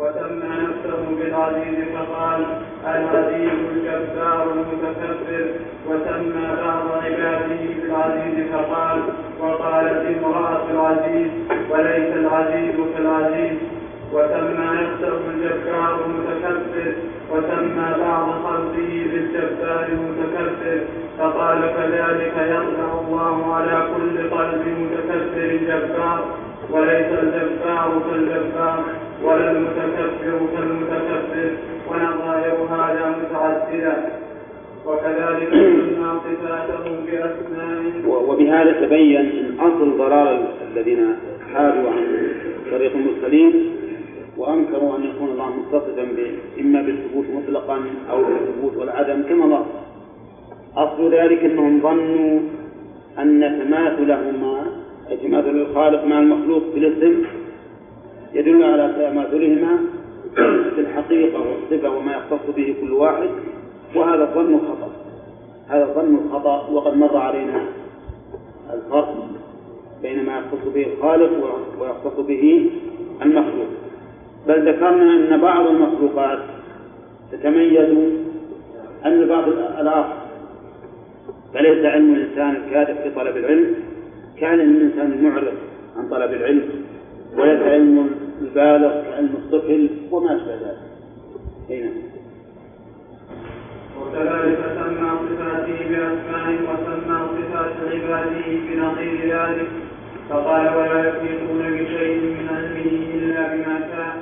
وسمى 0.00 0.50
نفسه 0.64 1.00
بالعزيز 1.18 1.78
فقال 1.94 2.40
العزيز 2.86 3.50
الجبار 3.72 4.52
المتكبر 4.52 5.46
وسمى 5.88 6.46
بعض 6.62 7.04
عباده 7.04 7.62
بالعزيز 7.82 8.46
فقال 8.52 8.98
وقالت 9.40 10.06
امرأة 10.24 10.62
العزيز 10.70 11.30
وليس 11.70 12.12
العزيز 12.16 12.74
كالعزيز 12.96 13.58
وسمى 14.12 14.66
نفسه 14.80 15.18
الجبار 15.34 15.98
المتكبر 16.06 16.92
وسمى 17.32 17.86
بعض 18.00 18.26
خلقه 18.44 19.06
بالجبار 19.12 19.86
المتكبر. 19.88 20.80
فقال 21.18 21.60
كذلك 21.60 22.34
يطبع 22.36 23.00
الله 23.00 23.54
على 23.54 23.88
كل 23.96 24.30
قلب 24.30 24.64
متكبر 24.80 25.58
جبار. 25.68 26.24
وليس 26.70 27.06
الجبار 27.22 28.02
كالجبار 28.10 28.84
ولا 29.22 29.50
المتكبر 29.50 30.38
كالمتكبر 30.56 31.50
ونظائر 31.90 32.54
هذا 32.70 33.16
متعددة 33.18 33.96
وكذلك 34.86 35.48
سمى 35.50 36.20
صفاته 36.24 36.84
بأسماء 37.06 37.82
وبهذا 38.28 38.72
تبين 38.86 39.16
إن 39.20 39.56
أصل 39.60 39.98
ضلال 39.98 40.46
الذين 40.72 41.16
حالوا 41.54 41.90
عن 41.90 42.04
طريق 42.70 42.92
المرسلين 42.94 43.72
وأنكروا 44.36 44.96
أن 44.96 45.02
يكون 45.04 45.28
الله 45.30 45.48
متصفا 45.56 46.06
إما 46.60 46.82
بالثبوت 46.82 47.26
مطلقا 47.34 47.80
أو 48.10 48.24
بالثبوت 48.24 48.76
والعدم 48.76 49.22
كما 49.22 49.46
مر 49.46 49.66
أصل 50.76 51.14
ذلك 51.14 51.44
أنهم 51.44 51.80
ظنوا 51.80 52.40
أن 53.18 53.60
تماثلهما 53.64 54.66
تماثل 55.22 55.50
الخالق 55.50 56.04
مع 56.04 56.18
المخلوق 56.18 56.62
في 56.74 56.78
الاسم 56.78 57.22
يدل 58.34 58.64
على 58.64 58.94
تماثلهما 59.10 59.78
في 60.74 60.80
الحقيقة 60.80 61.40
والصفه 61.40 61.96
وما 61.96 62.12
يختص 62.12 62.54
به 62.56 62.74
كل 62.80 62.92
واحد 62.92 63.28
وهذا 63.94 64.22
الظن 64.22 64.58
خطأ. 64.58 64.90
هذا 65.68 65.84
الظن 65.84 66.30
خطأ 66.32 66.68
وقد 66.70 66.96
مر 66.96 67.16
علينا 67.16 67.64
الفرق 68.72 69.28
بين 70.02 70.24
ما 70.24 70.38
يختص 70.38 70.68
به 70.74 70.86
الخالق 70.92 71.30
ويختص 71.80 72.20
به 72.20 72.70
المخلوق. 73.22 73.68
بل 74.48 74.68
ذكرنا 74.68 75.14
أن 75.14 75.40
بعض 75.40 75.66
المخلوقات 75.66 76.38
تتميز 77.32 77.98
أن 79.06 79.28
بعض 79.28 79.48
الآخر. 79.80 80.16
فليس 81.54 81.84
علم 81.84 82.14
الإنسان 82.14 82.56
الكادح 82.56 83.02
في 83.02 83.10
طلب 83.10 83.36
العلم 83.36 83.74
كعلم 84.38 84.76
الإنسان 84.76 85.12
المعرض 85.12 85.54
عن 85.96 86.08
طلب 86.08 86.32
العلم 86.32 86.62
وليس 87.38 87.62
علم 87.62 88.10
البالغ 88.40 89.02
كعلم 89.02 89.34
الطفل 89.34 89.88
وما 90.10 90.36
أشبه 90.36 90.54
ذلك. 90.54 90.78
نعم. 91.70 92.06
وكذلك 94.00 94.58
سمى 94.76 95.10
صفاته 95.28 95.78
بأسماء 95.90 96.48
وسمى 96.68 97.18
صفات 97.36 97.72
عباده 97.92 98.46
بنظير 98.68 99.36
ذلك 99.36 99.68
فقال 100.30 100.76
ولا 100.76 101.08
يحيطون 101.08 101.62
بشيء 101.70 102.20
من 102.20 102.48
علمه 102.48 103.14
إلا 103.14 103.54
بما 103.54 103.80
شاء 103.92 104.16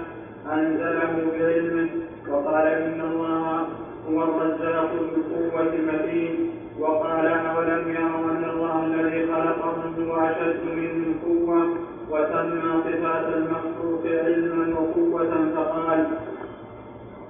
أنزله 0.53 1.13
بعلمه 1.39 1.89
وقال 2.31 2.67
إن 2.67 3.01
الله 3.01 3.67
هو 4.09 4.23
الرزاق 4.23 4.91
ذو 4.95 5.17
القوة 5.17 5.75
المتين 5.75 6.51
وقال 6.79 7.27
أولم 7.27 7.91
يروا 7.91 8.31
أن 8.31 8.45
الله 8.51 8.87
الذي 8.87 9.27
خلقهم 9.27 10.09
هو 10.09 10.17
أشد 10.17 10.61
منهم 10.77 11.15
قوة 11.25 11.69
وسمى 12.15 12.73
صفات 12.85 13.27
المخلوق 13.35 14.03
علما 14.07 14.79
وقوة 14.81 15.31
فقال 15.57 16.07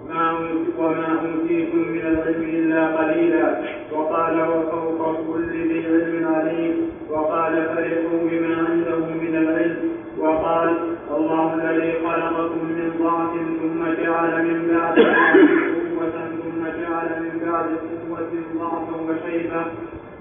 ما 0.08 0.32
وما 0.78 1.06
أوتيتم 1.24 1.78
من 1.78 2.00
العلم 2.00 2.42
إلا 2.42 2.86
قليلا 2.96 3.58
وقال 3.92 4.40
وفوق 4.48 5.16
كل 5.32 5.44
ذي 5.52 5.86
علم 5.86 6.34
عليم 6.34 6.90
وقال 7.10 7.52
فرحوا 7.52 8.18
بما 8.30 8.56
عندهم 8.68 9.16
من 9.24 9.36
العلم 9.36 9.76
وقال 10.18 10.76
الله 11.16 11.54
الذي 11.54 11.92
خلقكم 12.06 12.64
من 12.64 12.92
ضعف 13.00 13.32
ثم 13.60 14.02
جعل 14.04 14.44
من 14.44 14.68
بعد 14.74 14.98
قوة 14.98 16.12
ثم 16.42 16.64
جعل 16.82 17.08
من 17.22 17.50
بعد 17.50 17.66
قوة 18.08 18.28
ضعفا 18.58 18.96
وشيبة 19.08 19.64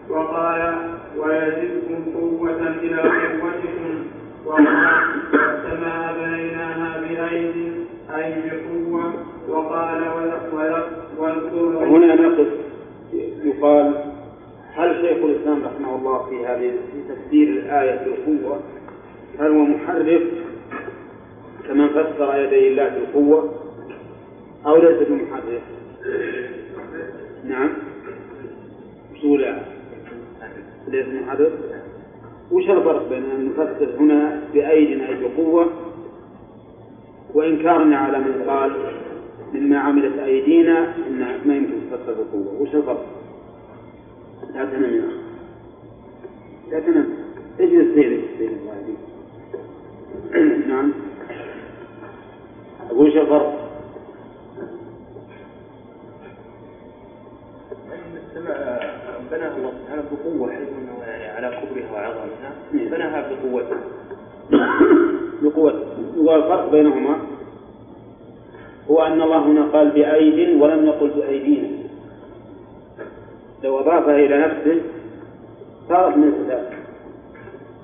وقال 0.10 0.76
ويزدكم 1.18 2.06
قوة 2.16 2.62
إلى 2.82 3.02
قوتكم 3.02 4.23
وقال 4.46 4.68
والسماء 5.34 6.14
بنيناها 6.20 7.02
بأيد 7.02 7.74
أي 8.16 8.34
بقوة 8.50 9.14
وقال 9.50 10.04
واذكر 11.18 11.86
هنا 11.86 12.16
نقف. 12.16 12.48
يقال 13.44 14.14
هل 14.76 14.96
شيخ 15.02 15.24
الإسلام 15.24 15.64
رحمه 15.64 15.96
الله 15.96 16.30
في 16.30 16.46
هذه 16.46 16.72
في 16.72 17.14
تفسير 17.14 17.48
الآية 17.48 18.06
بالقوة 18.06 18.60
هل 19.40 19.48
هو 19.52 19.66
محرف 19.66 20.22
كمن 21.68 21.88
فسر 21.88 22.36
يدي 22.36 22.68
الله 22.68 22.90
بالقوة 22.90 23.54
أو 24.66 24.78
ليس 24.78 25.08
بمحرف؟ 25.08 25.62
نعم. 27.46 27.70
أصول 29.18 29.56
ليس 30.88 31.06
محرف؟ 31.08 31.52
وش 32.52 32.70
الفرق 32.70 33.10
بين 33.10 33.24
أن 33.24 33.50
نفسر 33.50 33.90
هنا 34.00 34.42
بأيد 34.54 35.02
أي 35.02 35.16
بقوة؟ 35.24 35.70
وإنكارنا 37.34 37.98
على 37.98 38.20
من 38.20 38.44
قال 38.50 38.72
مما 39.54 39.80
عملت 39.80 40.20
أيدينا 40.20 40.94
إنها 41.08 41.38
ما 41.46 41.56
يمكن 41.56 41.74
تفسر 41.92 42.14
بقوة. 42.14 42.62
وش 42.62 42.76
الفرق؟ 42.76 43.06
لا 44.54 44.66
تنم 44.66 44.84
يا 44.84 45.06
أخي. 45.08 45.18
لا 46.72 46.80
تنم 46.80 47.10
اجلس 47.60 47.94
سيرك 47.96 48.24
سيرك 48.38 48.58
الله 48.62 48.74
نعم. 50.68 50.92
أقول 52.90 53.08
وش 53.08 53.18
الفرق؟ 53.18 53.73
السماء 58.16 58.94
بناها 59.32 59.58
الله 59.58 59.72
سبحانه 59.84 60.04
بقوة 60.12 60.52
حيث 60.52 60.68
أنه 60.68 61.04
يعني 61.08 61.26
على 61.28 61.48
كبرها 61.48 61.92
وعظمها 61.94 62.54
بناها 62.74 63.30
بقوته 63.30 63.78
بقوته 65.42 65.86
والفرق 66.18 66.72
بينهما 66.72 67.16
هو 68.92 69.02
أن 69.02 69.22
الله 69.22 69.38
هنا 69.38 69.66
قال 69.66 69.90
بأيد 69.90 70.62
ولم 70.62 70.86
يقل 70.86 71.10
بأيدينا. 71.10 71.68
لو 73.64 73.80
أضافها 73.80 74.16
إلى 74.16 74.38
نفسه 74.38 74.82
صارت 75.90 76.18
من 76.18 76.34
صفاته. 76.44 76.78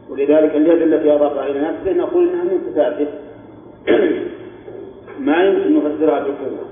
ولذلك 0.10 0.56
اليد 0.56 0.82
التي 0.82 1.14
أضافها 1.16 1.48
إلى 1.48 1.60
نفسه 1.60 1.94
نقول 1.94 2.30
إنها 2.30 2.44
من 2.44 2.62
صفاته. 2.72 3.08
ما 5.28 5.44
يمكن 5.44 5.76
نفسرها 5.76 6.20
بالقوة 6.20 6.70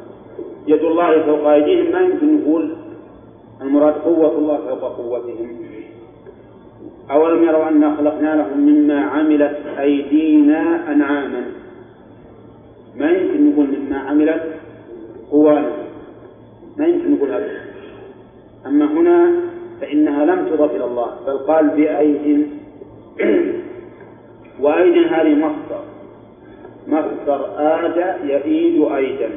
يد 0.68 0.84
الله 0.84 1.24
فوق 1.26 1.48
أيديهم 1.48 1.92
ما 1.92 2.00
يمكن 2.00 2.38
نقول 2.38 2.76
المراد 3.62 3.94
قوة 3.94 4.38
الله 4.38 4.58
فوق 4.58 4.98
قوتهم. 4.98 5.58
أولم 7.12 7.44
يروا 7.44 7.68
أنا 7.68 7.96
خلقنا 7.96 8.36
لهم 8.36 8.60
مما 8.60 9.02
عملت 9.02 9.58
أيدينا 9.80 10.92
أنعاما. 10.92 11.46
ما 12.96 13.12
يمكن 13.12 13.50
نقول 13.50 13.68
مما 13.68 13.98
عملت 13.98 14.44
قوانا. 15.32 15.72
ما 16.78 16.88
يمكن 16.88 17.12
نقول 17.12 17.32
هذا. 17.32 17.52
أما 18.66 18.86
هنا 18.86 19.32
فإنها 19.82 20.26
لم 20.26 20.46
تضف 20.46 20.76
إلى 20.76 20.86
الله 20.86 21.12
بل 21.28 21.38
قال 21.38 21.68
بأيد. 21.70 22.48
وأيد 24.62 25.14
هذه 25.14 25.36
مصدر. 25.36 25.84
مصدر 26.88 27.46
آد 27.58 28.16
يئيد 28.24 28.92
أيدا. 28.92 29.30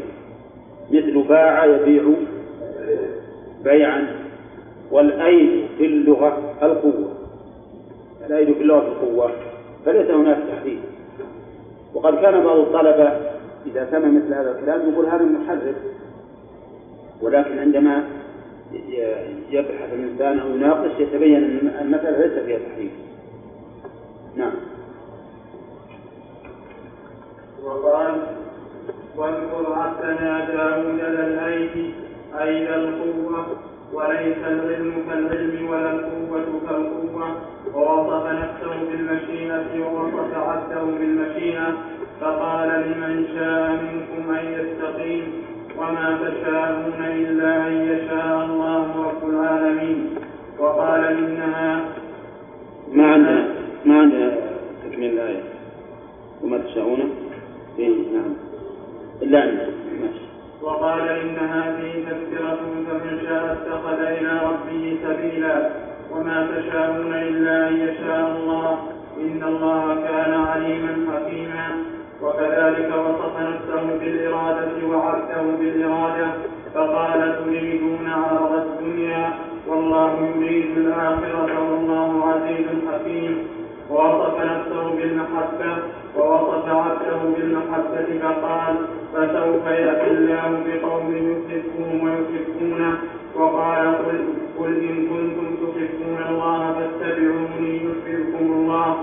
مثل 0.91 1.23
باع 1.29 1.65
يبيع 1.65 2.03
بيعا 3.65 4.07
والأيد 4.91 5.67
في 5.79 5.87
اللغة 5.87 6.57
القوة. 6.63 7.13
الأيد 8.27 8.53
في 8.53 8.63
اللغة 8.63 8.89
القوة 8.89 9.31
فليس 9.85 10.11
هناك 10.11 10.39
تحديد. 10.49 10.79
وقد 11.95 12.15
كان 12.15 12.45
بعض 12.45 12.59
الطلبة 12.59 13.13
إذا 13.67 13.89
سمع 13.91 14.09
مثل 14.09 14.35
هذا 14.35 14.59
الكلام 14.59 14.93
يقول 14.93 15.07
هذا 15.07 15.25
محرف 15.25 15.77
ولكن 17.23 17.59
عندما 17.59 18.05
يبحث 19.51 19.93
الإنسان 19.93 20.39
أو 20.39 20.49
يناقش 20.49 21.01
يتبين 21.01 21.45
أن 21.45 21.73
المسألة 21.81 22.27
ليس 22.27 22.45
فيها 22.45 22.59
تحريف 22.59 22.91
نعم. 24.37 24.53
وقال 27.65 28.23
واذكر 29.17 29.73
عبدنا 29.73 30.51
داود 30.51 31.01
ذا 31.01 31.27
الأيدي 31.27 31.91
أي 32.41 32.67
ذا 32.67 32.77
القوة؟ 32.77 33.47
وليس 33.93 34.37
العلم 34.47 34.93
كالعلم 35.09 35.69
ولا 35.69 35.91
القوة 35.91 36.61
كالقوة. 36.69 37.27
ووصف 37.75 38.27
نفسه 38.27 38.91
بالمشيئة 38.91 39.81
ووصف 39.81 40.37
عبده 40.37 40.83
بالمشيئة. 40.83 41.73
فقال 42.21 42.69
لمن 42.69 43.27
شاء 43.35 43.71
منكم 43.71 44.35
أن 44.35 44.45
يستقيم 44.45 45.33
وما 45.79 46.19
تشاءون 46.23 47.05
إلا 47.05 47.67
أن 47.67 47.73
يشاء 47.73 48.45
الله 48.45 48.87
رب 49.09 49.31
العالمين. 49.31 50.15
وقال 50.59 51.05
إنها 51.05 51.81
وعبده 75.11 75.43
بالإرادة 75.59 76.27
فقال 76.75 77.45
تريدون 77.45 78.07
عرض 78.07 78.53
الدنيا 78.53 79.33
والله 79.69 80.13
يريد 80.37 80.79
الآخرة 80.79 81.73
والله 81.73 82.11
عزيز 82.29 82.67
حكيم. 82.89 83.39
ووصف 83.91 84.37
نفسه 84.39 84.91
بالمحبة 84.97 85.73
ووصف 86.17 86.69
عبده 86.69 87.19
بالمحبة 87.37 88.09
فقال 88.23 88.75
فسوف 89.15 89.67
يأتي 89.67 90.11
الله 90.11 90.63
بقوم 90.67 91.09
يحبهم 91.17 92.05
ويحبونه 92.05 92.99
وقال 93.37 93.87
قل, 94.07 94.19
قل 94.59 94.73
إن 94.89 94.97
كنتم 95.11 95.47
تحبون 95.63 96.19
الله 96.31 96.73
فاتبعوني 96.75 97.77
يحببكم 97.77 98.53
الله. 98.53 98.97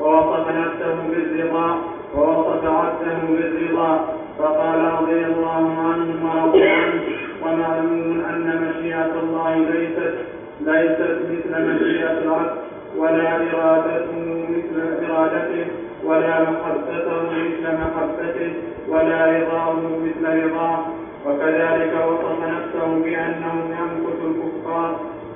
ووصف 0.00 0.48
نفسه 0.48 0.94
بالرضا 1.10 1.68
ووصف 2.14 2.64
عبده 2.64 3.18
بالرضا. 3.28 3.92
فقال 4.38 4.80
رضي 5.02 5.24
الله 5.24 5.64
عنه 5.88 6.10
ورضي 6.24 6.68
عنه 6.68 7.02
ومعلوم 7.42 8.24
أن 8.30 8.46
مشيئة 8.64 9.12
الله 9.22 9.54
ليست 9.54 10.14
ليست 10.60 11.18
مثل 11.30 11.52
مشيئة 11.74 12.18
العبد 12.18 12.56
ولا 12.96 13.36
إرادته 13.36 14.44
مثل 14.48 14.76
إرادته 15.04 15.66
ولا 16.04 16.34
محبته 16.50 17.22
مثل 17.22 17.64
محبته 17.82 18.52
ولا 18.88 19.20
رضاه 19.36 19.76
مثل 20.04 20.24
رضاه. 20.44 20.78
وكذلك 21.26 21.92
وصف 22.08 22.38
نفسه 22.54 22.88
بأنه 23.04 23.54
يمكث 23.78 24.18
الكفار 24.24 24.90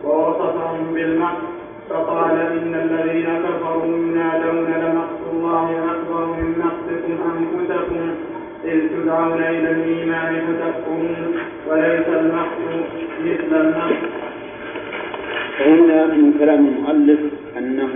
ووصفهم 0.04 0.94
بالمقت. 0.94 1.63
فقال 1.94 2.36
إن 2.40 2.74
الذين 2.74 3.26
كفروا 3.44 3.84
ينادون 3.86 4.66
لمقت 4.82 5.20
الله 5.32 5.68
أكبر 5.92 6.26
من 6.26 6.48
مقتكم 6.58 7.16
أنفسكم 7.30 8.14
إذ 8.64 8.88
تدعون 8.88 9.42
إلى 9.42 9.70
الإيمان 9.70 10.34
فتكفرون 10.46 11.16
وليس 11.68 12.08
المقت 12.08 12.58
مثل 13.24 13.60
المقت 13.60 14.02
فهنا 15.58 16.06
من 16.06 16.34
كلام 16.38 16.66
المؤلف 16.66 17.20
أنه 17.58 17.90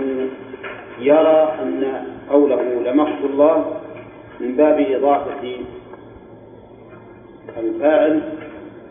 يرى 0.99 1.53
أن 1.63 2.03
قوله 2.29 2.61
لمقت 2.85 3.23
الله 3.23 3.75
من 4.39 4.55
باب 4.55 4.85
إضافة 4.89 5.55
الفاعل 7.57 8.21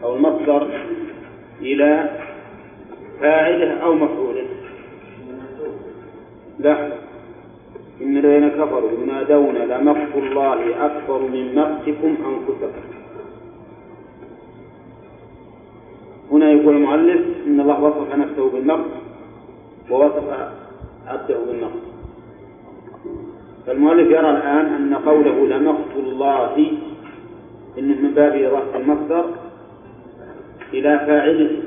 أو 0.02 0.16
المصدر 0.16 0.68
إلى 1.62 2.10
فاعله 3.20 3.72
أو 3.82 3.94
مفعوله. 3.94 4.57
لا. 6.58 6.92
إن 8.02 8.16
الذين 8.16 8.48
كفروا 8.48 8.90
ينادون 9.02 9.54
لمقت 9.54 10.14
الله 10.16 10.86
أكبر 10.86 11.18
من 11.18 11.54
مقتكم 11.54 12.16
أنفسكم. 12.26 12.88
هنا 16.32 16.50
يقول 16.50 16.76
المؤلف 16.76 17.20
إن 17.46 17.60
الله 17.60 17.82
وصف 17.84 18.14
نفسه 18.14 18.50
بالمقت 18.50 18.90
ووصف 19.90 20.24
عبده 21.06 21.38
بالمقت 21.48 21.82
فالمؤلف 23.66 24.10
يرى 24.10 24.30
الآن 24.30 24.66
أن 24.66 24.94
قوله 24.94 25.46
لمقت 25.46 25.96
الله 25.96 26.72
إنه 27.78 27.94
من 28.02 28.10
باب 28.14 28.34
إضافة 28.34 28.78
المصدر 28.78 29.24
إلى 30.72 30.98
فاعله. 30.98 31.62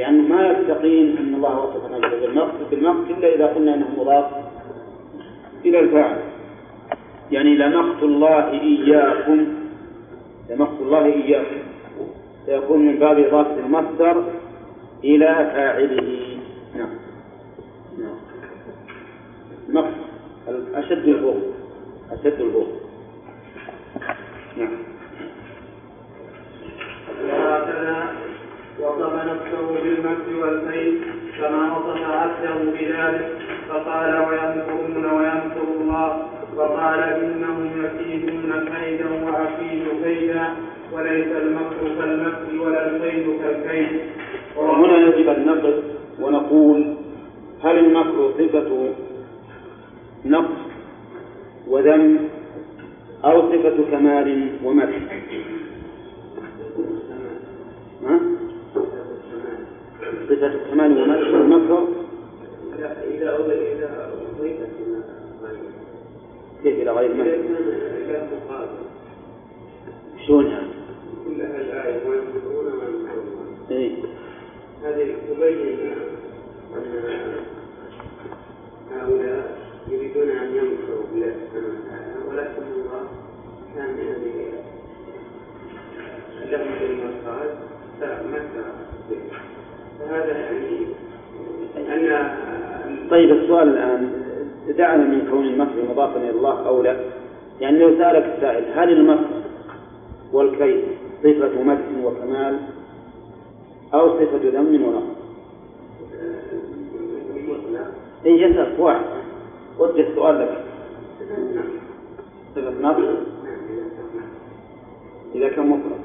لأنه 0.00 0.28
ما 0.28 0.48
يستقيم 0.48 1.16
أن 1.16 1.34
الله 1.34 1.60
وصف 1.60 1.90
نفسه 1.90 2.20
بالمقت 2.20 2.54
بالمقت 2.70 3.10
إلا 3.10 3.34
إذا 3.34 3.46
قلنا 3.46 3.74
أنه 3.74 3.88
مضاف 3.98 4.26
إلى 5.64 5.80
الفاعل. 5.80 6.18
يعني 7.30 7.56
لمقت 7.56 8.02
الله 8.02 8.50
إياكم 8.50 9.46
لمقت 10.50 10.80
الله 10.80 11.04
إياكم. 11.04 11.56
سيكون 12.46 12.86
من 12.86 12.98
باب 12.98 13.18
إضافة 13.18 13.56
المصدر 13.66 14.24
إلى 15.04 15.26
فاعله. 15.26 16.38
نعم. 16.76 16.90
نعم. 19.68 19.92
أشد 20.74 21.08
البغض. 21.08 21.42
أشد 22.12 22.40
البغض. 22.40 22.80
نعم. 24.56 24.90
وصف 28.78 29.14
نفسه 29.14 29.66
بالمجد 29.82 30.28
والخير 30.42 30.92
كما 31.38 31.76
وصف 31.76 32.02
عبده 32.10 32.54
بذلك 32.72 33.38
فقال 33.68 34.12
ويمكرون 34.28 35.04
ويمكر 35.04 35.66
الله. 35.80 36.22
وقال 36.56 37.00
إنهم 37.00 37.70
يكيدون 37.84 38.52
كيدا 38.68 39.08
وأكيد 39.24 39.82
كيدا 40.04 40.44
وليس 40.92 41.26
المكر 41.26 41.82
كالمكر 41.98 42.60
ولا 42.60 42.90
الكيد 42.90 43.26
كالكيد. 43.42 44.00
وهنا 44.56 44.96
يجب 44.98 45.28
أن 45.28 45.46
نقف 45.46 45.74
ونقول 46.20 46.94
هل 47.64 47.78
المكر 47.78 48.32
صفة 48.38 48.88
نقص 50.24 50.60
وذم 51.68 52.28
أو 53.24 53.52
صفة 53.52 53.76
كمال 53.90 54.48
ومدح؟ 54.64 54.98
صفة 60.30 60.70
كمال 60.70 61.02
ومدح 61.02 61.34
والمكر 61.34 61.88
إذا 62.78 63.36
إذا 63.48 64.10
كيف 66.62 66.78
إلى 66.78 66.90
غير 66.90 67.10
مقابل. 68.32 68.68
شلون 70.26 70.46
يعني؟ 70.46 70.70
كلها 71.24 71.60
الآية 71.60 72.08
وينصرون 72.08 73.06
إيه؟ 73.70 73.92
هذه 74.84 75.16
تبين 75.28 75.92
أن 76.74 77.34
هؤلاء 78.92 79.58
يريدون 79.88 80.30
أن 80.30 80.56
ينكروا 80.56 81.04
بالله 81.12 81.34
سبحانه 81.34 81.68
وتعالى 81.68 82.28
ولكن 82.28 82.62
الله 82.62 83.08
كان 83.74 83.98
يعني 83.98 84.50
لهم 86.50 86.68
المرصاد 86.82 87.58
فمكر 88.00 88.64
أن 91.76 92.30
طيب 93.10 93.30
السؤال 93.30 93.68
الآن 93.68 94.12
دعنا 94.78 95.04
من 95.04 95.28
كون 95.30 95.44
المكر 95.44 95.90
مضافا 95.90 96.16
إلى 96.20 96.30
الله 96.30 96.68
أو 96.68 96.82
لا؟ 96.82 96.96
يعني 97.60 97.78
لو 97.78 97.98
سألك 97.98 98.34
السائل 98.36 98.64
هل 98.74 98.92
المكر 98.92 99.24
والكيد 100.32 100.84
صفة 101.22 101.62
مدح 101.62 102.04
وكمال 102.04 102.58
أو 103.94 104.18
صفة 104.18 104.40
ذم 104.44 104.82
ونقص؟ 104.84 105.20
إيه 108.26 108.46
يسأل 108.46 108.80
واحد. 108.80 109.04
وجه 109.78 110.08
السؤال 110.08 110.38
لك. 110.38 110.64
صفة 112.56 112.74
نقص 112.80 113.04
إذا 115.34 115.48
كان 115.48 115.66
مفرد. 115.66 116.00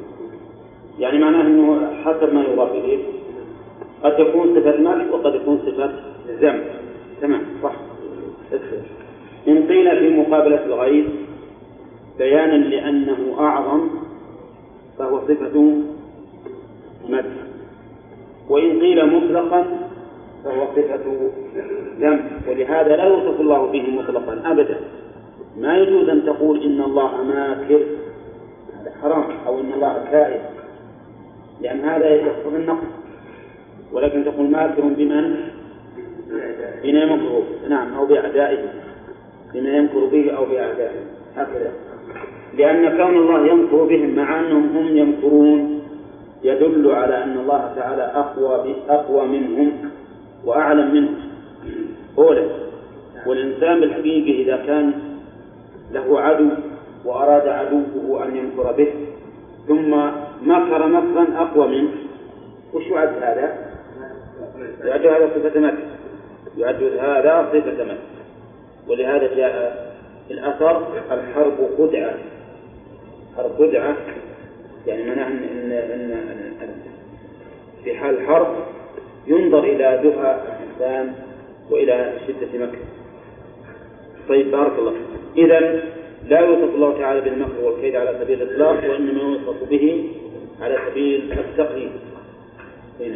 يعني 0.99 1.19
معناه 1.19 1.41
أنه 1.41 1.87
حسب 2.03 2.33
ما 2.33 2.43
يضاف 2.43 2.71
إليه. 2.71 3.24
قد 4.03 4.17
تكون 4.17 4.55
صفة 4.55 4.77
مدح 4.77 5.13
وقد 5.13 5.39
تكون 5.39 5.59
صفة 5.65 5.91
ذم 6.41 6.63
تمام 7.21 7.41
صح 7.63 7.75
إن 9.47 9.67
قيل 9.67 9.99
في 9.99 10.09
مقابلة 10.09 10.65
الغيث 10.65 11.05
بيانا 12.17 12.55
لأنه 12.55 13.35
أعظم 13.39 13.89
فهو 14.97 15.19
صفة 15.27 15.73
مدح. 17.09 17.31
وإن 18.49 18.79
قيل 18.79 19.15
مطلقا 19.15 19.65
فهو 20.43 20.67
صفة 20.75 21.29
ذم 21.99 22.19
ولهذا 22.47 22.95
لا 22.95 23.03
يوصف 23.03 23.41
الله 23.41 23.71
به 23.71 23.89
مطلقا 23.89 24.51
أبدا. 24.51 24.79
ما 25.57 25.77
يجوز 25.77 26.09
أن 26.09 26.25
تقول 26.25 26.63
إن 26.63 26.81
الله 26.81 27.23
ماكر 27.23 27.79
هذا 28.73 28.93
حرام 29.01 29.25
أو 29.47 29.59
إن 29.59 29.73
الله 29.73 30.05
كائن. 30.11 30.41
لأن 31.61 31.79
هذا 31.79 32.09
يقتضي 32.09 32.55
النقص. 32.55 33.04
ولكن 33.95 34.25
تقول 34.25 34.49
ماكر 34.49 34.81
بمن؟ 34.81 35.35
بما 36.83 37.03
يمكر 37.03 37.43
نعم 37.69 37.93
أو 37.93 38.05
بأعدائه. 38.05 38.57
بما 39.53 39.69
يمكر 39.69 40.05
به 40.05 40.31
أو 40.31 40.45
بأعدائه. 40.45 40.99
هكذا. 41.35 41.71
لأن 42.57 42.97
كون 42.97 43.17
الله 43.17 43.47
يمكر 43.47 43.83
بهم 43.83 44.15
مع 44.15 44.39
أنهم 44.39 44.77
هم 44.77 44.97
يمكرون 44.97 45.81
يدل 46.43 46.91
على 46.91 47.23
أن 47.23 47.37
الله 47.37 47.73
تعالى 47.75 48.03
أقوى 48.03 48.75
أقوى 48.89 49.27
منهم 49.27 49.71
وأعلم 50.45 50.93
منهم. 50.93 51.15
أولا 52.17 52.43
والإنسان 53.27 53.79
بالحقيقة 53.79 54.41
إذا 54.41 54.65
كان 54.65 54.93
له 55.91 56.21
عدو 56.21 56.49
وأراد 57.05 57.47
عدوه 57.47 58.25
أن 58.25 58.35
يمكر 58.35 58.71
به 58.71 58.87
ثم 59.67 59.91
مكر 60.41 60.87
مكرا 60.87 61.27
أقوى 61.37 61.67
منه 61.67 61.89
وش 62.73 62.87
يعد 62.87 63.09
هذا؟ 63.21 63.74
يعد 64.83 65.05
هذا 65.05 65.29
صفة 65.35 65.59
مكر 65.59 65.77
يعد 66.57 66.83
هذا 66.83 67.49
صفة 67.53 67.83
مكر 67.83 67.97
ولهذا 68.87 69.35
جاء 69.35 69.85
في 70.27 70.33
الأثر 70.33 70.87
الحرب 71.11 71.69
خدعة 71.77 72.17
حرب 73.37 73.51
خدعة 73.57 73.97
يعني 74.87 75.03
معناه 75.03 75.27
إن, 75.27 75.43
إن, 75.43 75.71
إن, 75.71 76.11
إن 76.61 76.81
في 77.83 77.95
حال 77.95 78.17
الحرب 78.17 78.55
ينظر 79.27 79.63
إلى 79.63 80.01
دفع 80.03 80.35
الإنسان 80.35 81.13
وإلى 81.69 82.13
شدة 82.27 82.65
مكر 82.65 82.77
طيب 84.29 84.51
بارك 84.51 84.79
الله 84.79 84.93
إذا 85.37 85.83
لا 86.27 86.39
يوصف 86.39 86.75
الله 86.75 86.97
تعالى 86.99 87.21
بالمكر 87.21 87.63
والكيد 87.63 87.95
على 87.95 88.17
سبيل 88.21 88.41
الإطلاق 88.41 88.91
وإنما 88.91 89.21
يوصف 89.21 89.69
به 89.69 90.09
على 90.61 90.77
سبيل 90.89 91.31
التقييد 91.31 91.91
هنا. 92.99 93.15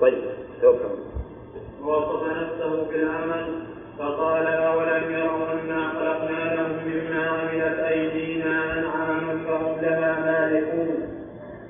طيب 0.00 0.22
ووصف 1.84 2.22
نفسه 2.22 2.86
بالعمل 2.90 3.46
فقال 3.98 4.46
أولم 4.46 5.10
يروا 5.10 5.52
أنا 5.64 5.88
خلقنا 5.88 6.54
لهم 6.54 6.72
مما 6.86 7.26
عملت 7.28 7.78
أيدينا 7.78 8.78
أنعاما 8.78 9.38
فهم 9.48 9.80
لها 9.82 10.20
مالكون؟ 10.20 10.88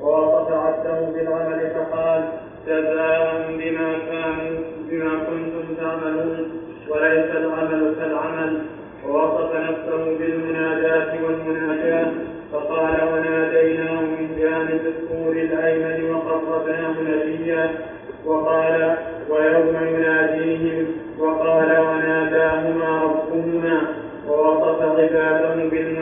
ووصف 0.01 0.53
عبده 0.53 1.01
بالعمل 1.01 1.71
فقال 1.71 2.29
جزاء 2.67 3.47
بما 3.59 3.99
كانوا 3.99 4.61
بما 4.91 5.11
كنتم 5.25 5.75
تعملون 5.75 6.61
وليس 6.89 7.31
العمل 7.31 7.95
كالعمل. 8.01 8.63
ووصف 9.09 9.55
نفسه 9.55 10.19
بالمناداة 10.19 10.44
وقال 18.27 18.97
ويوم 19.31 19.77
يناديهم 19.95 20.87
وقال 21.19 21.71
وناداهما 21.79 23.03
ربهما 23.03 23.81
ووصف 24.29 24.83
عباده 24.83 25.55
بالمناداة 25.55 25.94